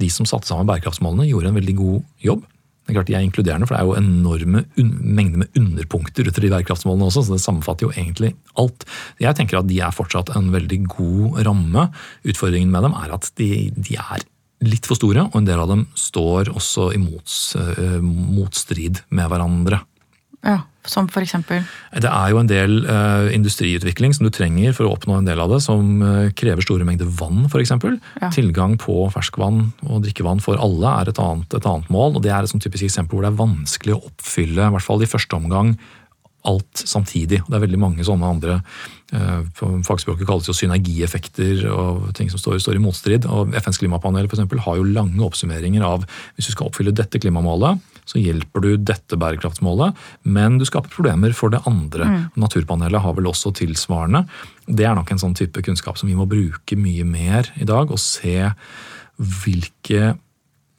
de 0.00 0.08
som 0.12 0.28
satte 0.28 0.48
sammen 0.48 0.68
bærekraftsmålene, 0.68 1.28
gjorde 1.28 1.52
en 1.52 1.60
veldig 1.60 1.76
god 1.78 2.00
jobb. 2.24 2.44
Det 2.44 2.92
er 2.92 2.96
klart 2.96 3.10
De 3.10 3.14
er 3.14 3.24
inkluderende, 3.24 3.68
for 3.68 3.76
det 3.76 3.80
er 3.80 3.88
jo 3.88 3.98
enorme 4.00 4.64
mengder 4.76 5.44
med 5.44 5.56
underpunkter 5.56 6.26
utover 6.26 6.46
de 6.46 6.52
bærekraftsmålene 6.56 7.08
også, 7.08 7.24
så 7.24 7.36
det 7.36 7.44
sammenfatter 7.44 7.86
jo 7.86 7.94
egentlig 7.94 8.34
alt. 8.60 8.84
Jeg 9.22 9.36
tenker 9.38 9.60
at 9.60 9.68
de 9.70 9.78
er 9.80 9.94
fortsatt 9.94 10.32
en 10.36 10.50
veldig 10.52 10.82
god 10.90 11.40
ramme. 11.46 11.86
Utfordringen 12.28 12.72
med 12.72 12.88
dem 12.88 12.96
er 12.98 13.14
at 13.16 13.30
de, 13.40 13.70
de 13.76 13.96
er 14.00 14.26
litt 14.66 14.88
for 14.88 14.98
store, 14.98 15.24
og 15.30 15.38
en 15.40 15.48
del 15.48 15.62
av 15.62 15.70
dem 15.70 15.86
står 15.96 16.50
også 16.52 16.90
i 16.96 17.00
mots, 17.00 17.38
uh, 17.56 18.00
motstrid 18.02 19.00
med 19.08 19.30
hverandre. 19.32 19.80
Ja, 20.46 20.62
Som 20.88 21.10
for 21.12 21.20
eksempel? 21.20 21.60
Det 21.92 22.08
er 22.08 22.30
jo 22.32 22.38
en 22.40 22.48
del 22.48 22.78
uh, 22.88 23.28
industriutvikling 23.34 24.14
som 24.16 24.24
du 24.24 24.30
trenger 24.32 24.72
for 24.72 24.88
å 24.88 24.94
oppnå 24.94 25.18
en 25.18 25.28
del 25.28 25.42
av 25.42 25.52
det, 25.52 25.58
som 25.60 26.00
uh, 26.00 26.30
krever 26.32 26.64
store 26.64 26.86
mengder 26.88 27.10
vann 27.18 27.44
f.eks. 27.50 27.74
Ja. 28.22 28.30
Tilgang 28.32 28.78
på 28.80 29.02
ferskvann 29.12 29.66
og 29.84 30.00
drikkevann 30.06 30.40
for 30.40 30.56
alle 30.56 30.94
er 31.02 31.12
et 31.12 31.20
annet, 31.20 31.52
et 31.52 31.68
annet 31.68 31.92
mål. 31.92 32.16
og 32.16 32.24
Det 32.24 32.32
er 32.32 32.48
et 32.48 32.52
sånn 32.52 32.64
typisk 32.64 32.88
eksempel 32.88 33.18
hvor 33.18 33.28
det 33.28 33.34
er 33.34 33.42
vanskelig 33.42 33.98
å 33.98 34.04
oppfylle, 34.08 34.70
i 34.70 34.76
hvert 34.78 34.86
fall 34.86 35.04
i 35.04 35.10
første 35.10 35.36
omgang, 35.36 35.74
alt 36.48 36.84
samtidig. 36.88 37.42
Det 37.44 37.56
er 37.58 37.64
veldig 37.66 37.82
mange 37.84 38.08
sånne 38.08 38.32
andre 38.32 38.56
uh, 39.12 39.44
Fagspråket 39.84 40.24
kalles 40.24 40.48
jo 40.48 40.56
synergieffekter 40.56 41.66
og 41.68 42.08
ting 42.16 42.32
som 42.32 42.40
står, 42.40 42.56
står 42.64 42.80
i 42.80 42.82
motstrid. 42.82 43.28
og 43.28 43.52
FNs 43.60 43.82
klimapanel 43.82 44.24
for 44.24 44.38
eksempel, 44.38 44.64
har 44.64 44.80
jo 44.80 44.88
lange 44.88 45.20
oppsummeringer 45.28 45.84
av 45.84 46.08
hvis 46.08 46.48
du 46.48 46.54
skal 46.56 46.72
oppfylle 46.72 46.96
dette 46.96 47.20
klimamålet, 47.20 47.84
så 48.10 48.18
hjelper 48.18 48.64
du 48.64 48.70
dette 48.82 49.18
bærekraftsmålet, 49.20 49.98
men 50.26 50.58
du 50.58 50.66
skaper 50.66 50.90
problemer 50.90 51.34
for 51.36 51.52
det 51.54 51.62
andre. 51.68 52.08
Mm. 52.08 52.24
Naturpanelet 52.42 53.04
har 53.04 53.14
vel 53.14 53.28
også 53.30 53.52
tilsvarende. 53.60 54.24
Det 54.66 54.86
er 54.88 54.96
nok 54.98 55.12
en 55.14 55.22
sånn 55.22 55.36
type 55.38 55.62
kunnskap 55.66 56.00
som 56.00 56.10
vi 56.10 56.18
må 56.18 56.26
bruke 56.30 56.78
mye 56.78 57.06
mer 57.06 57.52
i 57.60 57.68
dag, 57.68 57.92
og 57.92 58.02
se 58.02 58.50
hvilke 59.20 60.16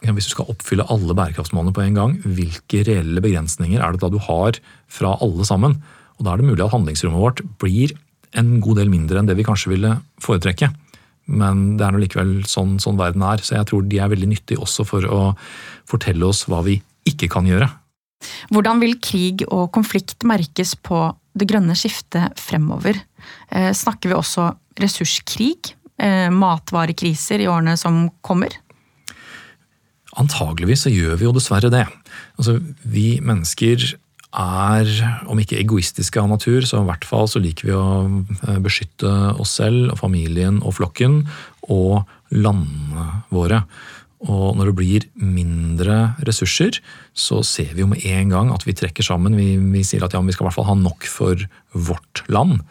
hvis 0.01 0.31
du 0.31 0.33
skal 0.33 0.49
oppfylle 0.49 0.87
alle 0.89 1.13
bærekraftsmålene 1.13 1.75
på 1.77 1.83
en 1.83 1.97
gang, 1.97 2.13
hvilke 2.25 2.81
reelle 2.87 3.21
begrensninger 3.21 3.83
er 3.85 3.93
det 3.93 4.01
da 4.01 4.09
du 4.09 4.17
har 4.25 4.57
fra 4.89 5.13
alle 5.21 5.45
sammen? 5.45 5.77
Og 6.17 6.25
Da 6.25 6.33
er 6.33 6.41
det 6.41 6.47
mulig 6.49 6.65
at 6.65 6.73
handlingsrommet 6.73 7.21
vårt 7.21 7.43
blir 7.61 7.93
en 8.33 8.59
god 8.63 8.81
del 8.81 8.89
mindre 8.89 9.19
enn 9.19 9.29
det 9.29 9.37
vi 9.37 9.45
kanskje 9.45 9.73
ville 9.75 9.99
foretrekke. 10.21 10.71
Men 11.29 11.77
det 11.77 11.85
er 11.85 11.93
nå 11.93 12.01
likevel 12.01 12.31
sånn, 12.49 12.79
sånn 12.81 12.97
verden 12.97 13.21
er, 13.21 13.43
så 13.45 13.59
jeg 13.59 13.69
tror 13.69 13.85
de 13.85 13.99
er 14.01 14.09
veldig 14.09 14.31
nyttige 14.31 14.61
også 14.61 14.85
for 14.87 15.05
å 15.05 15.21
fortelle 15.89 16.25
oss 16.25 16.47
hva 16.49 16.63
vi 16.65 16.79
ikke 17.07 17.29
kan 17.31 17.47
gjøre. 17.49 17.69
Hvordan 18.53 18.81
vil 18.81 18.99
krig 19.01 19.45
og 19.49 19.71
konflikt 19.73 20.25
merkes 20.27 20.75
på 20.77 21.09
det 21.37 21.47
grønne 21.49 21.75
skiftet 21.77 22.37
fremover? 22.39 22.99
Eh, 23.49 23.71
snakker 23.73 24.11
vi 24.11 24.17
også 24.17 24.51
ressurskrig? 24.81 25.73
Eh, 26.01 26.29
matvarekriser 26.33 27.41
i 27.41 27.49
årene 27.49 27.77
som 27.77 28.07
kommer? 28.25 28.53
Antageligvis 30.19 30.85
så 30.85 30.91
gjør 30.91 31.17
vi 31.19 31.27
jo 31.27 31.35
dessverre 31.35 31.71
det. 31.71 31.85
Altså, 32.37 32.57
vi 32.83 33.21
mennesker 33.23 33.93
er, 34.31 34.89
om 35.27 35.39
ikke 35.39 35.59
egoistiske 35.59 36.19
av 36.19 36.29
natur, 36.31 36.63
så 36.67 36.81
i 36.81 36.87
hvert 36.87 37.05
fall 37.07 37.27
så 37.27 37.41
liker 37.43 37.67
vi 37.67 37.75
å 37.75 37.85
eh, 38.47 38.59
beskytte 38.63 39.11
oss 39.39 39.57
selv 39.59 39.93
og 39.93 39.99
familien 39.99 40.61
og 40.63 40.77
flokken 40.79 41.21
og 41.67 42.07
landene 42.31 43.23
våre. 43.31 43.65
Og 44.29 44.53
når 44.57 44.69
det 44.69 44.77
blir 44.77 45.07
mindre 45.17 46.13
ressurser, 46.27 46.77
så 47.17 47.41
ser 47.47 47.73
vi 47.73 47.81
jo 47.81 47.89
med 47.89 48.03
en 48.05 48.29
gang 48.33 48.51
at 48.53 48.67
vi 48.67 48.75
trekker 48.77 49.05
sammen. 49.05 49.37
Vi, 49.39 49.55
vi 49.57 49.81
sier 49.87 50.05
at 50.05 50.13
ja, 50.13 50.21
vi 50.21 50.35
skal 50.35 50.45
i 50.45 50.49
hvert 50.49 50.59
fall 50.59 50.69
ha 50.69 50.77
nok 50.77 51.07
for 51.09 51.41
vårt 51.73 52.21
land. 52.29 52.61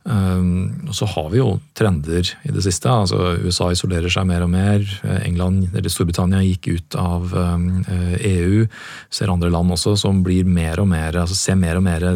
Um, 0.00 0.88
og 0.88 0.94
så 0.96 1.04
har 1.12 1.26
vi 1.28 1.42
jo 1.42 1.58
trender 1.76 2.24
i 2.48 2.52
det 2.54 2.62
siste. 2.64 2.88
altså 2.88 3.34
USA 3.44 3.68
isolerer 3.72 4.12
seg 4.12 4.28
mer 4.28 4.44
og 4.46 4.52
mer. 4.52 4.84
England, 5.26 5.68
eller 5.74 5.92
Storbritannia 5.92 6.40
gikk 6.44 6.70
ut 6.72 6.96
av 7.00 7.34
um, 7.36 7.82
EU. 8.16 8.64
Ser 9.12 9.32
andre 9.32 9.52
land 9.52 9.72
også 9.76 9.96
som 10.00 10.22
blir 10.24 10.48
mer 10.48 10.80
og 10.80 10.88
mer, 10.92 11.20
altså 11.20 11.36
ser 11.36 11.60
mer 11.60 11.80
og 11.80 11.84
mer 11.84 12.06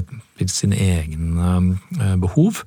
til 0.41 0.53
sine 0.53 0.81
egne 0.81 1.57
uh, 2.01 2.15
behov. 2.21 2.65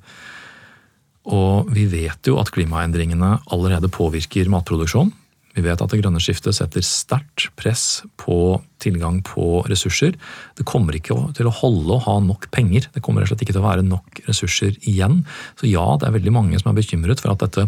Og 1.28 1.70
vi 1.74 1.88
vet 1.90 2.30
jo 2.30 2.38
at 2.40 2.54
klimaendringene 2.54 3.36
allerede 3.52 3.90
påvirker 3.92 4.48
matproduksjon. 4.50 5.10
Vi 5.58 5.64
vet 5.66 5.80
at 5.82 5.90
det 5.90 5.98
grønne 5.98 6.20
skiftet 6.22 6.54
setter 6.54 6.84
sterkt 6.86 7.48
press 7.58 8.04
på 8.20 8.60
tilgang 8.78 9.18
på 9.26 9.64
ressurser. 9.66 10.14
Det 10.54 10.66
kommer 10.68 10.94
ikke 10.94 11.16
til 11.34 11.48
å 11.50 11.54
holde 11.58 11.96
å 11.96 12.04
ha 12.04 12.14
nok 12.22 12.46
penger. 12.54 12.86
Det 12.94 13.02
kommer 13.02 13.24
rett 13.24 13.32
og 13.32 13.34
slett 13.34 13.42
ikke 13.48 13.56
til 13.56 13.64
å 13.64 13.66
være 13.66 13.86
nok 13.86 14.20
ressurser 14.28 14.76
igjen. 14.86 15.24
Så 15.58 15.66
ja, 15.66 15.86
det 15.98 16.06
er 16.06 16.14
veldig 16.14 16.34
mange 16.36 16.60
som 16.62 16.70
er 16.70 16.78
bekymret 16.78 17.24
for 17.24 17.34
at 17.34 17.42
dette 17.42 17.66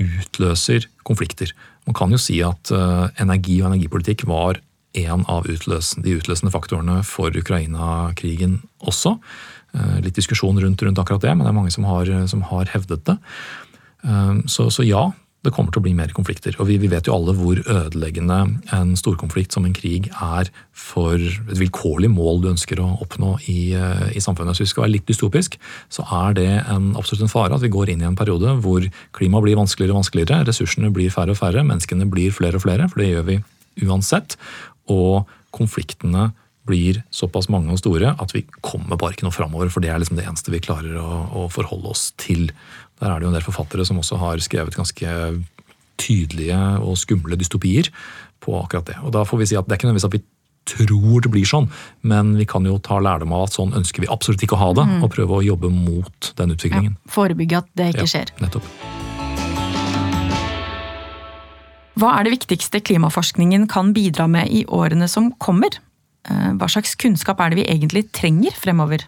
utløser 0.00 0.88
konflikter. 1.04 1.52
Man 1.84 1.96
kan 1.96 2.12
jo 2.12 2.20
si 2.20 2.38
at 2.44 2.72
uh, 2.72 3.12
energi 3.20 3.58
og 3.60 3.68
energipolitikk 3.70 4.24
var 4.30 4.62
en 4.96 5.26
av 5.28 5.44
de 5.44 6.16
utløsende 6.16 6.52
faktorene 6.54 7.02
for 7.04 7.36
Ukraina-krigen 7.36 8.62
også. 8.80 9.18
Uh, 9.76 10.00
litt 10.00 10.16
diskusjon 10.16 10.56
rundt, 10.62 10.80
rundt, 10.80 11.04
akkurat 11.04 11.28
det, 11.28 11.36
men 11.36 11.44
det 11.44 11.52
er 11.52 11.60
mange 11.60 11.74
som 11.74 11.84
har, 11.88 12.08
som 12.32 12.48
har 12.48 12.72
hevdet 12.72 13.04
det. 13.12 13.20
Uh, 14.08 14.40
så, 14.48 14.70
så 14.72 14.88
ja, 14.88 15.10
det 15.46 15.54
kommer 15.56 15.72
til 15.74 15.80
å 15.82 15.86
bli 15.86 15.94
mer 15.96 16.12
konflikter. 16.16 16.56
Og 16.60 16.68
vi, 16.68 16.76
vi, 16.82 16.90
vet 16.92 17.08
jo 17.08 17.14
alle 17.16 17.34
hvor 17.38 17.60
ødeleggende 17.62 18.38
en 18.76 18.94
storkonflikt 18.98 19.56
som 19.56 19.66
en 19.68 19.76
krig 19.76 20.08
er 20.12 20.50
for 20.76 21.16
et 21.16 21.58
vilkårlig 21.60 22.10
mål 22.12 22.42
du 22.42 22.50
ønsker 22.52 22.82
å 22.82 22.88
oppnå 23.04 23.36
i, 23.50 23.72
eh, 23.78 24.06
i 24.16 24.22
samfunnet. 24.22 24.56
Så 24.56 24.64
hvis 24.64 24.72
vi 24.72 24.74
skal 24.74 24.86
være 24.86 24.94
litt 24.96 25.10
dystopisk, 25.10 25.58
så 25.92 26.06
er 26.22 26.38
det 26.38 26.48
en, 26.62 26.92
absolutt 26.98 27.26
en 27.26 27.32
fare 27.32 27.56
at 27.56 27.64
vi 27.64 27.72
går 27.72 27.92
inn 27.92 28.04
i 28.04 28.08
en 28.08 28.18
periode 28.18 28.58
hvor 28.64 28.86
klimaet 29.16 29.46
blir 29.46 29.60
vanskeligere 29.60 29.96
og 29.96 30.02
vanskeligere, 30.02 30.42
ressursene 30.48 30.92
blir 30.94 31.14
færre 31.14 31.36
og 31.36 31.40
færre, 31.40 31.66
menneskene 31.66 32.08
blir 32.10 32.34
flere 32.34 32.60
og 32.60 32.66
flere, 32.66 32.90
for 32.92 33.02
det 33.02 33.12
gjør 33.12 33.30
vi 33.30 33.40
uansett. 33.86 34.38
Og 34.92 35.24
konfliktene 35.56 36.30
blir 36.66 37.00
såpass 37.14 37.48
mange 37.52 37.72
og 37.72 37.80
store 37.80 38.12
at 38.22 38.34
vi 38.34 38.44
kommer 38.64 38.98
bare 38.98 39.14
ikke 39.14 39.26
noe 39.26 39.34
framover. 39.34 39.70
For 39.72 39.84
det 39.84 39.92
er 39.92 40.02
liksom 40.02 40.18
det 40.18 40.26
eneste 40.26 40.52
vi 40.54 40.62
klarer 40.64 40.98
å, 40.98 41.22
å 41.44 41.46
forholde 41.52 41.92
oss 41.94 42.10
til. 42.20 42.48
Der 43.00 43.10
er 43.10 43.18
det 43.18 43.26
jo 43.26 43.32
en 43.32 43.36
del 43.36 43.44
forfattere 43.44 43.84
som 43.88 44.00
også 44.00 44.18
har 44.20 44.40
skrevet 44.44 44.76
ganske 44.76 45.10
tydelige 46.00 46.60
og 46.84 46.96
skumle 47.00 47.36
dystopier 47.40 47.90
på 48.44 48.56
akkurat 48.60 48.88
det. 48.92 48.96
Og 49.04 49.12
da 49.16 49.24
får 49.24 49.42
vi 49.42 49.50
si 49.50 49.58
at 49.58 49.66
Det 49.66 49.74
er 49.74 49.80
ikke 49.80 49.88
nødvendigvis 49.88 50.10
at 50.10 50.16
vi 50.18 50.24
tror 50.66 51.22
det 51.22 51.30
blir 51.30 51.46
sånn, 51.46 51.68
men 52.02 52.34
vi 52.40 52.46
kan 52.48 52.64
jo 52.66 52.78
ta 52.82 52.98
lærdom 52.98 53.34
av 53.36 53.46
at 53.46 53.54
sånn 53.54 53.74
ønsker 53.78 54.02
vi 54.02 54.10
absolutt 54.10 54.42
ikke 54.42 54.56
å 54.58 54.62
ha 54.64 54.70
det, 54.74 54.86
mm. 54.88 54.98
og 55.04 55.12
prøve 55.14 55.38
å 55.38 55.44
jobbe 55.46 55.70
mot 55.70 56.30
den 56.40 56.54
utviklingen. 56.56 56.96
Ja, 56.98 57.12
forebygge 57.14 57.60
at 57.62 57.68
det 57.78 57.92
ikke 57.94 58.08
skjer. 58.10 58.32
Ja, 58.34 58.48
nettopp. 58.48 58.66
Hva 61.96 62.12
er 62.18 62.26
det 62.26 62.34
viktigste 62.34 62.82
klimaforskningen 62.84 63.68
kan 63.72 63.94
bidra 63.96 64.26
med 64.28 64.50
i 64.52 64.66
årene 64.66 65.06
som 65.08 65.30
kommer? 65.40 65.78
Eh, 66.28 66.50
hva 66.58 66.68
slags 66.68 66.96
kunnskap 67.00 67.40
er 67.40 67.54
det 67.54 67.62
vi 67.62 67.68
egentlig 67.72 68.08
trenger 68.12 68.58
fremover? 68.58 69.06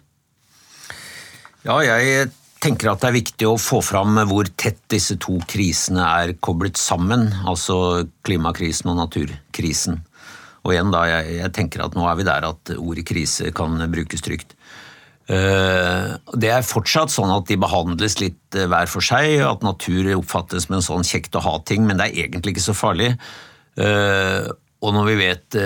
Ja, 1.67 1.75
jeg 1.83 2.31
tenker 2.63 2.91
at 2.91 3.01
det 3.01 3.09
er 3.09 3.17
viktig 3.17 3.47
å 3.47 3.59
få 3.61 3.79
fram 3.85 4.19
hvor 4.29 4.49
tett 4.59 4.81
disse 4.91 5.15
to 5.21 5.37
krisene 5.49 6.03
er 6.03 6.35
koblet 6.43 6.79
sammen, 6.79 7.29
altså 7.47 8.05
klimakrisen 8.27 8.91
og 8.91 8.99
naturkrisen. 8.99 10.01
Og 10.65 10.73
igjen 10.75 10.91
da, 10.91 11.05
jeg, 11.07 11.37
jeg 11.39 11.53
tenker 11.55 11.85
at 11.85 11.95
nå 11.95 12.03
er 12.09 12.17
vi 12.19 12.27
der 12.27 12.47
at 12.49 12.73
ordet 12.75 13.05
krise 13.07 13.53
kan 13.55 13.79
brukes 13.91 14.23
trygt. 14.25 14.57
Eh, 15.29 16.15
det 16.41 16.49
er 16.49 16.65
fortsatt 16.65 17.13
sånn 17.13 17.31
at 17.31 17.45
de 17.47 17.57
behandles 17.61 18.17
litt 18.19 18.57
eh, 18.57 18.67
hver 18.69 18.89
for 18.89 19.05
seg, 19.05 19.37
at 19.45 19.63
natur 19.65 20.09
oppfattes 20.17 20.65
som 20.65 20.79
en 20.79 20.85
sånn 20.85 21.05
kjekt 21.07 21.37
å 21.37 21.43
ha-ting, 21.45 21.85
men 21.87 22.01
det 22.01 22.09
er 22.09 22.25
egentlig 22.25 22.57
ikke 22.57 22.69
så 22.71 22.75
farlig. 22.77 23.13
Eh, 23.79 24.49
og 24.79 24.95
når 24.95 25.09
vi 25.09 25.15
vet 25.19 25.59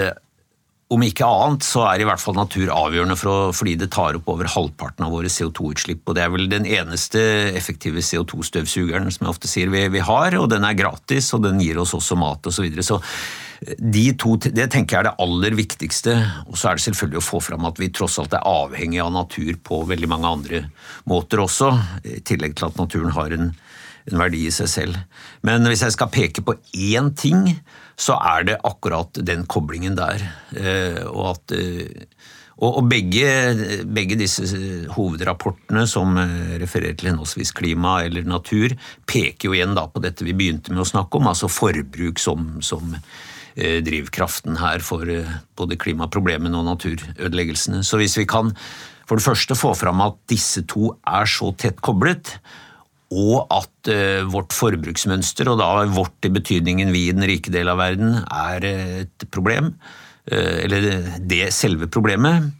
om 0.93 1.03
ikke 1.05 1.27
annet, 1.27 1.65
så 1.65 1.85
er 1.89 2.03
i 2.03 2.07
hvert 2.07 2.21
fall 2.21 2.35
natur 2.37 2.71
avgjørende 2.73 3.17
for 3.19 3.53
fordi 3.55 3.75
det 3.81 3.89
tar 3.93 4.17
opp 4.19 4.27
over 4.29 4.49
halvparten 4.51 5.05
av 5.05 5.13
våre 5.15 5.31
CO2-utslipp. 5.31 6.03
og 6.05 6.17
Det 6.17 6.25
er 6.25 6.33
vel 6.33 6.49
den 6.51 6.67
eneste 6.69 7.21
effektive 7.53 8.03
CO2-støvsugeren 8.05 9.09
som 9.13 9.25
jeg 9.25 9.33
ofte 9.33 9.49
sier 9.49 9.71
vi, 9.73 9.87
vi, 9.93 10.03
har, 10.03 10.37
og 10.39 10.49
den 10.53 10.67
er 10.67 10.77
gratis, 10.77 11.31
og 11.33 11.45
den 11.47 11.61
gir 11.63 11.81
oss 11.81 11.95
også 11.97 12.19
mat 12.19 12.45
osv. 12.45 12.59
Så, 12.59 12.67
videre. 12.67 12.85
så 12.85 13.01
de 13.63 14.05
det 14.13 14.65
tenker 14.71 14.95
jeg 14.95 14.99
er 14.99 15.07
det 15.09 15.17
aller 15.23 15.55
viktigste. 15.57 16.15
Og 16.49 16.57
så 16.59 16.69
er 16.69 16.77
det 16.77 16.85
selvfølgelig 16.87 17.21
å 17.21 17.25
få 17.25 17.41
fram 17.43 17.67
at 17.69 17.79
vi 17.81 17.91
tross 17.93 18.19
alt 18.21 18.35
er 18.35 18.47
avhengig 18.47 19.01
av 19.03 19.13
natur 19.15 19.55
på 19.63 19.83
veldig 19.89 20.09
mange 20.11 20.31
andre 20.37 20.63
måter 21.09 21.43
også, 21.43 21.71
i 22.03 22.19
tillegg 22.25 22.57
til 22.57 22.69
at 22.69 22.79
naturen 22.79 23.15
har 23.15 23.35
en, 23.35 23.53
en 24.11 24.19
verdi 24.19 24.45
i 24.47 24.53
seg 24.53 24.71
selv. 24.71 24.99
Men 25.47 25.65
hvis 25.69 25.85
jeg 25.85 25.95
skal 25.95 26.11
peke 26.13 26.45
på 26.45 26.57
én 26.73 27.11
ting, 27.17 27.47
så 27.95 28.17
er 28.17 28.47
det 28.47 28.61
akkurat 28.65 29.19
den 29.25 29.45
koblingen 29.49 29.97
der. 29.99 30.23
Eh, 30.57 31.03
og 31.07 31.35
at 31.35 31.55
eh, 31.57 32.07
og, 32.63 32.85
begge, 32.87 33.27
begge, 33.89 34.15
disse 34.15 34.45
hovedrapportene 34.93 35.83
som 35.89 36.15
eh, 36.21 36.55
refererer 36.61 36.95
til 36.97 37.11
henholdsvis 37.11 37.51
klima 37.57 37.99
eller 38.05 38.25
natur, 38.29 38.75
peker 39.09 39.49
jo 39.49 39.57
igjen 39.57 39.75
på 39.75 40.03
dette 40.03 40.25
vi 40.25 40.37
begynte 40.37 40.73
med 40.73 40.85
å 40.85 40.91
snakke 40.93 41.19
om, 41.19 41.31
altså 41.33 41.51
forbruk 41.51 42.21
som, 42.21 42.61
som 42.63 42.93
Eh, 43.53 43.83
drivkraften 43.85 44.55
her 44.57 44.81
for 44.81 45.05
eh, 45.05 45.29
både 45.53 45.77
klimaproblemene 45.77 46.57
og 46.57 46.65
naturødeleggelsene. 46.71 47.83
Så 47.85 47.99
hvis 48.01 48.15
vi 48.17 48.25
kan 48.25 48.49
for 49.05 49.19
det 49.19 49.25
første 49.27 49.53
få 49.53 49.75
fram 49.77 50.01
at 50.01 50.15
disse 50.31 50.63
to 50.65 50.89
er 51.05 51.29
så 51.29 51.51
tett 51.61 51.77
koblet, 51.85 52.31
og 53.13 53.51
at 53.53 53.91
uh, 53.93 54.23
vårt 54.31 54.55
forbruksmønster, 54.55 55.49
og 55.51 55.59
da 55.61 55.85
vårt 55.93 56.27
i 56.27 56.31
betydningen 56.33 56.93
vi 56.93 57.07
i 57.07 57.15
den 57.15 57.25
rike 57.29 57.53
del 57.53 57.69
av 57.71 57.81
verden, 57.81 58.17
er 58.25 58.65
et 58.69 59.27
problem, 59.33 59.73
uh, 60.31 60.55
eller 60.63 61.19
det 61.21 61.45
selve 61.55 61.89
problemet, 61.91 62.51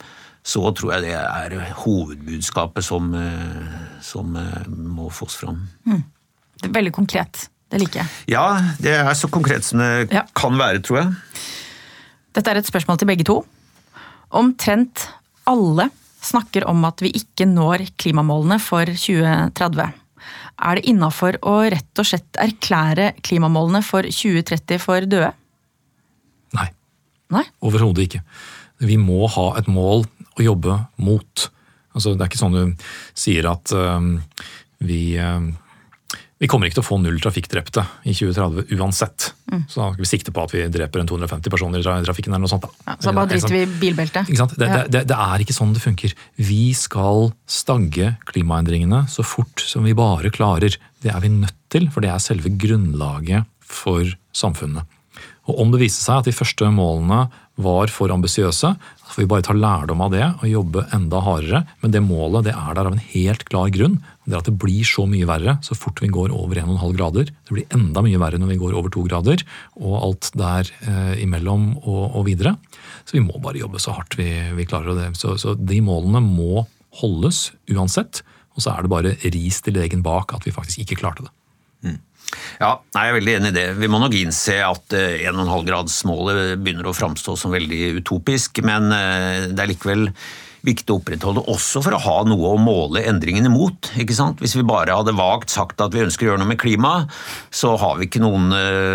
så 0.44 0.74
tror 0.76 0.98
jeg 0.98 1.08
det 1.08 1.16
er 1.16 1.74
hovedbudskapet 1.86 2.86
som, 2.86 3.14
uh, 3.16 3.82
som 4.04 4.38
må 4.70 5.10
fås 5.14 5.40
fram. 5.40 5.64
Mm. 5.88 6.04
Det 6.60 6.70
er 6.70 6.78
veldig 6.78 6.96
konkret. 6.96 7.48
Det 7.74 7.80
liker 7.82 8.04
jeg. 8.04 8.14
Ja, 8.36 8.46
det 8.78 8.94
er 9.00 9.16
så 9.18 9.28
konkret 9.34 9.66
som 9.66 9.82
det 9.82 10.14
ja. 10.14 10.28
kan 10.38 10.60
være, 10.60 10.84
tror 10.86 11.00
jeg. 11.00 11.42
Dette 12.38 12.52
er 12.52 12.60
et 12.60 12.70
spørsmål 12.70 13.00
til 13.02 13.10
begge 13.10 13.26
to. 13.26 13.40
Omtrent 14.34 15.08
alle 15.50 15.90
snakker 16.24 16.68
om 16.70 16.86
at 16.88 17.02
vi 17.04 17.12
ikke 17.18 17.48
når 17.50 17.88
klimamålene 18.00 18.60
for 18.62 18.88
2030. 18.88 19.90
Er 20.64 20.80
det 20.80 20.88
innafor 20.88 21.38
å 21.44 21.58
rett 21.72 22.00
og 22.00 22.08
slett 22.08 22.40
erklære 22.40 23.12
klimamålene 23.26 23.84
for 23.86 24.08
2030 24.08 24.80
for 24.82 25.08
døde? 25.10 25.34
Nei. 26.56 26.70
Nei? 27.34 27.44
Overhodet 27.66 28.08
ikke. 28.08 28.22
Vi 28.84 28.98
må 29.00 29.28
ha 29.32 29.48
et 29.60 29.68
mål 29.72 30.06
å 30.40 30.46
jobbe 30.46 30.78
mot. 31.04 31.48
Altså, 31.94 32.14
det 32.14 32.24
er 32.24 32.32
ikke 32.32 32.42
sånn 32.42 32.56
du 32.56 32.88
sier 33.18 33.50
at 33.52 33.74
uh, 33.76 34.00
vi 34.84 35.02
uh, 35.20 35.52
vi 36.44 36.50
kommer 36.52 36.68
ikke 36.68 36.82
til 36.82 36.84
å 36.84 36.88
få 36.90 36.98
null 37.00 37.22
trafikkdrepte 37.24 37.86
i 38.04 38.12
2030 38.12 38.76
uansett. 38.76 39.30
Mm. 39.48 39.62
Så 39.72 39.80
da 39.80 39.86
skal 39.94 40.04
vi 40.04 40.10
sikte 40.10 40.34
på 40.36 40.44
at 40.44 40.52
vi 40.52 40.66
dreper 40.74 41.00
en 41.00 41.08
250 41.08 41.54
personer 41.54 41.80
i 41.80 41.86
trafikken. 42.04 42.34
eller 42.34 42.44
noe 42.44 42.52
sånt. 42.52 42.68
Ja, 42.84 42.98
så 43.00 43.14
bare 43.16 43.32
driter 43.32 43.56
vi 43.56 43.62
i 43.64 43.70
bilbeltet? 43.80 44.28
Det, 44.28 44.48
det, 44.60 44.82
det, 44.92 45.06
det, 45.08 45.20
er 45.30 45.44
ikke 45.44 45.56
sånn 45.56 45.72
det 45.72 45.84
funker. 45.84 46.16
Vi 46.36 46.66
skal 46.76 47.32
stagge 47.48 48.18
klimaendringene 48.28 49.06
så 49.14 49.24
fort 49.24 49.64
som 49.64 49.88
vi 49.88 49.96
bare 49.96 50.34
klarer. 50.36 50.76
Det 51.00 51.14
er 51.14 51.24
vi 51.24 51.32
nødt 51.32 51.56
til, 51.72 51.88
for 51.94 52.04
det 52.04 52.12
er 52.12 52.20
selve 52.24 52.52
grunnlaget 52.60 53.48
for 53.64 54.12
samfunnet. 54.36 55.00
Og 55.48 55.60
Om 55.60 55.72
det 55.72 55.82
viser 55.86 56.04
seg 56.04 56.22
at 56.22 56.28
de 56.28 56.36
første 56.36 56.68
målene 56.72 57.26
var 57.64 57.92
for 57.94 58.12
ambisiøse, 58.12 58.70
så 58.74 59.12
får 59.14 59.22
vi 59.22 59.30
bare 59.30 59.46
ta 59.46 59.56
lærdom 59.56 60.02
av 60.02 60.14
det 60.14 60.26
og 60.26 60.48
jobbe 60.50 60.86
enda 60.96 61.20
hardere. 61.24 61.64
Men 61.84 61.94
det 61.94 62.04
målet 62.04 62.48
det 62.48 62.56
er 62.56 62.76
der 62.76 62.90
av 62.90 62.96
en 62.96 63.08
helt 63.14 63.44
klar 63.48 63.72
grunn. 63.74 64.00
Det 64.24 64.36
er 64.36 64.40
at 64.40 64.48
det 64.48 64.56
blir 64.60 64.88
så 64.88 65.04
mye 65.10 65.28
verre 65.28 65.58
så 65.66 65.76
fort 65.76 66.00
vi 66.04 66.12
går 66.14 66.32
over 66.36 66.62
1,5 66.62 66.96
grader. 66.96 67.32
Det 67.32 67.56
blir 67.56 67.76
enda 67.76 68.04
mye 68.06 68.22
verre 68.22 68.40
når 68.40 68.54
vi 68.54 68.60
går 68.62 68.78
over 68.80 68.94
2 68.94 69.04
grader, 69.10 69.44
og 69.80 69.98
alt 70.00 70.30
der 70.40 70.70
eh, 70.88 71.16
imellom 71.26 71.74
og, 71.82 72.04
og, 72.14 72.22
videre. 72.30 72.56
Så 73.04 73.18
vi 73.18 73.26
må 73.26 73.42
bare 73.44 73.60
jobbe 73.60 73.82
så 73.84 73.96
hardt 73.98 74.16
vi, 74.20 74.30
vi 74.56 74.68
klarer 74.70 74.96
det. 75.00 75.10
Så, 75.20 75.36
så 75.42 75.58
de 75.60 75.82
målene 75.84 76.24
må 76.24 76.66
holdes 77.02 77.50
uansett. 77.74 78.24
Og 78.54 78.64
så 78.64 78.74
er 78.74 78.86
det 78.86 78.94
bare 78.94 79.16
ris 79.34 79.60
til 79.66 79.76
legen 79.76 80.04
bak 80.06 80.36
at 80.36 80.46
vi 80.48 80.56
faktisk 80.56 80.84
ikke 80.84 81.02
klarte 81.02 81.26
det. 81.26 81.34
Mm. 81.84 82.00
Ja, 82.62 82.78
jeg 82.96 83.10
er 83.10 83.18
veldig 83.18 83.36
enig 83.38 83.52
i 83.52 83.58
det. 83.58 83.66
Vi 83.82 83.90
må 83.92 84.00
nok 84.02 84.16
innse 84.16 84.56
at 84.64 84.96
1,5-gradsmålet 84.96 86.42
eh, 86.46 86.56
begynner 86.62 86.88
å 86.90 86.96
framstå 86.96 87.36
som 87.40 87.54
veldig 87.54 88.00
utopisk, 88.00 88.64
men 88.66 88.88
eh, 88.96 89.52
det 89.52 89.60
er 89.60 89.74
likevel 89.74 90.08
viktig 90.64 90.94
å 90.94 91.00
opprettholde, 91.02 91.44
også 91.52 91.82
for 91.84 91.96
å 91.96 92.02
ha 92.06 92.16
noe 92.28 92.54
å 92.54 92.62
måle 92.62 93.04
endringene 93.10 93.52
mot. 93.52 93.92
ikke 94.00 94.16
sant? 94.16 94.40
Hvis 94.44 94.56
vi 94.56 94.66
bare 94.68 94.96
hadde 94.96 95.16
vagt 95.18 95.52
sagt 95.54 95.82
at 95.84 95.94
vi 95.96 96.04
ønsker 96.06 96.26
å 96.26 96.32
gjøre 96.32 96.44
noe 96.44 96.52
med 96.54 96.62
klimaet, 96.62 97.12
så 97.52 97.74
har 97.80 98.00
vi 98.00 98.08
ikke 98.08 98.24
noen, 98.24 98.48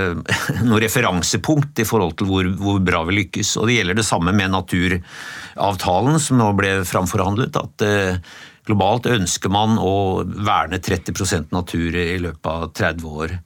noen 0.69 0.83
referansepunkt 0.85 1.85
i 1.85 1.89
forhold 1.89 2.17
til 2.19 2.31
hvor, 2.31 2.53
hvor, 2.61 2.81
bra 2.85 3.03
vi 3.09 3.19
lykkes. 3.21 3.57
Og 3.61 3.69
Det 3.69 3.79
gjelder 3.79 4.01
det 4.01 4.09
samme 4.09 4.33
med 4.37 4.55
naturavtalen 4.57 6.21
som 6.23 6.41
nå 6.41 6.53
ble 6.57 6.79
framforhandlet. 6.89 7.61
at 7.61 7.89
Globalt 8.69 9.07
ønsker 9.09 9.49
man 9.53 9.79
å 9.81 10.25
verne 10.25 10.77
30% 10.85 11.55
natur 11.57 11.95
i 11.97 12.19
løpet 12.21 12.49
av 12.53 12.69
30 12.77 13.07
år. 13.09 13.39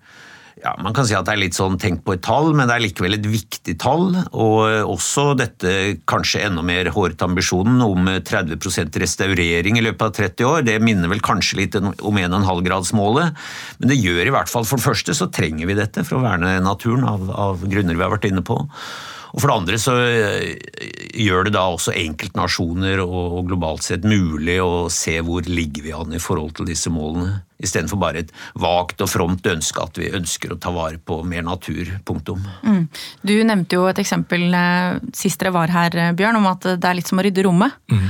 Ja, 0.63 0.77
Man 0.79 0.95
kan 0.95 1.07
si 1.09 1.15
at 1.19 1.27
det 1.27 1.33
er 1.35 1.41
litt 1.43 1.57
sånn 1.57 1.75
tenk 1.83 2.05
på 2.07 2.15
et 2.15 2.23
tall, 2.23 2.53
men 2.55 2.69
det 2.71 2.77
er 2.77 2.85
likevel 2.85 3.17
et 3.17 3.25
viktig 3.27 3.75
tall. 3.83 4.15
Og 4.31 4.93
også 4.93 5.33
dette 5.39 5.73
kanskje 6.07 6.45
enda 6.47 6.63
mer 6.67 6.87
hårete 6.95 7.27
ambisjonen 7.27 7.83
om 7.83 8.07
30% 8.23 8.99
restaurering 9.03 9.81
i 9.81 9.83
løpet 9.83 10.05
av 10.07 10.15
30 10.21 10.47
år. 10.47 10.67
Det 10.69 10.79
minner 10.85 11.11
vel 11.11 11.25
kanskje 11.25 11.59
litt 11.65 11.79
om 11.83 11.91
1,5-gradsmålet, 11.91 13.43
men 13.83 13.91
det 13.91 13.99
gjør 13.99 14.31
i 14.31 14.37
hvert 14.37 14.53
fall 14.53 14.69
For 14.69 14.79
det 14.79 14.87
første 14.87 15.17
så 15.19 15.27
trenger 15.35 15.67
vi 15.67 15.79
dette 15.79 16.07
for 16.07 16.21
å 16.21 16.23
verne 16.23 16.55
naturen, 16.63 17.09
av, 17.11 17.27
av 17.35 17.67
grunner 17.67 17.99
vi 17.99 18.07
har 18.07 18.15
vært 18.15 18.31
inne 18.31 18.47
på. 18.47 18.61
Og 19.33 19.41
For 19.41 19.49
det 19.49 19.55
andre 19.55 19.79
så 19.81 19.95
eh, 19.97 20.91
gjør 21.25 21.49
det 21.49 21.55
da 21.57 21.65
også 21.73 21.95
enkeltnasjoner 21.97 23.01
og 23.05 23.47
globalt 23.49 23.85
sett 23.87 24.05
mulig 24.09 24.59
å 24.61 24.91
se 24.93 25.17
hvor 25.25 25.47
ligger 25.49 25.87
vi 25.87 25.95
an 25.97 26.13
i 26.13 26.21
forhold 26.23 26.53
til 26.59 26.69
disse 26.69 26.93
målene, 26.93 27.41
istedenfor 27.63 28.01
bare 28.03 28.25
et 28.25 28.35
vagt 28.61 29.01
og 29.05 29.09
fromt 29.09 29.47
ønske 29.49 29.81
at 29.81 30.01
vi 30.01 30.13
ønsker 30.13 30.53
å 30.53 30.61
ta 30.61 30.73
vare 30.75 31.01
på 31.01 31.23
mer 31.25 31.47
natur. 31.49 31.95
Punktum. 32.05 32.45
Mm. 32.67 32.85
Du 33.25 33.35
nevnte 33.49 33.81
jo 33.81 33.89
et 33.89 34.03
eksempel 34.05 34.49
eh, 34.59 35.01
sist 35.17 35.41
dere 35.41 35.57
var 35.57 35.73
her, 35.73 35.97
eh, 35.97 36.15
Bjørn, 36.19 36.41
om 36.43 36.53
at 36.53 36.69
det 36.77 36.89
er 36.89 37.01
litt 37.01 37.09
som 37.09 37.23
å 37.23 37.25
rydde 37.25 37.49
rommet. 37.49 37.81
Mm. 37.93 38.09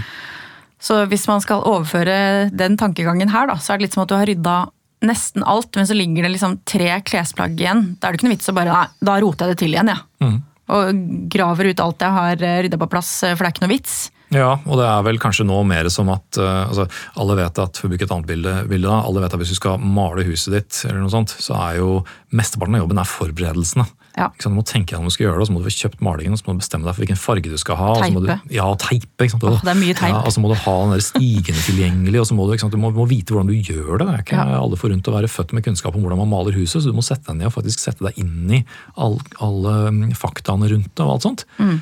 Så 0.82 1.04
hvis 1.06 1.28
man 1.30 1.42
skal 1.44 1.62
overføre 1.62 2.50
den 2.50 2.74
tankegangen 2.80 3.30
her, 3.30 3.46
da, 3.46 3.60
så 3.62 3.72
er 3.72 3.78
det 3.78 3.86
litt 3.86 3.94
som 3.94 4.02
at 4.02 4.10
du 4.10 4.18
har 4.18 4.26
rydda 4.26 4.60
nesten 5.06 5.44
alt, 5.46 5.70
men 5.78 5.86
så 5.86 5.94
ligger 5.94 6.26
det 6.26 6.34
liksom 6.34 6.62
tre 6.66 6.96
klesplagg 7.06 7.54
igjen. 7.58 7.92
Da 7.98 8.08
er 8.08 8.14
det 8.14 8.18
ikke 8.18 8.26
noe 8.26 8.34
vits 8.34 8.50
å 8.50 8.54
bare 8.56 8.74
Nei, 8.74 8.88
da 9.06 9.20
roter 9.22 9.50
jeg 9.50 9.54
det 9.54 9.62
til 9.62 9.76
igjen, 9.76 9.90
jeg. 9.94 10.02
Ja. 10.18 10.26
Mm 10.26 10.40
og 10.72 11.04
graver 11.32 11.70
ut 11.70 11.84
alt 11.84 12.02
jeg 12.04 12.16
har 12.16 12.44
eh, 12.48 12.58
rydda 12.66 12.80
på 12.80 12.90
plass, 12.92 13.14
eh, 13.26 13.36
for 13.36 13.44
det 13.44 13.50
er 13.50 13.56
ikke 13.56 13.66
noe 13.66 13.74
vits. 13.74 13.96
Ja, 14.32 14.54
og 14.64 14.78
det 14.80 14.86
er 14.88 15.02
vel 15.04 15.20
kanskje 15.20 15.44
nå 15.44 15.58
mer 15.68 15.90
som 15.92 16.08
at 16.08 16.38
uh, 16.40 16.64
altså, 16.64 16.86
alle 17.20 17.34
vet 17.36 17.58
at 17.60 17.76
for 17.76 17.84
å 17.84 17.92
bruke 17.92 18.06
et 18.06 18.14
annet 18.14 18.30
bilde, 18.30 18.54
bilde 18.70 18.88
da, 18.88 19.02
alle 19.04 19.20
vet 19.20 19.34
at 19.36 19.42
hvis 19.42 19.52
du 19.52 19.58
skal 19.58 19.82
male 19.82 20.24
huset 20.24 20.54
ditt, 20.56 20.78
eller 20.88 21.02
noe 21.02 21.12
sånt, 21.12 21.34
så 21.36 21.58
er 21.58 21.82
jo 21.82 21.98
mesteparten 22.32 22.78
av 22.78 22.86
jobben 22.86 23.02
er 23.02 23.10
forberedelsene. 23.10 23.84
Ja. 24.18 24.28
Du 24.42 24.48
må 24.52 24.64
tenke 24.66 24.92
deg 24.92 25.00
om 25.00 25.08
du 25.08 25.14
skal 25.14 25.26
gjøre 25.26 25.38
det, 25.38 25.44
og 25.44 25.48
så 25.48 25.54
må 25.54 25.62
du 25.62 25.68
få 25.68 25.72
kjøpt 25.74 26.02
malingen, 26.04 26.34
og 26.36 26.40
så 26.40 26.46
må 26.46 26.54
du 26.56 26.60
bestemme 26.60 26.84
deg 26.84 26.96
for 26.96 27.04
hvilken 27.04 27.20
farge 27.20 27.52
du 27.52 27.56
skal 27.60 27.78
ha. 27.80 27.92
Teipe. 28.02 28.22
Du, 28.26 28.52
ja, 28.52 28.66
teipe. 28.80 29.26
Ikke 29.26 29.34
sant? 29.34 29.46
Oh, 29.48 29.62
det 29.64 29.72
er 29.72 29.78
mye 29.78 29.96
teip. 29.96 30.12
Ja, 30.12 30.20
og 30.20 30.34
så 30.34 30.42
må 30.44 30.50
du 30.52 30.56
ha 30.60 30.74
den 30.82 30.92
der 30.96 31.04
stigen 31.06 31.62
tilgjengelig, 31.64 32.20
og 32.20 32.28
så 32.28 32.36
må 32.36 32.48
du, 32.50 32.54
du 32.60 32.78
må, 32.80 32.92
må, 32.96 33.06
vite 33.10 33.34
hvordan 33.34 33.48
du 33.48 33.56
gjør 33.56 34.02
det. 34.02 34.08
Det 34.08 34.12
er 34.12 34.26
ikke 34.26 34.38
ja. 34.42 34.58
alle 34.60 34.80
forunt 34.80 35.08
å 35.08 35.16
være 35.16 35.32
født 35.32 35.56
med 35.56 35.66
kunnskap 35.68 35.96
om 35.96 36.04
hvordan 36.04 36.20
man 36.24 36.32
maler 36.34 36.58
huset, 36.58 36.82
så 36.82 36.92
du 36.92 36.98
må 36.98 37.06
sette 37.06 37.30
deg 37.30 37.40
ned 37.40 37.48
og 37.48 37.56
faktisk 37.56 37.82
sette 37.82 38.04
deg 38.04 38.20
inn 38.20 38.52
i 38.60 38.62
all, 39.00 39.16
alle 39.44 39.76
mm, 39.94 40.04
faktaene 40.18 40.68
rundt 40.74 40.92
det 40.92 41.06
og 41.06 41.16
alt 41.16 41.28
sånt. 41.28 41.46
Mm. 41.56 41.80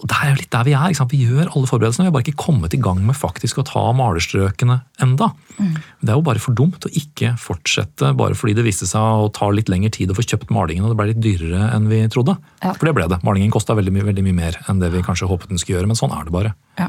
Og 0.00 0.08
Det 0.08 0.16
er 0.16 0.30
jo 0.30 0.38
litt 0.38 0.52
der 0.52 0.64
vi 0.64 0.74
er. 0.76 0.94
Vi 1.10 1.20
gjør 1.26 1.50
alle 1.50 1.68
forberedelsene, 1.68 2.06
vi 2.06 2.10
har 2.10 2.14
bare 2.14 2.24
ikke 2.24 2.44
kommet 2.46 2.74
i 2.76 2.80
gang 2.80 3.02
med 3.04 3.18
faktisk 3.18 3.60
å 3.60 3.66
ta 3.68 3.82
malerstrøkene 3.96 4.78
enda. 5.04 5.30
Mm. 5.58 5.74
Det 6.00 6.14
er 6.14 6.16
jo 6.16 6.24
bare 6.24 6.42
for 6.42 6.56
dumt 6.56 6.86
å 6.88 6.92
ikke 6.96 7.34
fortsette 7.40 8.14
bare 8.16 8.38
fordi 8.38 8.56
det 8.56 8.64
viste 8.64 8.88
seg 8.88 9.26
å 9.26 9.28
ta 9.36 9.50
litt 9.52 9.68
lengre 9.72 9.92
tid 9.92 10.12
å 10.12 10.16
få 10.16 10.24
kjøpt 10.24 10.54
malingen 10.54 10.88
og 10.88 10.94
det 10.94 11.00
ble 11.00 11.10
litt 11.12 11.22
dyrere 11.24 11.68
enn 11.74 11.90
vi 11.90 12.00
trodde. 12.12 12.38
Ja. 12.64 12.72
For 12.72 12.88
det 12.88 12.96
ble 12.96 13.10
det. 13.12 13.20
Malingen 13.26 13.52
kosta 13.52 13.76
veldig, 13.76 13.92
veldig, 14.08 14.24
mye 14.30 14.40
mer 14.40 14.58
enn 14.70 14.80
det 14.80 14.92
vi 14.94 15.04
kanskje 15.04 15.28
håpet 15.28 15.52
den 15.52 15.60
skulle 15.60 15.80
gjøre, 15.80 15.92
men 15.92 16.00
sånn 16.00 16.16
er 16.16 16.26
det 16.26 16.34
bare. 16.34 16.56
Ja. 16.80 16.88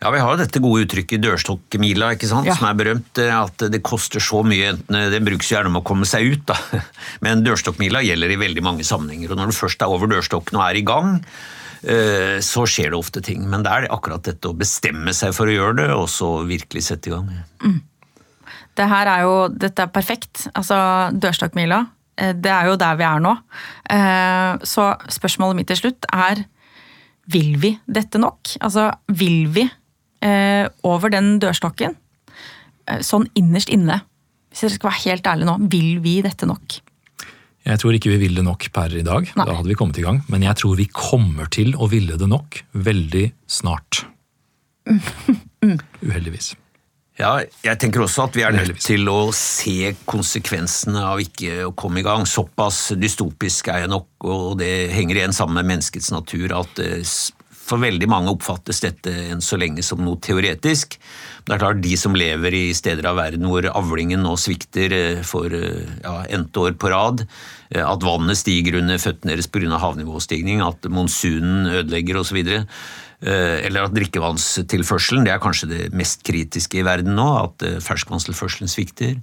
Ja, 0.00 0.08
Vi 0.10 0.20
har 0.22 0.32
jo 0.32 0.40
dette 0.40 0.62
gode 0.64 0.86
uttrykket 0.86 1.20
dørstokkmila, 1.20 2.14
ikke 2.16 2.28
sant? 2.30 2.48
Ja. 2.48 2.54
som 2.56 2.70
er 2.70 2.76
berømt. 2.78 3.18
Eh, 3.20 3.34
at 3.36 3.66
det 3.68 3.82
koster 3.84 4.22
så 4.24 4.40
mye. 4.40 4.72
enten 4.72 4.96
Det 5.12 5.20
brukes 5.26 5.50
gjerne 5.52 5.68
om 5.68 5.76
å 5.82 5.84
komme 5.84 6.08
seg 6.08 6.24
ut, 6.24 6.46
da. 6.48 6.56
Men 7.24 7.44
dørstokkmila 7.44 8.00
gjelder 8.06 8.32
i 8.32 8.40
veldig 8.40 8.64
mange 8.64 8.86
sammenhenger. 8.88 9.34
og 9.34 9.42
Når 9.42 9.52
du 9.52 9.58
først 9.58 9.84
er 9.84 9.92
over 9.92 10.08
dørstokken 10.08 10.56
og 10.56 10.64
er 10.64 10.80
i 10.80 10.86
gang, 10.88 11.18
eh, 11.20 11.59
så 11.80 12.64
skjer 12.68 12.90
det 12.92 12.98
ofte 12.98 13.22
ting. 13.24 13.46
Men 13.48 13.64
det 13.64 13.72
er 13.72 13.86
akkurat 13.92 14.24
dette 14.26 14.50
å 14.50 14.56
bestemme 14.56 15.14
seg 15.16 15.32
for 15.32 15.48
å 15.48 15.54
gjøre 15.54 15.78
det, 15.78 15.86
og 15.96 16.10
så 16.12 16.28
virkelig 16.44 16.82
sette 16.90 17.08
i 17.08 17.14
gang. 17.14 17.30
Mm. 17.64 17.78
Det 18.76 18.88
her 18.90 19.10
er 19.12 19.24
jo, 19.24 19.34
Dette 19.48 19.86
er 19.86 19.92
perfekt. 19.94 20.46
Altså, 20.54 20.76
Dørstokkmila, 21.16 21.80
eh, 22.20 22.34
det 22.36 22.52
er 22.52 22.68
jo 22.68 22.76
der 22.80 23.00
vi 23.00 23.06
er 23.08 23.24
nå. 23.24 23.34
Så 24.68 24.86
spørsmålet 25.10 25.56
mitt 25.58 25.70
til 25.72 25.80
slutt 25.80 26.06
er 26.12 26.44
vil 27.30 27.56
vi 27.62 27.72
dette 27.86 28.20
nok? 28.20 28.56
Altså, 28.60 28.90
vil 29.08 29.48
vi 29.54 29.64
over 30.84 31.12
den 31.12 31.38
dørstokken? 31.40 31.96
Sånn 33.06 33.26
innerst 33.38 33.70
inne, 33.72 34.02
hvis 34.50 34.64
dere 34.64 34.76
skal 34.76 34.90
være 34.90 35.02
helt 35.04 35.28
ærlige 35.30 35.48
nå, 35.48 35.56
vil 35.72 36.00
vi 36.04 36.16
dette 36.26 36.48
nok? 36.48 36.80
Jeg 37.68 37.82
tror 37.82 37.96
ikke 37.96 38.12
vi 38.14 38.22
vil 38.22 38.38
det 38.38 38.44
nok 38.46 38.70
per 38.72 38.94
i 38.96 39.04
dag. 39.04 39.28
Nei. 39.36 39.44
Da 39.46 39.58
hadde 39.58 39.68
vi 39.68 39.76
kommet 39.78 40.00
i 40.00 40.06
gang. 40.06 40.22
Men 40.32 40.46
jeg 40.46 40.56
tror 40.62 40.78
vi 40.80 40.88
kommer 40.88 41.50
til 41.52 41.74
å 41.76 41.90
ville 41.92 42.16
det 42.20 42.30
nok 42.30 42.62
veldig 42.72 43.26
snart. 43.50 44.04
Uheldigvis. 46.08 46.54
Ja, 47.20 47.34
jeg 47.60 47.76
tenker 47.82 48.06
også 48.06 48.24
at 48.28 48.36
vi 48.38 48.44
er 48.46 48.54
nødt 48.54 48.78
til 48.80 49.04
å 49.12 49.28
se 49.36 49.92
konsekvensene 50.08 51.02
av 51.04 51.20
ikke 51.20 51.66
å 51.68 51.74
komme 51.76 52.00
i 52.00 52.06
gang. 52.06 52.24
Såpass 52.24 52.94
dystopisk 52.96 53.68
er 53.68 53.84
jeg 53.84 53.92
nok, 53.92 54.08
og 54.24 54.56
det 54.62 54.88
henger 54.94 55.20
igjen 55.20 55.36
sammen 55.36 55.58
med 55.60 55.68
menneskets 55.74 56.08
natur, 56.14 56.54
at 56.62 56.80
eh, 56.80 57.04
for 57.70 57.82
veldig 57.82 58.08
mange 58.10 58.32
oppfattes 58.34 58.82
dette 58.82 59.12
enn 59.30 59.42
så 59.44 59.58
lenge 59.60 59.84
som 59.86 60.02
noe 60.02 60.18
teoretisk. 60.22 60.96
Det 61.46 61.54
er 61.54 61.62
klart 61.62 61.82
De 61.84 61.94
som 61.98 62.16
lever 62.16 62.56
i 62.56 62.64
steder 62.76 63.06
av 63.10 63.18
verden 63.20 63.46
hvor 63.48 63.66
avlingen 63.70 64.22
nå 64.24 64.34
svikter 64.40 64.94
eh, 64.96 65.22
for 65.26 65.52
eh, 65.54 65.86
ja, 66.04 66.16
n-te 66.36 66.66
år 66.66 66.76
på 66.80 66.90
rad, 66.92 67.24
eh, 67.70 67.84
at 67.84 68.06
vannet 68.06 68.38
stiger 68.40 68.80
under 68.80 69.00
føttene 69.02 69.34
deres 69.34 69.50
pga. 69.50 69.78
havnivåstigning, 69.80 70.62
at 70.64 70.90
monsunen 70.90 71.70
ødelegger 71.70 72.20
osv., 72.22 72.42
eller 73.20 73.84
at 73.84 73.92
drikkevannstilførselen 73.92 75.26
det 75.26 75.34
er 75.34 75.42
kanskje 75.42 75.66
det 75.68 75.80
mest 75.92 76.22
kritiske 76.24 76.78
i 76.80 76.84
verden 76.86 77.12
nå, 77.18 77.26
at 77.42 77.64
ferskvannstilførselen 77.84 78.70
svikter. 78.72 79.18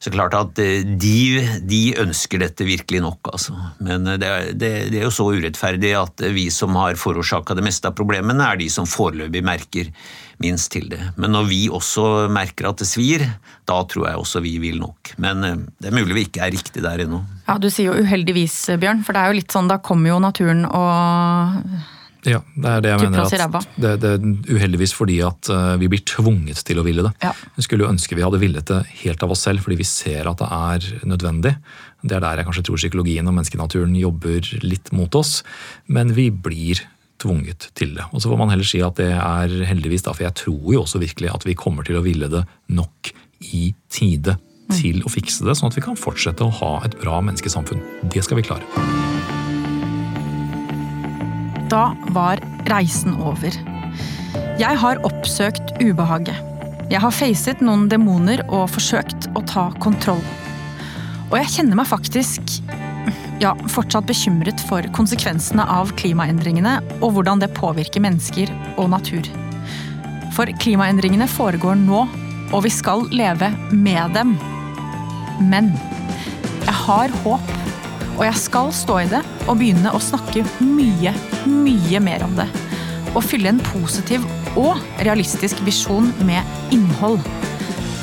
Så 0.00 0.08
klart 0.08 0.32
at 0.32 0.56
eh, 0.62 0.80
de, 0.80 1.42
de 1.68 1.80
ønsker 2.00 2.40
dette 2.40 2.64
virkelig 2.64 3.02
nok, 3.04 3.34
altså. 3.34 3.52
Men 3.84 4.08
eh, 4.08 4.16
det 4.20 4.30
er, 4.30 4.46
det, 4.54 4.70
det 4.94 5.02
er, 5.02 5.04
jo 5.04 5.12
så 5.12 5.26
urettferdig 5.34 5.92
at 5.98 6.24
vi 6.32 6.46
som 6.54 6.78
har 6.80 6.96
forårsaka 6.96 7.56
det 7.58 7.66
meste 7.66 7.90
av 7.90 7.98
problemene, 7.98 8.46
er 8.46 8.62
de 8.62 8.70
som 8.72 8.88
foreløpig 8.88 9.44
merker 9.44 9.92
minst 10.40 10.72
til 10.72 10.88
det. 10.88 11.02
Men 11.20 11.36
når 11.36 11.50
vi 11.50 11.60
også 11.68 12.30
merker 12.32 12.70
at 12.70 12.80
det 12.80 12.88
svir, 12.88 13.26
da 13.68 13.82
tror 13.84 14.08
jeg 14.08 14.22
også 14.22 14.40
vi 14.40 14.56
vil 14.62 14.80
nok. 14.80 15.12
Men 15.20 15.44
eh, 15.44 15.62
det 15.76 15.92
er 15.92 15.98
mulig 16.00 16.16
vi 16.16 16.26
ikke 16.30 16.46
er 16.48 16.56
riktig 16.56 16.84
der 16.86 17.04
ennå. 17.04 17.20
Ja, 17.44 17.60
Du 17.60 17.68
sier 17.68 17.92
jo 17.92 18.00
uheldigvis, 18.00 18.56
Bjørn, 18.80 19.04
for 19.04 19.12
det 19.12 19.20
er 19.20 19.34
jo 19.34 19.40
litt 19.42 19.52
sånn, 19.52 19.68
da 19.68 19.82
kommer 19.84 20.14
jo 20.14 20.22
naturen 20.24 20.64
og 20.64 21.99
ja, 22.28 22.40
det 22.52 22.70
er 22.70 22.82
det 22.84 22.90
jeg 22.92 23.00
mener. 23.06 23.24
at 23.24 23.68
det, 23.80 23.92
det, 24.02 24.10
er 24.12 24.54
uheldigvis 24.56 24.92
fordi 24.96 25.20
at 25.24 25.48
uh, 25.52 25.74
vi 25.80 25.88
blir 25.88 26.02
tvunget 26.04 26.60
til 26.68 26.80
å 26.80 26.84
ville 26.84 27.04
det. 27.06 27.12
Ja. 27.24 27.32
Jeg 27.56 27.66
skulle 27.66 27.86
jo 27.86 27.92
ønske 27.92 28.18
vi 28.18 28.24
hadde 28.24 28.40
villet 28.42 28.68
det 28.68 28.80
helt 29.04 29.24
av 29.24 29.32
oss 29.32 29.46
selv, 29.46 29.64
fordi 29.64 29.80
vi 29.80 29.88
ser 29.88 30.28
at 30.28 30.42
det 30.42 30.50
er 30.50 31.08
nødvendig. 31.08 31.54
Det 32.04 32.16
er 32.16 32.24
der 32.24 32.40
jeg 32.40 32.48
kanskje 32.48 32.66
tror 32.68 32.80
psykologien 32.80 33.28
og 33.28 33.36
menneskenaturen 33.36 33.96
jobber 33.96 34.52
litt 34.64 34.92
mot 34.96 35.16
oss. 35.16 35.40
Men 35.88 36.12
vi 36.16 36.28
blir 36.32 36.82
tvunget 37.20 37.70
til 37.76 37.94
det. 37.96 38.06
Og 38.12 38.22
så 38.22 38.32
får 38.32 38.40
man 38.40 38.52
heller 38.52 38.68
si 38.68 38.80
at 38.84 39.00
det 39.00 39.12
er 39.14 39.56
heldigvis, 39.68 40.04
da, 40.06 40.14
for 40.16 40.26
jeg 40.28 40.36
tror 40.40 40.76
jo 40.76 40.84
også 40.84 41.02
virkelig 41.02 41.32
at 41.32 41.48
vi 41.48 41.56
kommer 41.58 41.86
til 41.86 42.00
å 42.00 42.04
ville 42.04 42.30
det 42.32 42.44
nok 42.72 43.12
i 43.52 43.70
tide 43.92 44.36
mm. 44.36 44.76
til 44.76 45.04
å 45.04 45.12
fikse 45.12 45.44
det, 45.48 45.56
sånn 45.56 45.72
at 45.72 45.80
vi 45.80 45.84
kan 45.84 46.00
fortsette 46.00 46.46
å 46.46 46.54
ha 46.62 46.74
et 46.88 46.96
bra 47.00 47.20
menneskesamfunn. 47.24 47.84
Det 48.12 48.24
skal 48.24 48.40
vi 48.40 48.48
klare. 48.48 49.19
Da 51.70 51.92
var 52.10 52.40
reisen 52.66 53.14
over. 53.22 53.54
Jeg 54.58 54.78
har 54.82 55.00
oppsøkt 55.06 55.76
ubehaget. 55.78 56.34
Jeg 56.90 56.98
har 57.04 57.14
facet 57.14 57.60
noen 57.62 57.86
demoner 57.90 58.42
og 58.48 58.72
forsøkt 58.74 59.28
å 59.38 59.42
ta 59.46 59.68
kontroll. 59.82 60.22
Og 61.30 61.36
jeg 61.38 61.52
kjenner 61.54 61.78
meg 61.78 61.86
faktisk 61.86 62.56
ja, 63.40 63.54
fortsatt 63.70 64.08
bekymret 64.08 64.58
for 64.66 64.84
konsekvensene 64.96 65.62
av 65.62 65.94
klimaendringene 66.00 66.74
og 66.98 67.14
hvordan 67.14 67.40
det 67.44 67.52
påvirker 67.54 68.02
mennesker 68.02 68.50
og 68.74 68.90
natur. 68.96 69.30
For 70.34 70.50
klimaendringene 70.58 71.30
foregår 71.30 71.78
nå, 71.78 72.02
og 72.50 72.66
vi 72.66 72.74
skal 72.74 73.06
leve 73.14 73.52
med 73.70 74.18
dem. 74.18 74.34
Men 75.38 75.70
jeg 76.66 76.78
har 76.82 77.14
håp 77.22 77.56
og 78.20 78.26
jeg 78.26 78.36
skal 78.36 78.74
stå 78.74 78.98
i 79.00 79.08
det 79.08 79.22
og 79.46 79.54
begynne 79.56 79.94
å 79.96 80.02
snakke 80.02 80.42
mye, 80.60 81.14
mye 81.48 82.00
mer 82.02 82.24
om 82.26 82.34
det. 82.38 82.48
Og 83.14 83.24
fylle 83.26 83.50
en 83.50 83.62
positiv 83.72 84.24
og 84.58 84.80
realistisk 85.06 85.60
visjon 85.66 86.10
med 86.26 86.74
innhold. 86.74 87.20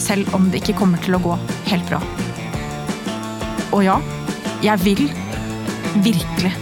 Selv 0.01 0.29
om 0.37 0.49
det 0.51 0.63
ikke 0.63 0.79
kommer 0.81 1.01
til 1.03 1.17
å 1.17 1.23
gå 1.23 1.39
helt 1.71 1.89
bra. 1.89 2.01
Og 3.75 3.83
ja, 3.85 3.97
jeg 4.63 4.83
vil 4.85 5.03
virkelig 6.05 6.53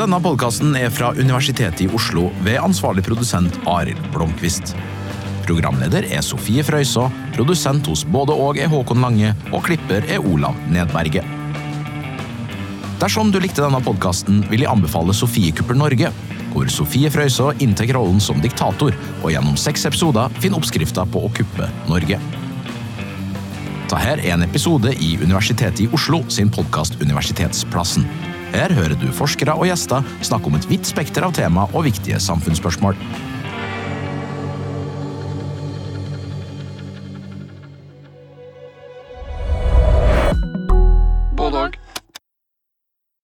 Denne 0.00 0.16
podkasten 0.16 0.70
er 0.78 0.88
fra 0.88 1.10
Universitetet 1.12 1.82
i 1.84 1.86
Oslo 1.92 2.30
ved 2.40 2.56
ansvarlig 2.56 3.02
produsent 3.04 3.58
Arild 3.68 4.00
Blomkvist. 4.14 4.70
Programleder 5.44 6.06
er 6.08 6.22
Sofie 6.24 6.64
Frøysaa, 6.64 7.10
produsent 7.34 7.90
hos 7.90 8.06
både 8.08 8.32
og 8.32 8.56
er 8.56 8.70
Håkon 8.72 9.04
Lange, 9.04 9.34
og 9.50 9.66
klipper 9.66 10.06
er 10.08 10.24
Olav 10.24 10.56
Nedberget. 10.72 11.28
Dersom 13.02 13.28
du 13.28 13.36
likte 13.44 13.60
denne 13.60 13.82
podkasten, 13.84 14.40
vil 14.48 14.64
jeg 14.64 14.72
anbefale 14.72 15.12
Sofiekuppel 15.12 15.76
Norge, 15.76 16.08
hvor 16.54 16.72
Sofie 16.72 17.12
Frøysaa 17.12 17.52
inntar 17.60 17.92
rollen 17.92 18.24
som 18.24 18.40
diktator, 18.40 18.96
og 19.20 19.28
gjennom 19.28 19.60
seks 19.60 19.84
episoder 19.90 20.32
finner 20.40 20.64
oppskrifta 20.64 21.04
på 21.12 21.26
å 21.28 21.34
kuppe 21.36 21.68
Norge. 21.92 22.16
Dette 23.84 24.02
er 24.16 24.24
en 24.32 24.48
episode 24.48 24.96
i 24.96 25.18
Universitetet 25.20 25.84
i 25.84 25.92
Oslo 25.92 26.24
sin 26.32 26.48
podkast 26.48 26.96
Universitetsplassen. 27.04 28.08
Her 28.50 28.72
hører 28.74 28.96
du 28.98 29.10
forskere 29.14 29.54
og 29.54 29.68
gjester 29.68 30.06
snakke 30.26 30.50
om 30.50 30.56
et 30.58 30.66
vidt 30.70 30.88
spekter 30.88 31.22
av 31.26 31.34
tema 31.36 31.68
og 31.70 31.86
viktige 31.86 32.18
samfunnsspørsmål. 32.22 32.98